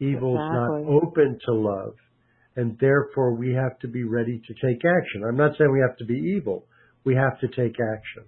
Evil 0.00 0.36
is 0.36 0.42
Exactly. 0.46 0.84
not 0.84 1.02
open 1.02 1.38
to 1.46 1.52
love, 1.52 1.94
and 2.56 2.78
therefore 2.78 3.34
we 3.34 3.52
have 3.52 3.78
to 3.80 3.88
be 3.88 4.04
ready 4.04 4.40
to 4.46 4.54
take 4.66 4.84
action. 4.84 5.24
I'm 5.26 5.36
not 5.36 5.56
saying 5.56 5.72
we 5.72 5.80
have 5.80 5.96
to 5.98 6.04
be 6.04 6.14
evil. 6.36 6.66
We 7.04 7.14
have 7.14 7.38
to 7.40 7.48
take 7.48 7.76
action. 7.80 8.24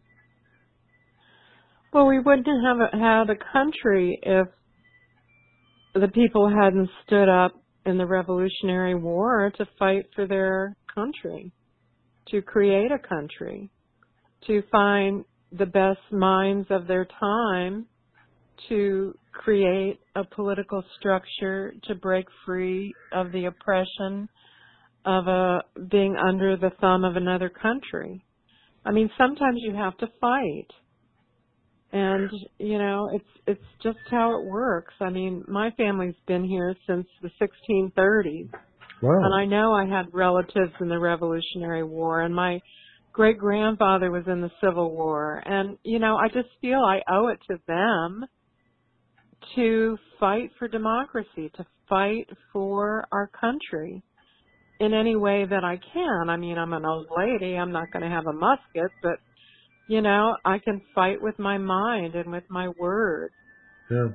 Well, 1.92 2.06
we 2.06 2.20
wouldn't 2.20 2.46
have 2.46 3.00
had 3.00 3.30
a 3.30 3.52
country 3.52 4.16
if 4.22 4.46
the 5.94 6.06
people 6.08 6.48
hadn't 6.48 6.88
stood 7.04 7.28
up 7.28 7.52
in 7.84 7.98
the 7.98 8.06
Revolutionary 8.06 8.94
War 8.94 9.50
to 9.56 9.66
fight 9.76 10.04
for 10.14 10.26
their 10.26 10.76
country, 10.94 11.52
to 12.28 12.42
create 12.42 12.92
a 12.92 12.98
country, 12.98 13.70
to 14.46 14.62
find 14.70 15.24
the 15.50 15.66
best 15.66 15.98
minds 16.12 16.68
of 16.70 16.86
their 16.86 17.08
time 17.18 17.86
to 18.68 19.12
create 19.32 19.98
a 20.14 20.22
political 20.22 20.84
structure 20.98 21.74
to 21.84 21.94
break 21.96 22.26
free 22.46 22.94
of 23.12 23.32
the 23.32 23.46
oppression 23.46 24.28
of 25.04 25.26
a 25.26 25.62
being 25.90 26.16
under 26.16 26.56
the 26.56 26.70
thumb 26.80 27.02
of 27.02 27.16
another 27.16 27.48
country. 27.48 28.24
I 28.84 28.92
mean, 28.92 29.10
sometimes 29.18 29.58
you 29.62 29.74
have 29.74 29.96
to 29.98 30.06
fight. 30.20 30.68
And, 31.92 32.30
you 32.58 32.78
know, 32.78 33.10
it's 33.12 33.24
it's 33.46 33.64
just 33.82 33.98
how 34.10 34.40
it 34.40 34.46
works. 34.46 34.94
I 35.00 35.10
mean, 35.10 35.44
my 35.48 35.70
family's 35.76 36.14
been 36.26 36.44
here 36.44 36.74
since 36.86 37.06
the 37.20 37.30
1630s, 37.40 38.48
Wow. 39.02 39.24
and 39.24 39.34
I 39.34 39.44
know 39.44 39.72
I 39.72 39.86
had 39.86 40.06
relatives 40.12 40.72
in 40.80 40.88
the 40.88 40.98
Revolutionary 40.98 41.82
War 41.82 42.20
and 42.20 42.34
my 42.34 42.60
great 43.12 43.38
grandfather 43.38 44.10
was 44.10 44.24
in 44.26 44.40
the 44.40 44.50
Civil 44.62 44.92
War. 44.92 45.42
And, 45.44 45.78
you 45.82 45.98
know, 45.98 46.16
I 46.16 46.28
just 46.28 46.48
feel 46.60 46.80
I 46.80 47.00
owe 47.10 47.28
it 47.28 47.40
to 47.48 47.58
them 47.66 48.24
to 49.56 49.98
fight 50.18 50.50
for 50.58 50.68
democracy, 50.68 51.50
to 51.56 51.66
fight 51.88 52.28
for 52.52 53.06
our 53.10 53.28
country 53.40 54.02
in 54.78 54.94
any 54.94 55.16
way 55.16 55.44
that 55.48 55.64
I 55.64 55.78
can. 55.92 56.30
I 56.30 56.36
mean, 56.36 56.56
I'm 56.56 56.72
an 56.72 56.84
old 56.84 57.08
lady. 57.16 57.56
I'm 57.56 57.72
not 57.72 57.90
going 57.92 58.02
to 58.02 58.08
have 58.08 58.26
a 58.26 58.32
musket, 58.32 58.90
but 59.02 59.18
you 59.90 60.00
know, 60.02 60.36
I 60.44 60.60
can 60.60 60.80
fight 60.94 61.20
with 61.20 61.36
my 61.40 61.58
mind 61.58 62.14
and 62.14 62.30
with 62.30 62.44
my 62.48 62.68
words. 62.78 63.34
yeah. 63.90 64.06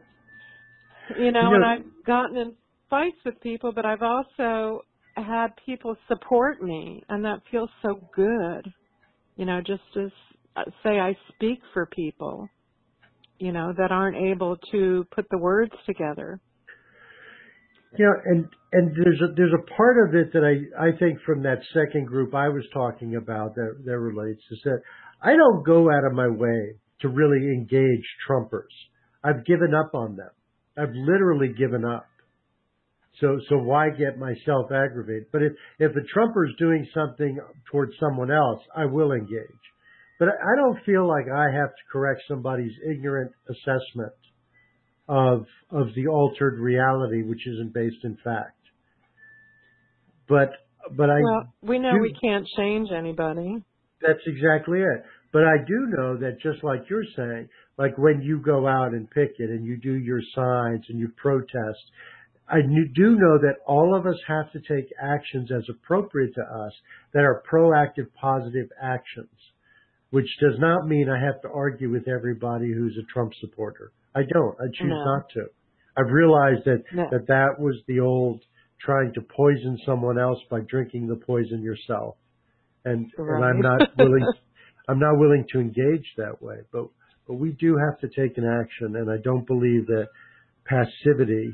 You 1.19 1.33
know, 1.33 1.49
You 1.49 1.55
and 1.55 1.65
I've 1.65 2.05
gotten 2.07 2.37
in 2.37 2.53
fights 2.89 3.17
with 3.25 3.39
people, 3.41 3.73
but 3.73 3.85
I've 3.85 4.01
also 4.01 4.83
had 5.17 5.47
people 5.65 5.97
support 6.07 6.63
me, 6.63 7.03
and 7.09 7.25
that 7.25 7.41
feels 7.51 7.69
so 7.81 7.99
good. 8.15 8.71
You 9.35 9.45
know, 9.45 9.59
just 9.59 9.81
to 9.95 10.09
uh, 10.55 10.63
say 10.81 10.97
I 10.97 11.13
speak 11.35 11.59
for 11.73 11.87
people, 11.87 12.47
you 13.37 13.51
know, 13.51 13.73
that 13.77 13.91
aren't 13.91 14.15
able 14.15 14.55
to 14.71 15.05
put 15.13 15.25
the 15.29 15.37
words 15.37 15.73
together. 15.85 16.39
Yeah, 17.97 18.13
and 18.25 18.45
and 18.71 18.95
there's 18.95 19.21
a 19.21 19.33
there's 19.35 19.53
a 19.53 19.75
part 19.75 20.07
of 20.07 20.15
it 20.15 20.31
that 20.33 20.43
I 20.43 20.87
I 20.87 20.97
think 20.97 21.19
from 21.25 21.43
that 21.43 21.59
second 21.73 22.07
group 22.07 22.33
I 22.33 22.47
was 22.49 22.63
talking 22.73 23.15
about 23.15 23.55
that 23.55 23.83
that 23.85 23.97
relates 23.97 24.41
is 24.51 24.59
that 24.63 24.81
I 25.21 25.31
don't 25.31 25.65
go 25.65 25.89
out 25.91 26.05
of 26.05 26.13
my 26.13 26.27
way 26.27 26.75
to 27.01 27.09
really 27.09 27.47
engage 27.47 28.05
Trumpers. 28.27 28.73
I've 29.23 29.45
given 29.45 29.73
up 29.73 29.93
on 29.93 30.15
them. 30.15 30.29
I've 30.77 30.93
literally 30.93 31.53
given 31.57 31.83
up. 31.83 32.05
So 33.21 33.39
so 33.49 33.57
why 33.57 33.89
get 33.89 34.19
myself 34.19 34.71
aggravated? 34.71 35.27
But 35.31 35.41
if 35.41 35.53
if 35.79 35.91
a 35.91 36.05
Trumper 36.13 36.45
is 36.45 36.53
doing 36.59 36.85
something 36.93 37.39
towards 37.71 37.93
someone 37.99 38.29
else, 38.29 38.61
I 38.75 38.85
will 38.85 39.13
engage. 39.13 39.63
But 40.19 40.29
I 40.29 40.31
I 40.31 40.55
don't 40.57 40.83
feel 40.85 41.07
like 41.07 41.25
I 41.33 41.45
have 41.45 41.69
to 41.69 41.83
correct 41.91 42.21
somebody's 42.27 42.73
ignorant 42.89 43.31
assessment 43.49 44.13
of 45.07 45.45
of 45.71 45.87
the 45.95 46.07
altered 46.07 46.59
reality 46.59 47.23
which 47.23 47.47
isn't 47.47 47.73
based 47.73 48.03
in 48.03 48.17
fact. 48.23 48.59
But 50.27 50.51
but 50.95 51.09
I 51.09 51.19
well, 51.23 51.53
we 51.61 51.79
know 51.79 51.93
do- 51.93 52.01
we 52.01 52.13
can't 52.21 52.45
change 52.57 52.89
anybody. 52.91 53.63
That's 54.01 54.21
exactly 54.25 54.79
it. 54.79 55.03
But 55.31 55.43
I 55.43 55.57
do 55.67 55.87
know 55.97 56.17
that 56.17 56.39
just 56.41 56.63
like 56.63 56.89
you're 56.89 57.03
saying, 57.15 57.49
like 57.77 57.97
when 57.97 58.21
you 58.21 58.39
go 58.39 58.67
out 58.67 58.93
and 58.93 59.09
picket 59.09 59.49
and 59.49 59.65
you 59.65 59.77
do 59.77 59.93
your 59.93 60.21
signs 60.33 60.85
and 60.89 60.99
you 60.99 61.09
protest, 61.17 61.79
I 62.47 62.61
do 62.61 63.15
know 63.15 63.37
that 63.39 63.55
all 63.65 63.95
of 63.95 64.05
us 64.05 64.15
have 64.27 64.51
to 64.51 64.59
take 64.59 64.87
actions 65.01 65.49
as 65.51 65.63
appropriate 65.69 66.33
to 66.35 66.41
us 66.41 66.71
that 67.13 67.23
are 67.23 67.43
proactive, 67.51 68.07
positive 68.19 68.69
actions, 68.81 69.33
which 70.11 70.27
does 70.39 70.57
not 70.59 70.87
mean 70.87 71.09
I 71.09 71.19
have 71.19 71.41
to 71.41 71.49
argue 71.49 71.91
with 71.91 72.07
everybody 72.07 72.71
who's 72.71 72.97
a 72.97 73.11
Trump 73.11 73.33
supporter. 73.41 73.91
I 74.13 74.21
don't. 74.31 74.55
I 74.61 74.65
choose 74.73 74.89
No. 74.89 75.03
not 75.03 75.29
to. 75.33 75.47
I've 75.97 76.11
realized 76.11 76.65
that, 76.65 76.83
No. 76.93 77.09
that 77.09 77.27
that 77.27 77.59
was 77.59 77.75
the 77.87 77.99
old 77.99 78.41
trying 78.79 79.11
to 79.13 79.21
poison 79.21 79.77
someone 79.85 80.19
else 80.19 80.39
by 80.49 80.59
drinking 80.61 81.07
the 81.07 81.15
poison 81.15 81.61
yourself. 81.61 82.15
And, 82.85 83.11
and 83.17 83.45
I'm 83.45 83.59
not 83.59 83.81
willing, 83.97 84.25
I'm 84.87 84.99
not 84.99 85.17
willing 85.17 85.45
to 85.51 85.59
engage 85.59 86.05
that 86.17 86.41
way, 86.41 86.57
but, 86.71 86.85
but 87.27 87.35
we 87.35 87.51
do 87.53 87.75
have 87.77 87.99
to 87.99 88.07
take 88.07 88.37
an 88.37 88.45
action. 88.45 88.95
And 88.95 89.09
I 89.09 89.17
don't 89.23 89.45
believe 89.45 89.87
that 89.87 90.07
passivity, 90.65 91.51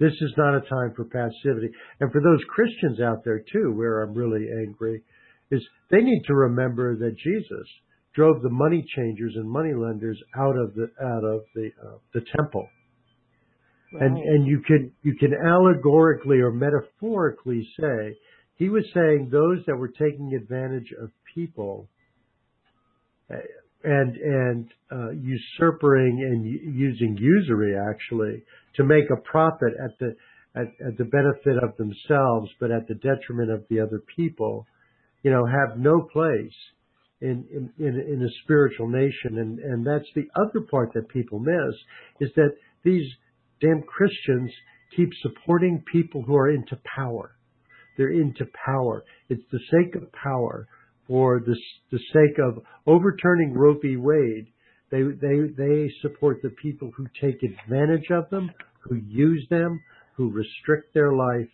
this 0.00 0.12
is 0.12 0.32
not 0.36 0.56
a 0.56 0.60
time 0.60 0.94
for 0.96 1.04
passivity. 1.04 1.70
And 2.00 2.10
for 2.10 2.20
those 2.22 2.40
Christians 2.48 3.00
out 3.00 3.24
there 3.24 3.40
too, 3.52 3.72
where 3.74 4.02
I'm 4.02 4.14
really 4.14 4.46
angry, 4.66 5.02
is 5.50 5.62
they 5.90 6.00
need 6.00 6.22
to 6.26 6.34
remember 6.34 6.96
that 6.96 7.16
Jesus 7.16 7.66
drove 8.14 8.42
the 8.42 8.50
money 8.50 8.84
changers 8.96 9.34
and 9.36 9.48
money 9.48 9.72
lenders 9.74 10.18
out 10.36 10.56
of 10.56 10.74
the 10.74 10.88
out 11.02 11.24
of 11.24 11.40
the 11.54 11.70
uh, 11.84 11.98
the 12.14 12.20
temple. 12.36 12.68
And 13.92 14.18
and 14.18 14.46
you 14.46 14.60
can 14.66 14.92
you 15.02 15.14
can 15.14 15.32
allegorically 15.32 16.40
or 16.40 16.52
metaphorically 16.52 17.66
say 17.80 18.16
he 18.58 18.68
was 18.68 18.84
saying 18.92 19.28
those 19.30 19.64
that 19.66 19.76
were 19.76 19.88
taking 19.88 20.34
advantage 20.34 20.92
of 21.00 21.10
people 21.34 21.88
uh, 23.30 23.36
and 23.84 24.16
and 24.16 24.68
uh, 24.92 25.10
usurping 25.10 26.18
and 26.20 26.44
using 26.44 27.16
usury 27.16 27.74
actually 27.78 28.42
to 28.76 28.84
make 28.84 29.04
a 29.10 29.20
profit 29.22 29.72
at 29.82 29.98
the 30.00 30.14
at, 30.54 30.66
at 30.86 30.98
the 30.98 31.04
benefit 31.04 31.62
of 31.62 31.76
themselves 31.76 32.50
but 32.60 32.70
at 32.70 32.86
the 32.88 32.94
detriment 32.94 33.50
of 33.50 33.64
the 33.70 33.80
other 33.80 34.02
people 34.16 34.66
you 35.22 35.30
know 35.30 35.46
have 35.46 35.78
no 35.78 36.02
place 36.12 36.52
in 37.20 37.44
in, 37.78 37.94
in 38.00 38.22
a 38.22 38.42
spiritual 38.44 38.88
nation. 38.88 39.38
And 39.38 39.58
and 39.58 39.86
that's 39.86 40.08
the 40.14 40.26
other 40.36 40.64
part 40.70 40.92
that 40.94 41.08
people 41.08 41.38
miss 41.38 41.74
is 42.20 42.30
that 42.36 42.52
these 42.84 43.06
damn 43.60 43.82
Christians 43.82 44.50
keep 44.96 45.10
supporting 45.22 45.82
people 45.92 46.22
who 46.22 46.36
are 46.36 46.50
into 46.50 46.78
power 46.96 47.32
they're 47.98 48.12
into 48.12 48.46
power 48.64 49.04
it's 49.28 49.42
the 49.52 49.60
sake 49.70 49.94
of 49.94 50.10
power 50.12 50.66
for 51.06 51.40
the 51.40 51.56
the 51.92 52.00
sake 52.12 52.38
of 52.38 52.62
overturning 52.86 53.52
Roe 53.52 53.78
v. 53.78 53.96
Wade 53.96 54.46
they 54.90 55.02
they 55.02 55.48
they 55.56 55.90
support 56.00 56.40
the 56.42 56.54
people 56.62 56.90
who 56.96 57.06
take 57.20 57.42
advantage 57.42 58.10
of 58.10 58.30
them 58.30 58.50
who 58.80 58.94
use 58.96 59.46
them 59.50 59.82
who 60.16 60.30
restrict 60.30 60.94
their 60.94 61.12
life 61.12 61.48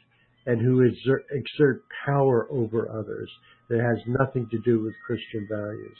and 0.46 0.60
who 0.60 0.82
exert, 0.82 1.24
exert 1.30 1.84
power 2.04 2.48
over 2.50 2.88
others 2.90 3.30
that 3.68 3.80
has 3.80 3.98
nothing 4.06 4.46
to 4.50 4.58
do 4.58 4.82
with 4.82 4.92
Christian 5.06 5.46
values. 5.50 5.96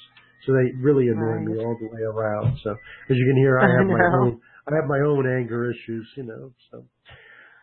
So 0.47 0.53
they 0.53 0.77
really 0.79 1.09
annoy 1.09 1.41
me 1.41 1.59
all 1.59 1.77
the 1.81 1.87
way 1.87 2.03
around. 2.03 2.59
So 2.63 2.71
as 2.71 3.17
you 3.17 3.27
can 3.27 3.37
hear, 3.37 3.59
I 3.59 3.65
I 3.65 3.79
have 3.79 3.87
my 3.87 4.05
own 4.05 4.41
I 4.69 4.75
have 4.77 4.89
my 4.89 5.01
own 5.01 5.27
anger 5.27 5.71
issues, 5.71 6.07
you 6.17 6.25
know. 6.25 6.53
So 6.71 6.85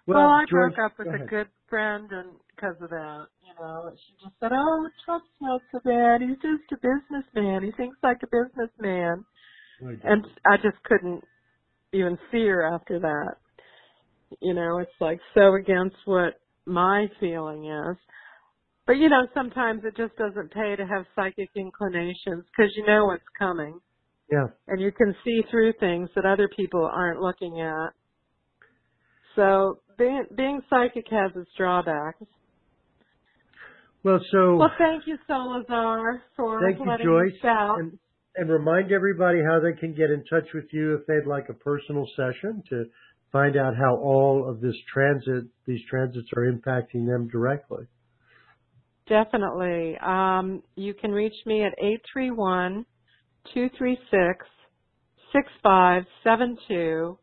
Well, 0.07 0.27
I 0.27 0.43
Joyce, 0.45 0.49
broke 0.49 0.79
up 0.83 0.93
with 0.97 1.07
a 1.07 1.25
good 1.25 1.47
friend 1.69 2.07
and 2.11 2.29
because 2.61 2.75
of 2.81 2.89
that, 2.89 3.25
you 3.41 3.53
know, 3.59 3.91
she 3.95 4.13
just 4.23 4.35
said, 4.39 4.51
"Oh, 4.53 4.87
Trump's 5.05 5.27
not 5.41 5.61
so 5.71 5.79
bad. 5.83 6.21
He's 6.21 6.37
just 6.37 6.71
a 6.71 6.77
businessman. 6.77 7.63
He 7.63 7.71
thinks 7.71 7.97
like 8.03 8.19
a 8.23 8.27
businessman." 8.27 9.25
I. 9.81 9.97
And 10.03 10.25
I 10.45 10.57
just 10.57 10.81
couldn't 10.83 11.23
even 11.91 12.17
see 12.31 12.45
her 12.45 12.63
after 12.63 12.99
that. 12.99 13.35
You 14.39 14.53
know, 14.53 14.77
it's 14.77 14.91
like 14.99 15.19
so 15.33 15.55
against 15.55 15.97
what 16.05 16.39
my 16.65 17.07
feeling 17.19 17.65
is. 17.65 17.97
But 18.85 18.93
you 18.93 19.09
know, 19.09 19.27
sometimes 19.33 19.83
it 19.83 19.97
just 19.97 20.15
doesn't 20.17 20.51
pay 20.51 20.75
to 20.75 20.85
have 20.85 21.05
psychic 21.15 21.49
inclinations 21.55 22.45
because 22.45 22.71
you 22.75 22.85
know 22.85 23.05
what's 23.05 23.23
coming 23.37 23.79
yeah. 24.31 24.47
and 24.67 24.81
you 24.81 24.91
can 24.91 25.13
see 25.23 25.41
through 25.51 25.73
things 25.79 26.09
that 26.15 26.25
other 26.25 26.49
people 26.55 26.89
aren't 26.91 27.21
looking 27.21 27.61
at. 27.61 27.89
So 29.35 29.79
being 29.97 30.25
being 30.35 30.61
psychic 30.69 31.05
has 31.11 31.31
its 31.35 31.49
drawbacks. 31.57 32.23
Well, 34.03 34.19
so 34.31 34.55
Well, 34.57 34.71
thank 34.77 35.03
you, 35.05 35.17
Solazar, 35.29 36.21
for 36.35 36.61
Thank 36.61 36.79
you, 36.79 36.89
letting 36.89 37.05
Joyce. 37.05 37.33
us 37.39 37.45
out. 37.45 37.79
And, 37.79 37.99
and 38.35 38.49
remind 38.49 38.91
everybody 38.91 39.39
how 39.47 39.59
they 39.59 39.79
can 39.79 39.93
get 39.93 40.09
in 40.09 40.23
touch 40.29 40.47
with 40.53 40.65
you 40.71 40.95
if 40.95 41.05
they'd 41.05 41.29
like 41.29 41.49
a 41.49 41.53
personal 41.53 42.07
session 42.15 42.63
to 42.69 42.85
find 43.31 43.55
out 43.57 43.75
how 43.75 43.97
all 43.97 44.49
of 44.49 44.59
this 44.61 44.75
transit, 44.93 45.45
these 45.65 45.81
transits 45.89 46.27
are 46.35 46.51
impacting 46.51 47.05
them 47.05 47.29
directly. 47.31 47.85
Definitely. 49.07 49.97
Um, 49.97 50.63
you 50.75 50.93
can 50.93 51.11
reach 51.11 51.35
me 51.45 51.63
at 51.63 51.73
eight 51.83 52.01
three 52.11 52.31
one 52.31 52.85
two 53.53 53.69
three 53.77 53.97
six 54.09 54.45
six 55.33 55.47
five 55.61 56.03
seven 56.23 56.57
two, 56.67 57.17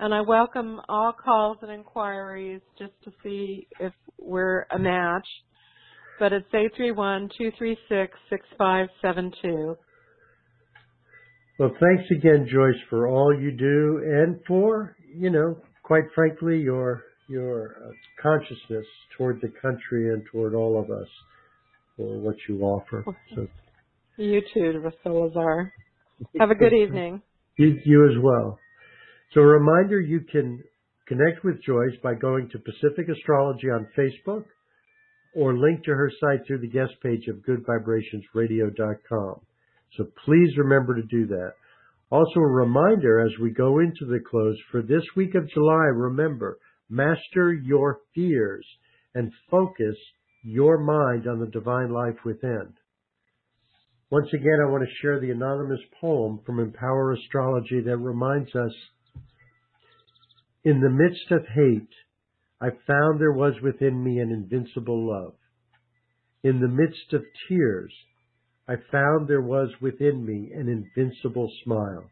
and 0.00 0.12
I 0.14 0.22
welcome 0.22 0.80
all 0.88 1.12
calls 1.12 1.58
and 1.62 1.70
inquiries 1.70 2.60
just 2.78 2.92
to 3.04 3.12
see 3.22 3.68
if 3.78 3.92
we're 4.18 4.66
a 4.72 4.78
match. 4.78 5.26
But 6.18 6.32
it's 6.32 6.46
eight 6.54 6.72
three 6.76 6.92
one 6.92 7.28
two 7.38 7.52
three 7.56 7.76
six 7.88 8.12
six 8.28 8.44
five 8.56 8.88
seven 9.00 9.32
two. 9.42 9.76
Well, 11.58 11.70
thanks 11.80 12.04
again, 12.16 12.46
Joyce, 12.50 12.80
for 12.88 13.08
all 13.08 13.36
you 13.36 13.50
do 13.50 14.00
and 14.04 14.38
for, 14.46 14.96
you 15.12 15.28
know, 15.28 15.56
quite 15.82 16.04
frankly, 16.14 16.60
your 16.60 17.02
your 17.28 17.76
uh, 17.84 17.90
consciousness 18.22 18.86
toward 19.16 19.40
the 19.40 19.52
country 19.60 20.12
and 20.14 20.22
toward 20.30 20.54
all 20.54 20.80
of 20.80 20.90
us 20.90 21.08
for 21.96 22.18
what 22.20 22.36
you 22.48 22.60
offer. 22.62 23.04
So 23.34 23.46
You 24.16 24.40
too, 24.54 24.82
Solazar. 25.04 25.70
Have 26.38 26.50
a 26.50 26.54
good 26.54 26.72
evening. 26.82 27.22
You, 27.56 27.78
you 27.84 28.08
as 28.08 28.16
well. 28.22 28.58
So 29.34 29.40
a 29.40 29.46
reminder, 29.46 30.00
you 30.00 30.20
can 30.20 30.62
connect 31.06 31.44
with 31.44 31.62
Joyce 31.62 31.96
by 32.02 32.14
going 32.14 32.48
to 32.50 32.58
Pacific 32.58 33.08
Astrology 33.08 33.66
on 33.68 33.88
Facebook 33.96 34.44
or 35.34 35.56
link 35.56 35.84
to 35.84 35.90
her 35.90 36.10
site 36.20 36.46
through 36.46 36.60
the 36.60 36.68
guest 36.68 36.92
page 37.02 37.26
of 37.28 37.36
goodvibrationsradio.com. 37.36 39.40
So 39.96 40.04
please 40.24 40.56
remember 40.56 40.96
to 40.96 41.02
do 41.02 41.26
that. 41.26 41.52
Also 42.10 42.40
a 42.40 42.46
reminder 42.46 43.20
as 43.20 43.32
we 43.40 43.50
go 43.50 43.80
into 43.80 44.06
the 44.06 44.20
close 44.30 44.56
for 44.70 44.82
this 44.82 45.02
week 45.16 45.34
of 45.34 45.48
July, 45.50 45.86
remember, 45.92 46.58
master 46.88 47.52
your 47.52 48.00
fears 48.14 48.66
and 49.14 49.32
focus 49.50 49.96
your 50.42 50.78
mind 50.78 51.26
on 51.26 51.40
the 51.40 51.46
divine 51.46 51.90
life 51.90 52.16
within. 52.24 52.72
Once 54.10 54.28
again, 54.32 54.58
I 54.64 54.70
want 54.70 54.84
to 54.84 54.94
share 55.02 55.20
the 55.20 55.30
anonymous 55.30 55.80
poem 56.00 56.40
from 56.46 56.60
Empower 56.60 57.12
Astrology 57.12 57.82
that 57.84 57.98
reminds 57.98 58.54
us 58.54 58.72
In 60.64 60.80
the 60.80 60.88
midst 60.88 61.30
of 61.30 61.44
hate, 61.54 61.90
I 62.60 62.70
found 62.86 63.20
there 63.20 63.32
was 63.32 63.54
within 63.62 64.02
me 64.02 64.18
an 64.18 64.32
invincible 64.32 65.06
love. 65.06 65.34
In 66.42 66.60
the 66.60 66.68
midst 66.68 67.12
of 67.12 67.24
tears, 67.48 67.92
I 68.66 68.74
found 68.90 69.28
there 69.28 69.42
was 69.42 69.70
within 69.80 70.26
me 70.26 70.52
an 70.52 70.68
invincible 70.68 71.50
smile. 71.64 72.10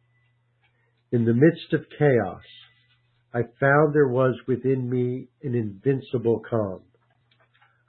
In 1.12 1.24
the 1.24 1.34
midst 1.34 1.72
of 1.72 1.86
chaos, 1.98 2.42
I 3.34 3.42
found 3.60 3.92
there 3.94 4.08
was 4.08 4.34
within 4.46 4.88
me 4.88 5.28
an 5.42 5.54
invincible 5.54 6.42
calm. 6.48 6.82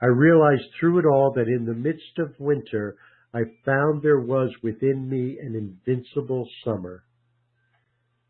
I 0.02 0.08
realized 0.08 0.66
through 0.80 1.00
it 1.00 1.06
all 1.06 1.32
that 1.36 1.48
in 1.48 1.66
the 1.66 1.74
midst 1.74 2.20
of 2.20 2.40
winter, 2.40 2.98
I 3.34 3.42
found 3.66 4.02
there 4.02 4.20
was 4.20 4.52
within 4.64 5.08
me 5.10 5.38
an 5.40 5.56
invincible 5.56 6.48
summer. 6.64 7.04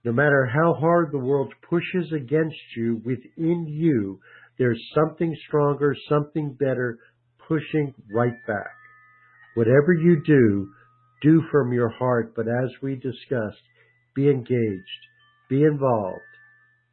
No 0.08 0.14
matter 0.14 0.45
how 0.45 0.74
hard 0.74 1.12
the 1.12 1.18
world 1.18 1.53
pushes 1.70 2.14
against 2.14 2.55
you, 2.78 3.01
within 3.03 3.68
you, 3.68 4.22
there's 4.58 4.82
something 4.95 5.36
stronger, 5.45 5.93
something 6.08 6.53
better 6.53 6.97
pushing 7.45 7.93
right 8.10 8.38
back. 8.47 8.72
Whatever 9.55 9.91
you 9.91 10.24
do, 10.26 10.70
do 11.22 11.43
from 11.51 11.74
your 11.74 11.89
heart, 11.89 12.32
but 12.38 12.47
as 12.47 12.70
we 12.82 12.95
discussed, 12.95 13.62
be 14.16 14.30
engaged, 14.30 15.01
be 15.49 15.64
involved, 15.64 16.22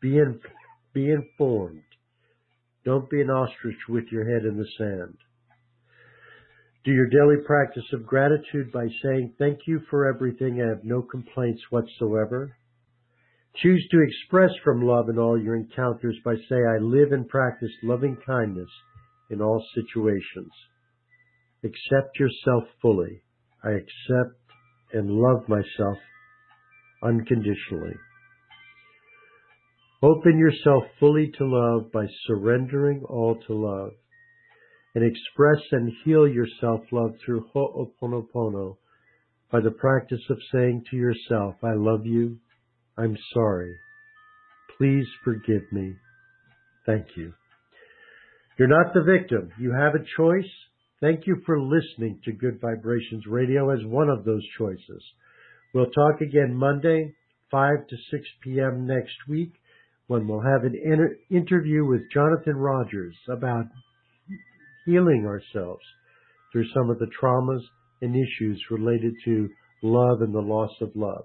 be, 0.02 0.18
in, 0.18 0.40
be 0.92 1.12
informed. 1.12 1.84
Don't 2.84 3.08
be 3.08 3.20
an 3.20 3.30
ostrich 3.30 3.78
with 3.88 4.06
your 4.10 4.28
head 4.28 4.44
in 4.44 4.58
the 4.58 4.66
sand. 4.76 5.16
Do 6.84 6.90
your 6.90 7.06
daily 7.06 7.44
practice 7.46 7.86
of 7.92 8.08
gratitude 8.08 8.72
by 8.72 8.88
saying, 9.04 9.34
Thank 9.38 9.60
you 9.68 9.82
for 9.88 10.12
everything. 10.12 10.60
I 10.60 10.70
have 10.70 10.82
no 10.82 11.00
complaints 11.00 11.62
whatsoever. 11.70 12.56
Choose 13.62 13.86
to 13.90 14.02
express 14.02 14.50
from 14.64 14.82
love 14.82 15.08
in 15.08 15.18
all 15.18 15.40
your 15.40 15.54
encounters 15.54 16.16
by 16.24 16.34
say, 16.48 16.56
I 16.56 16.78
live 16.80 17.12
and 17.12 17.28
practice 17.28 17.70
loving 17.82 18.16
kindness 18.26 18.68
in 19.30 19.40
all 19.40 19.64
situations. 19.74 20.50
Accept 21.62 22.18
yourself 22.18 22.64
fully. 22.82 23.22
I 23.62 23.70
accept 23.70 24.38
and 24.92 25.10
love 25.10 25.48
myself 25.48 25.98
unconditionally. 27.02 27.94
Open 30.02 30.38
yourself 30.38 30.84
fully 31.00 31.32
to 31.38 31.44
love 31.46 31.90
by 31.92 32.06
surrendering 32.26 33.02
all 33.08 33.36
to 33.46 33.54
love 33.54 33.92
and 34.94 35.04
express 35.04 35.62
and 35.72 35.92
heal 36.04 36.28
your 36.28 36.46
self-love 36.60 37.12
through 37.24 37.46
Ho'oponopono 37.54 38.76
by 39.50 39.60
the 39.60 39.70
practice 39.70 40.20
of 40.30 40.38
saying 40.52 40.84
to 40.90 40.96
yourself, 40.96 41.54
I 41.62 41.72
love 41.74 42.04
you, 42.04 42.38
I'm 42.96 43.16
sorry, 43.32 43.76
please 44.78 45.06
forgive 45.24 45.62
me, 45.72 45.94
thank 46.86 47.06
you. 47.16 47.32
You're 48.56 48.68
not 48.68 48.94
the 48.94 49.02
victim. 49.02 49.50
You 49.58 49.72
have 49.72 49.94
a 49.94 50.04
choice. 50.16 50.50
Thank 51.00 51.26
you 51.26 51.42
for 51.44 51.60
listening 51.60 52.20
to 52.24 52.32
Good 52.32 52.60
Vibrations 52.60 53.24
Radio 53.26 53.70
as 53.70 53.84
one 53.84 54.08
of 54.08 54.24
those 54.24 54.46
choices. 54.56 55.02
We'll 55.74 55.90
talk 55.90 56.20
again 56.20 56.54
Monday, 56.54 57.14
5 57.50 57.88
to 57.88 57.96
6 58.12 58.24
p.m. 58.44 58.86
next 58.86 59.16
week 59.28 59.52
when 60.06 60.28
we'll 60.28 60.40
have 60.40 60.62
an 60.62 60.74
inter- 60.84 61.16
interview 61.30 61.84
with 61.84 62.02
Jonathan 62.12 62.56
Rogers 62.56 63.16
about 63.28 63.64
healing 64.86 65.24
ourselves 65.26 65.82
through 66.52 66.66
some 66.72 66.90
of 66.90 67.00
the 67.00 67.10
traumas 67.20 67.62
and 68.02 68.14
issues 68.14 68.62
related 68.70 69.14
to 69.24 69.48
love 69.82 70.20
and 70.20 70.32
the 70.32 70.40
loss 70.40 70.70
of 70.80 70.90
love. 70.94 71.24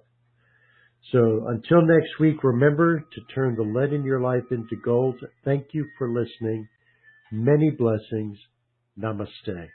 So 1.11 1.47
until 1.47 1.81
next 1.81 2.19
week, 2.19 2.43
remember 2.43 2.99
to 2.99 3.21
turn 3.33 3.55
the 3.55 3.63
lead 3.63 3.93
in 3.93 4.03
your 4.03 4.19
life 4.19 4.43
into 4.51 4.75
gold. 4.83 5.15
Thank 5.43 5.67
you 5.71 5.87
for 5.97 6.09
listening. 6.09 6.67
Many 7.31 7.71
blessings. 7.71 8.37
Namaste. 8.99 9.69